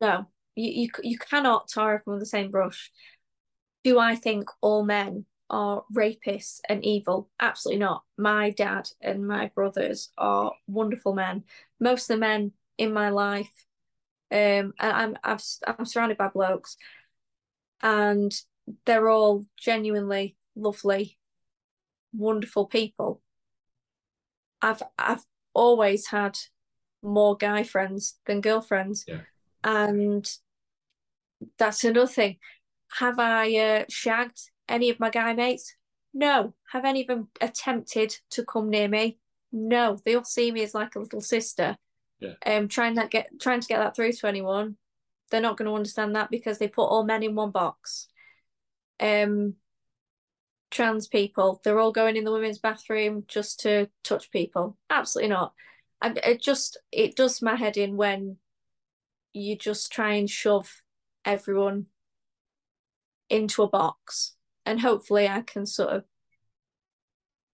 No, 0.00 0.26
you 0.54 0.70
you 0.70 0.88
you 1.02 1.18
cannot 1.18 1.68
tar 1.68 1.94
everyone 1.94 2.18
with 2.18 2.22
the 2.22 2.26
same 2.30 2.50
brush. 2.50 2.90
Do 3.84 3.98
I 3.98 4.14
think 4.14 4.48
all 4.60 4.84
men 4.84 5.24
are 5.48 5.82
rapists 5.92 6.60
and 6.68 6.84
evil. 6.84 7.28
Absolutely 7.40 7.80
not. 7.80 8.04
My 8.16 8.50
dad 8.50 8.88
and 9.00 9.26
my 9.26 9.50
brothers 9.54 10.10
are 10.16 10.52
wonderful 10.68 11.12
men. 11.12 11.42
Most 11.80 12.08
of 12.08 12.16
the 12.16 12.20
men 12.20 12.52
in 12.78 12.92
my 12.92 13.08
life, 13.10 13.50
um, 14.30 14.38
and 14.38 14.74
I'm 14.78 15.16
I've, 15.24 15.42
I'm 15.66 15.84
surrounded 15.84 16.18
by 16.18 16.28
blokes, 16.28 16.76
and 17.82 18.32
they're 18.86 19.08
all 19.08 19.44
genuinely 19.58 20.36
lovely, 20.56 21.18
wonderful 22.12 22.66
people. 22.66 23.22
I've 24.62 24.82
I've 24.98 25.24
always 25.54 26.08
had 26.08 26.38
more 27.02 27.36
guy 27.36 27.62
friends 27.62 28.18
than 28.26 28.40
girlfriends, 28.40 29.04
Yeah. 29.08 29.20
and 29.64 30.30
that's 31.58 31.84
another 31.84 32.06
thing. 32.06 32.36
Have 32.98 33.18
I 33.18 33.56
uh, 33.56 33.84
shagged 33.88 34.50
any 34.68 34.90
of 34.90 35.00
my 35.00 35.10
guy 35.10 35.32
mates? 35.32 35.74
No. 36.12 36.54
Have 36.72 36.84
any 36.84 37.02
of 37.02 37.06
them 37.06 37.28
attempted 37.40 38.16
to 38.30 38.44
come 38.44 38.68
near 38.68 38.88
me? 38.88 39.18
No. 39.52 39.96
They 40.04 40.14
all 40.16 40.24
see 40.24 40.50
me 40.52 40.62
as 40.62 40.74
like 40.74 40.96
a 40.96 40.98
little 40.98 41.20
sister. 41.20 41.76
Yeah. 42.18 42.34
Um, 42.44 42.68
trying 42.68 42.96
that 42.96 43.10
get 43.10 43.28
trying 43.40 43.60
to 43.60 43.68
get 43.68 43.78
that 43.78 43.96
through 43.96 44.12
to 44.12 44.26
anyone, 44.26 44.76
they're 45.30 45.40
not 45.40 45.56
going 45.56 45.68
to 45.68 45.74
understand 45.74 46.14
that 46.16 46.30
because 46.30 46.58
they 46.58 46.68
put 46.68 46.84
all 46.84 47.04
men 47.04 47.22
in 47.22 47.34
one 47.34 47.50
box. 47.52 48.08
Um, 49.00 49.54
trans 50.70 51.08
people, 51.08 51.60
they're 51.64 51.78
all 51.80 51.92
going 51.92 52.16
in 52.16 52.24
the 52.24 52.32
women's 52.32 52.58
bathroom 52.58 53.24
just 53.26 53.60
to 53.60 53.88
touch 54.04 54.30
people. 54.30 54.76
Absolutely 54.88 55.30
not. 55.30 55.52
And 56.00 56.18
it 56.18 56.40
just 56.40 56.78
it 56.92 57.16
does 57.16 57.42
my 57.42 57.56
head 57.56 57.76
in 57.76 57.96
when 57.96 58.36
you 59.32 59.56
just 59.56 59.92
try 59.92 60.14
and 60.14 60.28
shove 60.28 60.82
everyone 61.24 61.86
into 63.28 63.62
a 63.62 63.68
box. 63.68 64.34
And 64.64 64.80
hopefully 64.80 65.28
I 65.28 65.42
can 65.42 65.66
sort 65.66 65.90
of 65.90 66.04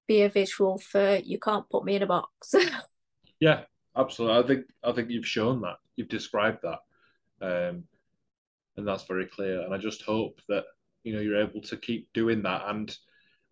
be 0.06 0.22
a 0.22 0.28
visual 0.28 0.78
for 0.78 1.16
you 1.24 1.38
can't 1.38 1.68
put 1.68 1.84
me 1.84 1.96
in 1.96 2.02
a 2.02 2.06
box. 2.06 2.54
Yeah, 3.38 3.64
absolutely. 3.94 4.42
I 4.42 4.46
think 4.46 4.66
I 4.82 4.92
think 4.92 5.10
you've 5.10 5.26
shown 5.26 5.60
that. 5.60 5.76
You've 5.96 6.08
described 6.08 6.60
that. 6.62 6.78
Um, 7.42 7.84
and 8.76 8.88
that's 8.88 9.04
very 9.04 9.26
clear. 9.26 9.60
And 9.60 9.74
I 9.74 9.78
just 9.78 10.02
hope 10.02 10.40
that 10.48 10.64
you 11.06 11.14
know 11.14 11.20
you're 11.20 11.40
able 11.40 11.62
to 11.62 11.76
keep 11.76 12.12
doing 12.12 12.42
that 12.42 12.62
and 12.66 12.96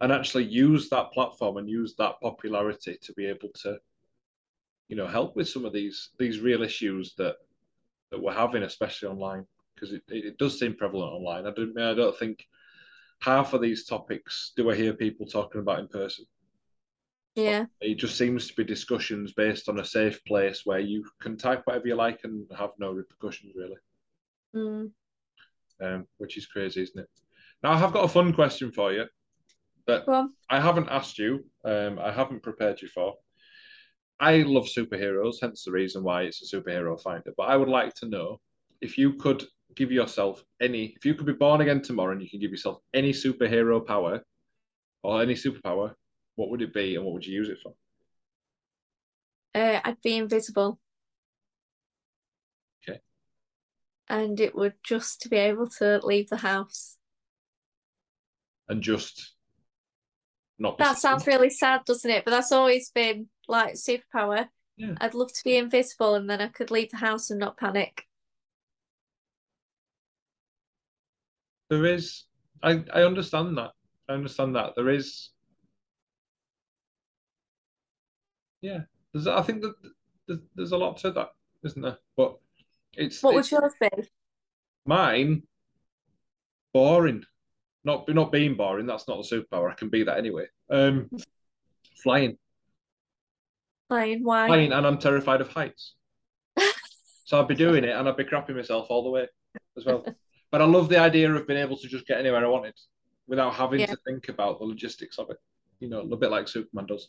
and 0.01 0.13
actually 0.13 0.45
use 0.45 0.91
that 0.91 1.13
platform 1.13 1.57
and 1.57 1.71
use 1.71 1.95
that 1.97 2.21
popularity 2.21 2.99
to 3.01 3.13
be 3.15 3.27
able 3.27 3.51
to 3.55 3.79
you 4.89 4.97
know 4.97 5.07
help 5.07 5.37
with 5.37 5.49
some 5.49 5.65
of 5.65 5.73
these 5.73 6.11
these 6.19 6.41
real 6.41 6.63
issues 6.63 7.15
that 7.17 7.37
that 8.11 8.23
we're 8.23 8.35
having, 8.35 8.63
especially 8.65 9.09
online, 9.09 9.47
because 9.75 9.93
it, 9.93 10.03
it 10.09 10.39
does 10.39 10.59
seem 10.59 10.75
prevalent 10.77 11.13
online. 11.13 11.47
I 11.47 11.53
don't 11.53 11.79
I 11.79 11.95
don't 11.95 12.19
think 12.19 12.47
half 13.21 13.55
of 13.55 13.63
these 13.63 13.87
topics 13.87 14.53
do 14.57 14.71
I 14.71 14.75
hear 14.75 14.93
people 14.95 15.27
talking 15.27 15.61
about 15.61 15.81
in 15.81 15.89
person. 15.89 16.27
yeah. 17.35 17.67
It 17.81 17.97
just 17.97 18.19
seems 18.19 18.49
to 18.49 18.55
be 18.55 18.65
discussions 18.65 19.33
based 19.33 19.69
on 19.69 19.79
a 19.79 19.85
safe 19.85 20.25
place 20.25 20.63
where 20.65 20.81
you 20.81 21.05
can 21.21 21.37
type 21.37 21.63
whatever 21.65 21.89
you 21.89 21.95
like 21.95 22.21
and 22.25 22.47
have 22.59 22.73
no 22.79 22.93
repercussions, 22.93 23.55
really, 23.57 23.79
Mm. 24.55 24.93
um, 25.81 26.07
which 26.19 26.37
is 26.37 26.47
crazy, 26.47 26.83
isn't 26.83 27.01
it? 27.01 27.11
Now, 27.65 27.73
I 27.73 27.79
have 27.79 27.95
got 27.95 28.05
a 28.05 28.09
fun 28.09 28.35
question 28.35 28.71
for 28.71 28.93
you 28.93 29.07
that. 29.87 30.05
I 30.51 30.61
haven't 30.61 30.91
asked 30.91 31.19
you, 31.19 31.47
um, 31.65 31.99
I 31.99 32.13
haven't 32.13 32.43
prepared 32.43 32.83
you 32.83 32.89
for. 32.89 33.15
I 34.21 34.43
love 34.43 34.67
superheroes, 34.67 35.37
hence 35.41 35.65
the 35.65 35.73
reason 35.73 36.05
why 36.05 36.23
it's 36.25 36.43
a 36.43 36.57
superhero 36.57 37.01
finder. 37.01 37.33
But 37.35 37.45
I 37.45 37.57
would 37.57 37.71
like 37.71 37.95
to 37.95 38.09
know 38.09 38.41
if 38.83 38.99
you 38.99 39.15
could 39.15 39.43
give 39.75 39.91
yourself 39.91 40.45
any, 40.61 40.93
if 40.97 41.07
you 41.07 41.15
could 41.15 41.25
be 41.25 41.33
born 41.33 41.63
again 41.63 41.81
tomorrow 41.81 42.13
and 42.13 42.23
you 42.23 42.29
can 42.29 42.41
give 42.41 42.51
yourself 42.51 42.79
any 42.93 43.13
superhero 43.13 43.85
power 43.85 44.21
or 45.03 45.23
any 45.23 45.35
superpower, 45.35 45.95
what 46.37 46.51
would 46.51 46.61
it 46.61 46.75
be 46.75 46.97
and 46.97 47.05
what 47.05 47.15
would 47.15 47.27
you 47.27 47.33
use 47.33 47.49
it 47.49 47.59
for? 47.63 47.73
Uh, 49.55 49.81
I'd 49.83 50.03
be 50.03 50.19
invisible. 50.19 50.79
Okay. 52.87 53.01
And 54.09 54.39
it 54.39 54.55
would 54.55 54.75
just 54.83 55.23
to 55.23 55.31
be 55.31 55.37
able 55.37 55.69
to 55.79 56.01
leave 56.05 56.29
the 56.29 56.37
house. 56.37 56.94
And 58.69 58.83
just 58.83 59.35
not 60.59 60.79
That 60.79 60.99
sounds 60.99 61.27
really 61.27 61.51
sad, 61.51 61.83
doesn't 61.85 62.11
it? 62.11 62.25
But 62.25 62.31
that's 62.31 62.53
always 62.53 62.91
been 62.91 63.29
like 63.49 63.75
superpower. 63.75 64.49
Yeah. 64.77 64.95
I'd 65.01 65.15
love 65.15 65.33
to 65.33 65.45
be 65.45 65.57
invisible 65.57 66.15
and 66.15 66.29
then 66.29 66.41
I 66.41 66.49
could 66.49 66.71
leave 66.71 66.91
the 66.91 66.97
house 66.97 67.31
and 67.31 67.39
not 67.39 67.57
panic. 67.57 68.05
there 71.71 71.87
is 71.87 72.25
I, 72.63 72.85
I 72.93 73.03
understand 73.03 73.59
that. 73.59 73.73
I 74.09 74.15
understand 74.15 74.57
that. 74.57 74.75
There 74.77 74.89
is 74.89 75.31
yeah. 78.63 78.81
There's 79.13 79.27
I 79.27 79.43
think 79.43 79.63
that 79.63 79.75
there's, 80.27 80.41
there's 80.55 80.73
a 80.73 80.79
lot 80.79 80.97
to 80.99 81.11
that, 81.13 81.31
isn't 81.65 81.83
there? 81.83 81.99
But 82.17 82.37
it's 82.97 83.23
What 83.23 83.35
would 83.35 83.41
it's 83.41 83.53
yours 83.53 83.73
be? 83.81 83.89
mine 84.87 85.43
boring. 86.73 87.25
Not 87.85 88.09
not 88.09 88.33
being 88.33 88.55
boring, 88.57 88.87
that's 88.87 89.07
not 89.09 89.19
a 89.19 89.23
superpower. 89.23 89.71
I 89.71 89.75
can 89.75 89.89
be 89.91 90.05
that 90.05 90.19
anyway. 90.19 90.47
Um 90.71 91.11
flying. 92.03 92.39
Flying? 93.89 94.25
Why? 94.25 94.47
Flying 94.47 94.73
and 94.73 94.87
I'm 94.87 94.99
terrified 94.99 95.41
of 95.41 95.49
heights. 95.49 95.95
So 97.27 97.41
I'd 97.41 97.49
be 97.49 97.55
doing 97.55 97.85
it 97.85 97.91
and 97.97 98.07
I'd 98.07 98.19
be 98.19 98.25
crapping 98.25 98.55
myself 98.55 98.89
all 98.91 99.03
the 99.03 99.11
way 99.11 99.27
as 99.77 99.85
well. 99.87 100.05
But 100.51 100.61
I 100.63 100.67
love 100.67 100.89
the 100.89 100.99
idea 100.99 101.33
of 101.35 101.49
being 101.49 101.59
able 101.59 101.77
to 101.79 101.89
just 101.89 102.07
get 102.07 102.19
anywhere 102.21 102.45
I 102.45 102.49
wanted 102.49 102.75
without 103.27 103.55
having 103.55 103.81
Yeah. 103.81 103.87
to 103.87 103.97
think 104.07 104.29
about 104.29 104.61
the 104.61 104.65
logistics 104.67 105.19
of 105.19 105.29
it. 105.31 105.39
You 105.81 105.89
know, 105.89 106.01
a 106.01 106.05
little 106.05 106.19
bit 106.19 106.31
like 106.31 106.47
Superman 106.47 106.87
does. 106.87 107.09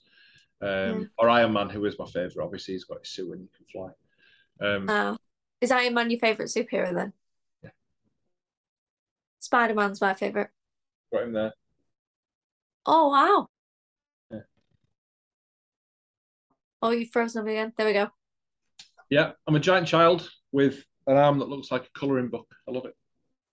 Um, 0.62 1.02
Yeah. 1.02 1.06
Or 1.20 1.30
Iron 1.30 1.54
Man, 1.54 1.70
who 1.70 1.86
is 1.86 2.00
my 2.00 2.06
favourite. 2.06 2.44
Obviously, 2.44 2.74
he's 2.74 2.86
got 2.86 3.00
his 3.02 3.10
suit 3.10 3.32
and 3.34 3.42
he 3.42 3.50
can 3.56 3.66
fly. 3.72 4.68
Um, 4.68 4.90
Oh. 4.90 5.18
Is 5.62 5.70
Iron 5.70 5.94
Man 5.94 6.10
your 6.10 6.20
favourite 6.20 6.50
superhero 6.50 6.92
then? 6.96 7.14
Yeah. 7.62 7.70
Spider-Man's 9.40 10.02
my 10.02 10.14
favourite. 10.16 10.50
Got 11.14 11.24
him 11.24 11.34
there. 11.34 11.54
Oh 12.86 13.10
wow. 13.10 13.48
Yeah. 14.32 14.44
Oh, 16.82 16.92
you've 16.92 17.10
frozen 17.10 17.46
me 17.46 17.54
again. 17.54 17.74
There 17.78 17.88
we 17.88 17.94
go. 17.94 18.10
Yeah, 19.10 19.32
I'm 19.48 19.56
a 19.56 19.60
giant 19.60 19.88
child 19.88 20.30
with 20.52 20.84
an 21.08 21.18
arm 21.18 21.40
that 21.40 21.50
looks 21.50 21.72
like 21.72 21.84
a 21.84 22.00
colouring 22.00 22.30
book. 22.30 22.48
I 22.68 22.72
love 22.72 22.86
it. 22.86 22.96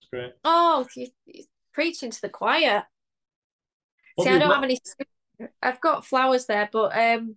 It's 0.00 0.08
great. 0.10 0.32
Oh, 0.44 0.86
you, 0.96 1.08
you're 1.26 1.44
preaching 1.72 2.10
to 2.10 2.20
the 2.20 2.28
choir. 2.28 2.84
What 4.14 4.24
See, 4.24 4.30
I 4.30 4.38
don't 4.38 4.50
have 4.50 4.64
any. 4.64 4.80
I've 5.62 5.80
got 5.80 6.06
flowers 6.06 6.46
there, 6.46 6.68
but 6.72 6.96
um, 6.96 7.36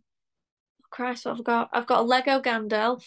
Christ, 0.89 1.26
what 1.26 1.38
I've 1.38 1.43
got? 1.43 1.70
I've 1.74 1.88
got 1.88 2.01
a 2.01 2.03
Lego 2.03 2.41
Gandalf 2.41 3.03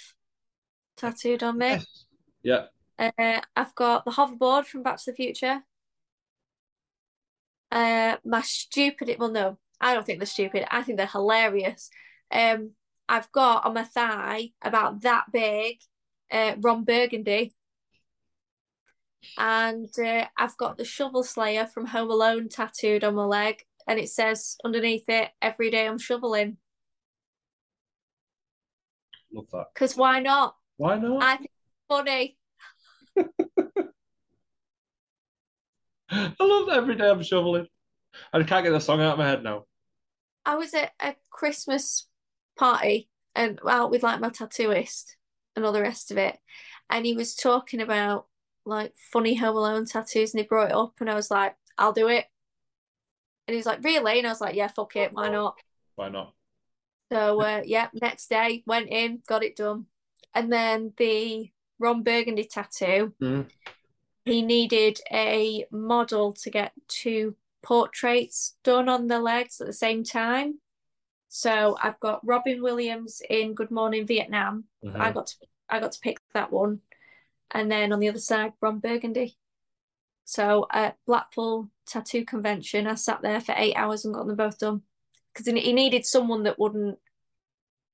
tattooed 0.96 1.42
on 1.42 1.59
me. 1.59 1.68
Yes. 1.68 2.04
Yeah. 2.42 2.64
Uh, 2.98 3.40
I've 3.54 3.74
got 3.74 4.04
the 4.04 4.11
hoverboard 4.11 4.64
from 4.64 4.82
Back 4.82 4.98
to 4.98 5.11
the 5.11 5.16
Future. 5.16 5.62
Uh, 7.70 8.16
my 8.24 8.40
stupid, 8.42 9.14
well, 9.18 9.30
no, 9.30 9.58
I 9.80 9.94
don't 9.94 10.04
think 10.04 10.18
they're 10.18 10.26
stupid. 10.26 10.66
I 10.70 10.82
think 10.82 10.98
they're 10.98 11.06
hilarious. 11.06 11.90
Um, 12.30 12.72
I've 13.08 13.30
got 13.32 13.64
on 13.64 13.74
my 13.74 13.84
thigh 13.84 14.50
about 14.62 15.02
that 15.02 15.26
big, 15.32 15.78
uh, 16.30 16.54
Ron 16.60 16.84
Burgundy. 16.84 17.54
And 19.36 19.88
uh, 19.98 20.26
I've 20.36 20.56
got 20.56 20.78
the 20.78 20.84
Shovel 20.84 21.22
Slayer 21.22 21.66
from 21.66 21.86
Home 21.86 22.10
Alone 22.10 22.48
tattooed 22.48 23.04
on 23.04 23.14
my 23.14 23.24
leg, 23.24 23.64
and 23.86 23.98
it 23.98 24.08
says 24.08 24.56
underneath 24.64 25.08
it, 25.08 25.30
"Every 25.42 25.70
day 25.70 25.86
I'm 25.86 25.98
shoveling." 25.98 26.58
Love 29.32 29.46
that. 29.52 29.66
Because 29.74 29.96
why 29.96 30.20
not? 30.20 30.54
Why 30.76 30.98
not? 30.98 31.22
I 31.22 31.36
think 31.36 31.50
it's 31.50 31.88
funny. 31.88 32.36
I 36.11 36.34
love 36.40 36.66
that 36.66 36.78
every 36.78 36.96
day 36.96 37.09
I'm 37.09 37.22
shoveling. 37.22 37.66
I 38.32 38.42
can't 38.42 38.64
get 38.64 38.70
the 38.70 38.80
song 38.80 39.00
out 39.00 39.12
of 39.12 39.18
my 39.18 39.26
head 39.26 39.42
now. 39.42 39.64
I 40.44 40.56
was 40.56 40.72
at 40.74 40.92
a 41.00 41.14
Christmas 41.30 42.09
party 42.56 43.11
and 43.34 43.61
out 43.68 43.90
with 43.90 44.02
like 44.02 44.20
my 44.20 44.30
tattooist 44.30 45.16
and 45.54 45.64
all 45.64 45.72
the 45.72 45.82
rest 45.82 46.11
of 46.11 46.16
it. 46.16 46.38
And 46.88 47.04
he 47.04 47.14
was 47.14 47.34
talking 47.34 47.80
about 47.80 48.26
like 48.64 48.94
funny 49.12 49.34
Home 49.34 49.56
Alone 49.56 49.84
tattoos 49.84 50.32
and 50.32 50.40
he 50.40 50.46
brought 50.46 50.70
it 50.70 50.74
up 50.76 50.94
and 51.00 51.11
I 51.11 51.14
was 51.14 51.30
like, 51.30 51.54
I'll 51.76 51.92
do 51.92 52.09
it. 52.09 52.24
And 53.46 53.54
he 53.54 53.56
was 53.56 53.66
like, 53.66 53.84
Really? 53.84 54.18
And 54.18 54.26
I 54.26 54.30
was 54.30 54.40
like, 54.40 54.54
Yeah, 54.54 54.68
fuck 54.68 54.96
it, 54.96 55.12
why 55.12 55.28
not? 55.28 55.56
Why 55.96 56.09
not? 56.09 56.34
So 57.12 57.40
uh 57.40 57.62
yeah, 57.66 57.88
next 57.92 58.30
day 58.30 58.62
went 58.66 58.88
in, 58.88 59.22
got 59.26 59.44
it 59.44 59.56
done. 59.56 59.86
And 60.34 60.52
then 60.52 60.92
the 60.96 61.50
Ron 61.78 62.02
Burgundy 62.02 62.44
tattoo, 62.44 63.14
Mm. 63.22 63.46
He 64.28 64.42
needed 64.42 65.00
a 65.10 65.66
model 65.70 66.32
to 66.34 66.50
get 66.50 66.72
two 66.88 67.36
portraits 67.62 68.56
done 68.62 68.88
on 68.88 69.08
the 69.08 69.18
legs 69.18 69.60
at 69.60 69.66
the 69.66 69.72
same 69.72 70.04
time. 70.04 70.60
So 71.28 71.76
I've 71.82 72.00
got 72.00 72.26
Robin 72.26 72.62
Williams 72.62 73.20
in 73.28 73.54
Good 73.54 73.70
Morning 73.70 74.06
Vietnam. 74.06 74.64
Mhm. 74.84 74.96
I 74.96 75.12
got 75.12 75.26
to 75.28 75.36
I 75.68 75.80
got 75.80 75.92
to 75.92 76.00
pick 76.00 76.18
that 76.32 76.50
one. 76.50 76.80
And 77.50 77.70
then 77.70 77.92
on 77.92 78.00
the 78.00 78.08
other 78.08 78.18
side, 78.18 78.52
Ron 78.60 78.78
Burgundy. 78.78 79.36
So 80.24 80.66
at 80.70 80.96
Blackpool 81.06 81.70
Tattoo 81.86 82.24
Convention, 82.24 82.86
I 82.86 82.94
sat 82.94 83.22
there 83.22 83.40
for 83.40 83.54
eight 83.56 83.74
hours 83.74 84.04
and 84.04 84.14
got 84.14 84.26
them 84.26 84.36
both 84.36 84.58
done 84.58 84.82
because 85.32 85.46
he 85.46 85.72
needed 85.72 86.06
someone 86.06 86.44
that 86.44 86.58
wouldn't 86.58 86.98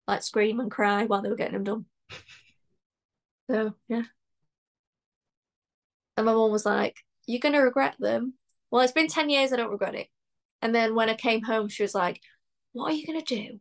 like 0.06 0.22
scream 0.22 0.60
and 0.60 0.70
cry 0.70 1.04
while 1.04 1.22
they 1.22 1.30
were 1.30 1.36
getting 1.36 1.54
them 1.54 1.64
done. 1.64 1.86
So 3.50 3.74
yeah. 3.88 4.02
And 6.16 6.26
my 6.26 6.32
mom 6.32 6.50
was 6.50 6.66
like, 6.66 6.96
You're 7.26 7.40
gonna 7.40 7.62
regret 7.62 7.96
them. 7.98 8.34
Well, 8.70 8.82
it's 8.82 8.92
been 8.92 9.08
10 9.08 9.30
years, 9.30 9.52
I 9.52 9.56
don't 9.56 9.70
regret 9.70 9.94
it. 9.94 10.08
And 10.62 10.74
then 10.74 10.94
when 10.94 11.10
I 11.10 11.14
came 11.14 11.42
home, 11.42 11.68
she 11.68 11.82
was 11.82 11.94
like, 11.94 12.20
What 12.72 12.92
are 12.92 12.94
you 12.94 13.06
gonna 13.06 13.22
do 13.22 13.60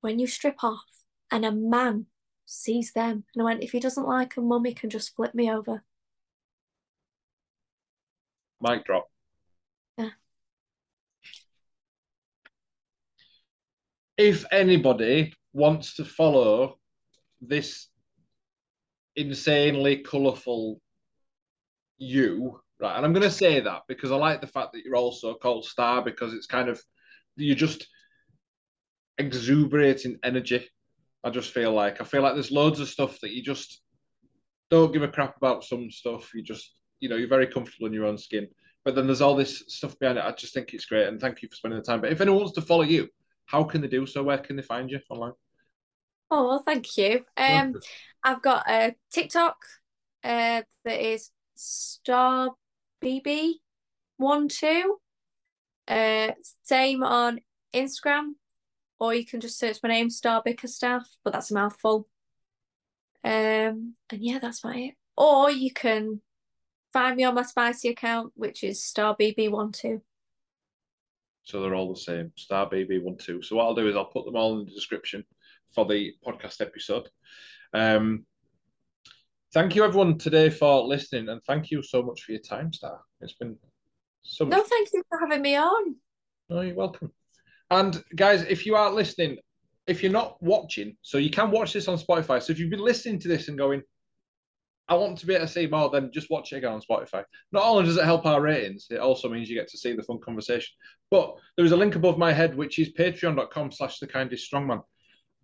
when 0.00 0.18
you 0.18 0.26
strip 0.26 0.62
off 0.62 0.84
and 1.30 1.44
a 1.44 1.52
man 1.52 2.06
sees 2.46 2.92
them? 2.92 3.24
And 3.34 3.42
I 3.42 3.44
went, 3.44 3.62
If 3.62 3.72
he 3.72 3.80
doesn't 3.80 4.06
like 4.06 4.34
them, 4.34 4.48
mummy 4.48 4.74
can 4.74 4.90
just 4.90 5.14
flip 5.14 5.34
me 5.34 5.50
over. 5.50 5.84
Mic 8.60 8.84
drop. 8.84 9.08
Yeah. 9.96 10.10
If 14.16 14.44
anybody 14.50 15.32
wants 15.52 15.94
to 15.94 16.04
follow 16.04 16.78
this 17.40 17.88
insanely 19.14 19.98
colourful 19.98 20.80
you, 21.98 22.60
right? 22.80 22.96
And 22.96 23.04
I'm 23.04 23.12
going 23.12 23.22
to 23.22 23.30
say 23.30 23.60
that 23.60 23.82
because 23.88 24.10
I 24.10 24.16
like 24.16 24.40
the 24.40 24.46
fact 24.46 24.72
that 24.72 24.84
you're 24.84 24.96
also 24.96 25.34
called 25.34 25.64
Star 25.64 26.02
because 26.02 26.32
it's 26.32 26.46
kind 26.46 26.68
of 26.68 26.80
you're 27.36 27.56
just 27.56 27.86
exuberating 29.18 30.18
energy. 30.22 30.68
I 31.24 31.30
just 31.30 31.52
feel 31.52 31.72
like 31.72 32.00
I 32.00 32.04
feel 32.04 32.22
like 32.22 32.34
there's 32.34 32.52
loads 32.52 32.80
of 32.80 32.88
stuff 32.88 33.18
that 33.20 33.32
you 33.32 33.42
just 33.42 33.82
don't 34.70 34.92
give 34.92 35.02
a 35.02 35.08
crap 35.08 35.36
about. 35.36 35.64
Some 35.64 35.90
stuff 35.90 36.30
you 36.34 36.42
just 36.42 36.72
you 37.00 37.08
know 37.08 37.16
you're 37.16 37.28
very 37.28 37.46
comfortable 37.46 37.86
in 37.86 37.92
your 37.92 38.06
own 38.06 38.18
skin. 38.18 38.48
But 38.84 38.94
then 38.94 39.06
there's 39.06 39.20
all 39.20 39.34
this 39.34 39.64
stuff 39.68 39.98
behind 39.98 40.18
it. 40.18 40.24
I 40.24 40.32
just 40.32 40.54
think 40.54 40.72
it's 40.72 40.86
great, 40.86 41.08
and 41.08 41.20
thank 41.20 41.42
you 41.42 41.48
for 41.48 41.56
spending 41.56 41.80
the 41.80 41.84
time. 41.84 42.00
But 42.00 42.12
if 42.12 42.20
anyone 42.20 42.40
wants 42.40 42.54
to 42.54 42.62
follow 42.62 42.84
you, 42.84 43.08
how 43.46 43.64
can 43.64 43.80
they 43.80 43.88
do 43.88 44.06
so? 44.06 44.22
Where 44.22 44.38
can 44.38 44.56
they 44.56 44.62
find 44.62 44.90
you 44.90 45.00
online? 45.10 45.32
Oh, 46.30 46.46
well, 46.46 46.62
thank 46.64 46.96
you. 46.96 47.24
Um, 47.36 47.74
I've 48.22 48.42
got 48.42 48.68
a 48.68 48.94
TikTok 49.10 49.56
uh, 50.22 50.62
that 50.84 51.00
is 51.00 51.30
Star 51.58 52.52
BB 53.02 53.54
one 54.16 54.48
two. 54.48 54.98
Uh, 55.88 56.32
same 56.62 57.02
on 57.02 57.40
Instagram, 57.74 58.34
or 59.00 59.12
you 59.12 59.26
can 59.26 59.40
just 59.40 59.58
search 59.58 59.78
my 59.82 59.88
name, 59.88 60.08
Star 60.08 60.40
Bickerstaff, 60.44 61.08
but 61.24 61.32
that's 61.32 61.50
a 61.50 61.54
mouthful. 61.54 62.06
Um, 63.24 63.94
and 64.10 64.20
yeah, 64.20 64.38
that's 64.38 64.62
my 64.62 64.76
it. 64.76 64.94
Or 65.16 65.50
you 65.50 65.72
can 65.72 66.20
find 66.92 67.16
me 67.16 67.24
on 67.24 67.34
my 67.34 67.42
spicy 67.42 67.88
account, 67.88 68.32
which 68.36 68.62
is 68.62 68.84
Star 68.84 69.16
BB 69.18 69.50
one 69.50 69.72
two. 69.72 70.02
So 71.42 71.60
they're 71.60 71.74
all 71.74 71.92
the 71.92 72.00
same, 72.00 72.32
Star 72.36 72.70
BB 72.70 73.02
one 73.02 73.16
two. 73.16 73.42
So 73.42 73.56
what 73.56 73.64
I'll 73.64 73.74
do 73.74 73.88
is 73.88 73.96
I'll 73.96 74.04
put 74.04 74.26
them 74.26 74.36
all 74.36 74.60
in 74.60 74.66
the 74.66 74.70
description 74.70 75.24
for 75.74 75.86
the 75.86 76.14
podcast 76.24 76.60
episode. 76.60 77.08
Um, 77.74 78.26
thank 79.52 79.74
you 79.74 79.84
everyone 79.84 80.18
today 80.18 80.50
for 80.50 80.82
listening, 80.82 81.28
and 81.28 81.42
thank 81.44 81.70
you 81.70 81.82
so 81.82 82.02
much 82.02 82.22
for 82.22 82.32
your 82.32 82.40
time, 82.40 82.72
Star. 82.72 83.00
It's 83.20 83.34
been 83.34 83.56
so 84.22 84.44
much. 84.44 84.56
No, 84.56 84.64
thank 84.64 84.88
you 84.92 85.02
for 85.08 85.18
having 85.20 85.42
me 85.42 85.56
on. 85.56 85.96
No, 86.48 86.60
you're 86.60 86.74
welcome. 86.74 87.12
And 87.70 88.02
guys, 88.14 88.42
if 88.42 88.64
you 88.66 88.76
are 88.76 88.90
listening, 88.90 89.38
if 89.86 90.02
you're 90.02 90.12
not 90.12 90.42
watching, 90.42 90.96
so 91.02 91.18
you 91.18 91.30
can 91.30 91.50
watch 91.50 91.72
this 91.72 91.88
on 91.88 91.98
Spotify. 91.98 92.42
So 92.42 92.52
if 92.52 92.58
you've 92.58 92.70
been 92.70 92.80
listening 92.80 93.18
to 93.20 93.28
this 93.28 93.48
and 93.48 93.58
going, 93.58 93.82
I 94.88 94.94
want 94.94 95.18
to 95.18 95.26
be 95.26 95.34
able 95.34 95.46
to 95.46 95.52
see 95.52 95.66
more, 95.66 95.90
then 95.90 96.10
just 96.12 96.30
watch 96.30 96.52
it 96.52 96.56
again 96.56 96.72
on 96.72 96.80
Spotify. 96.80 97.24
Not 97.52 97.64
only 97.64 97.84
does 97.84 97.98
it 97.98 98.04
help 98.04 98.24
our 98.24 98.40
ratings, 98.40 98.86
it 98.90 99.00
also 99.00 99.28
means 99.28 99.50
you 99.50 99.56
get 99.56 99.68
to 99.68 99.78
see 99.78 99.94
the 99.94 100.02
fun 100.02 100.18
conversation. 100.20 100.74
But 101.10 101.34
there 101.56 101.66
is 101.66 101.72
a 101.72 101.76
link 101.76 101.94
above 101.94 102.16
my 102.16 102.32
head, 102.32 102.56
which 102.56 102.78
is 102.78 102.94
patreon.com 102.94 103.72
slash 103.72 103.98
the 103.98 104.06
kindest 104.06 104.50
strongman 104.50 104.82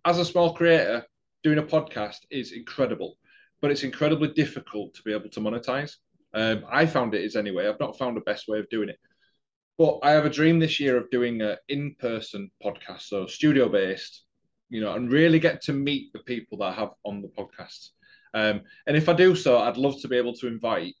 as 0.05 0.19
a 0.19 0.25
small 0.25 0.53
creator, 0.53 1.03
doing 1.43 1.57
a 1.57 1.63
podcast 1.63 2.17
is 2.29 2.51
incredible, 2.51 3.17
but 3.61 3.71
it's 3.71 3.83
incredibly 3.83 4.29
difficult 4.29 4.93
to 4.93 5.03
be 5.03 5.13
able 5.13 5.29
to 5.29 5.39
monetize. 5.39 5.95
Um, 6.33 6.65
I 6.69 6.85
found 6.85 7.13
it 7.13 7.23
is 7.23 7.35
anyway. 7.35 7.67
I've 7.67 7.79
not 7.79 7.97
found 7.97 8.17
the 8.17 8.21
best 8.21 8.47
way 8.47 8.59
of 8.59 8.69
doing 8.69 8.89
it. 8.89 8.99
But 9.77 9.99
I 10.03 10.11
have 10.11 10.25
a 10.25 10.29
dream 10.29 10.59
this 10.59 10.79
year 10.79 10.97
of 10.97 11.09
doing 11.09 11.41
an 11.41 11.57
in-person 11.67 12.49
podcast, 12.63 13.01
so 13.01 13.25
studio-based, 13.25 14.23
you 14.69 14.81
know, 14.81 14.93
and 14.93 15.11
really 15.11 15.39
get 15.39 15.61
to 15.63 15.73
meet 15.73 16.13
the 16.13 16.19
people 16.19 16.59
that 16.59 16.65
I 16.65 16.73
have 16.73 16.91
on 17.03 17.21
the 17.21 17.27
podcast. 17.27 17.89
Um, 18.33 18.61
and 18.87 18.95
if 18.95 19.09
I 19.09 19.13
do 19.13 19.35
so, 19.35 19.59
I'd 19.59 19.77
love 19.77 20.01
to 20.01 20.07
be 20.07 20.17
able 20.17 20.33
to 20.35 20.47
invite 20.47 20.93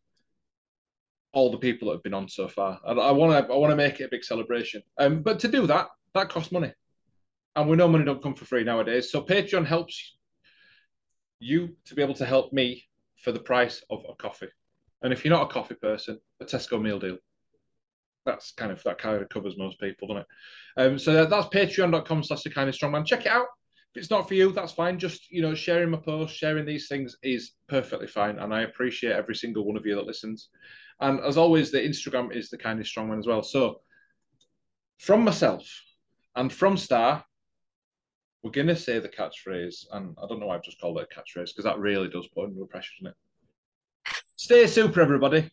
all 1.33 1.51
the 1.51 1.57
people 1.57 1.87
that 1.87 1.95
have 1.95 2.03
been 2.03 2.13
on 2.13 2.29
so 2.29 2.47
far. 2.47 2.79
I 2.85 3.11
want 3.11 3.47
to, 3.47 3.53
I 3.53 3.57
want 3.57 3.71
to 3.71 3.75
make 3.75 3.99
it 3.99 4.05
a 4.05 4.09
big 4.09 4.23
celebration. 4.23 4.81
Um, 4.97 5.21
but 5.21 5.39
to 5.39 5.47
do 5.47 5.67
that, 5.67 5.87
that 6.13 6.29
costs 6.29 6.51
money 6.51 6.71
and 7.55 7.69
we 7.69 7.77
know 7.77 7.87
money 7.87 8.05
don't 8.05 8.21
come 8.21 8.35
for 8.35 8.45
free 8.45 8.63
nowadays. 8.63 9.11
So 9.11 9.21
Patreon 9.21 9.65
helps 9.65 10.17
you 11.39 11.75
to 11.85 11.95
be 11.95 12.01
able 12.01 12.13
to 12.15 12.25
help 12.25 12.53
me 12.53 12.83
for 13.17 13.31
the 13.31 13.39
price 13.39 13.83
of 13.89 14.03
a 14.09 14.15
coffee. 14.15 14.47
And 15.01 15.13
if 15.13 15.23
you're 15.23 15.33
not 15.33 15.49
a 15.49 15.53
coffee 15.53 15.75
person, 15.75 16.19
a 16.41 16.45
Tesco 16.45 16.81
meal 16.81 16.99
deal. 16.99 17.17
That's 18.25 18.51
kind 18.53 18.71
of 18.71 18.81
that 18.83 18.97
kind 18.97 19.21
of 19.21 19.29
covers 19.29 19.57
most 19.57 19.79
people, 19.79 20.07
doesn't 20.07 20.23
it? 20.23 20.27
Um, 20.81 20.99
so 20.99 21.25
that's 21.25 21.47
patreon.com 21.47 22.23
slash 22.23 22.41
the 22.41 22.49
kindest 22.49 22.81
strongman. 22.81 23.05
Check 23.05 23.25
it 23.25 23.31
out. 23.31 23.47
If 23.93 24.01
it's 24.01 24.09
not 24.09 24.27
for 24.27 24.33
you, 24.33 24.51
that's 24.51 24.71
fine. 24.71 24.97
Just 24.97 25.31
you 25.31 25.41
know, 25.41 25.53
sharing 25.53 25.91
my 25.91 25.97
post, 25.97 26.35
sharing 26.35 26.65
these 26.65 26.87
things 26.87 27.15
is 27.21 27.51
perfectly 27.67 28.07
fine. 28.07 28.39
And 28.39 28.53
I 28.53 28.61
appreciate 28.61 29.13
every 29.13 29.35
single 29.35 29.65
one 29.65 29.77
of 29.77 29.85
you 29.85 29.95
that 29.95 30.07
listens. 30.07 30.49
And 30.99 31.19
as 31.19 31.37
always, 31.37 31.71
the 31.71 31.77
Instagram 31.79 32.35
is 32.35 32.49
the 32.49 32.57
kindest 32.57 32.95
strongman 32.95 33.19
as 33.19 33.27
well. 33.27 33.43
So 33.43 33.81
from 34.97 35.23
myself 35.23 35.63
and 36.35 36.51
from 36.51 36.77
Star, 36.77 37.23
we're 38.45 38.51
going 38.51 38.67
to 38.67 38.75
say 38.75 38.99
the 38.99 39.09
catchphrase, 39.09 39.87
and 39.91 40.15
I 40.21 40.27
don't 40.27 40.39
know 40.39 40.45
why 40.45 40.55
I've 40.55 40.61
just 40.61 40.79
called 40.79 40.99
it 40.99 41.07
a 41.11 41.19
catchphrase 41.19 41.47
because 41.47 41.63
that 41.63 41.79
really 41.79 42.07
does 42.09 42.27
put 42.27 42.45
under 42.45 42.63
pressure, 42.65 42.91
doesn't 42.99 43.13
it? 43.13 44.15
Stay 44.35 44.67
super, 44.67 45.01
everybody. 45.01 45.49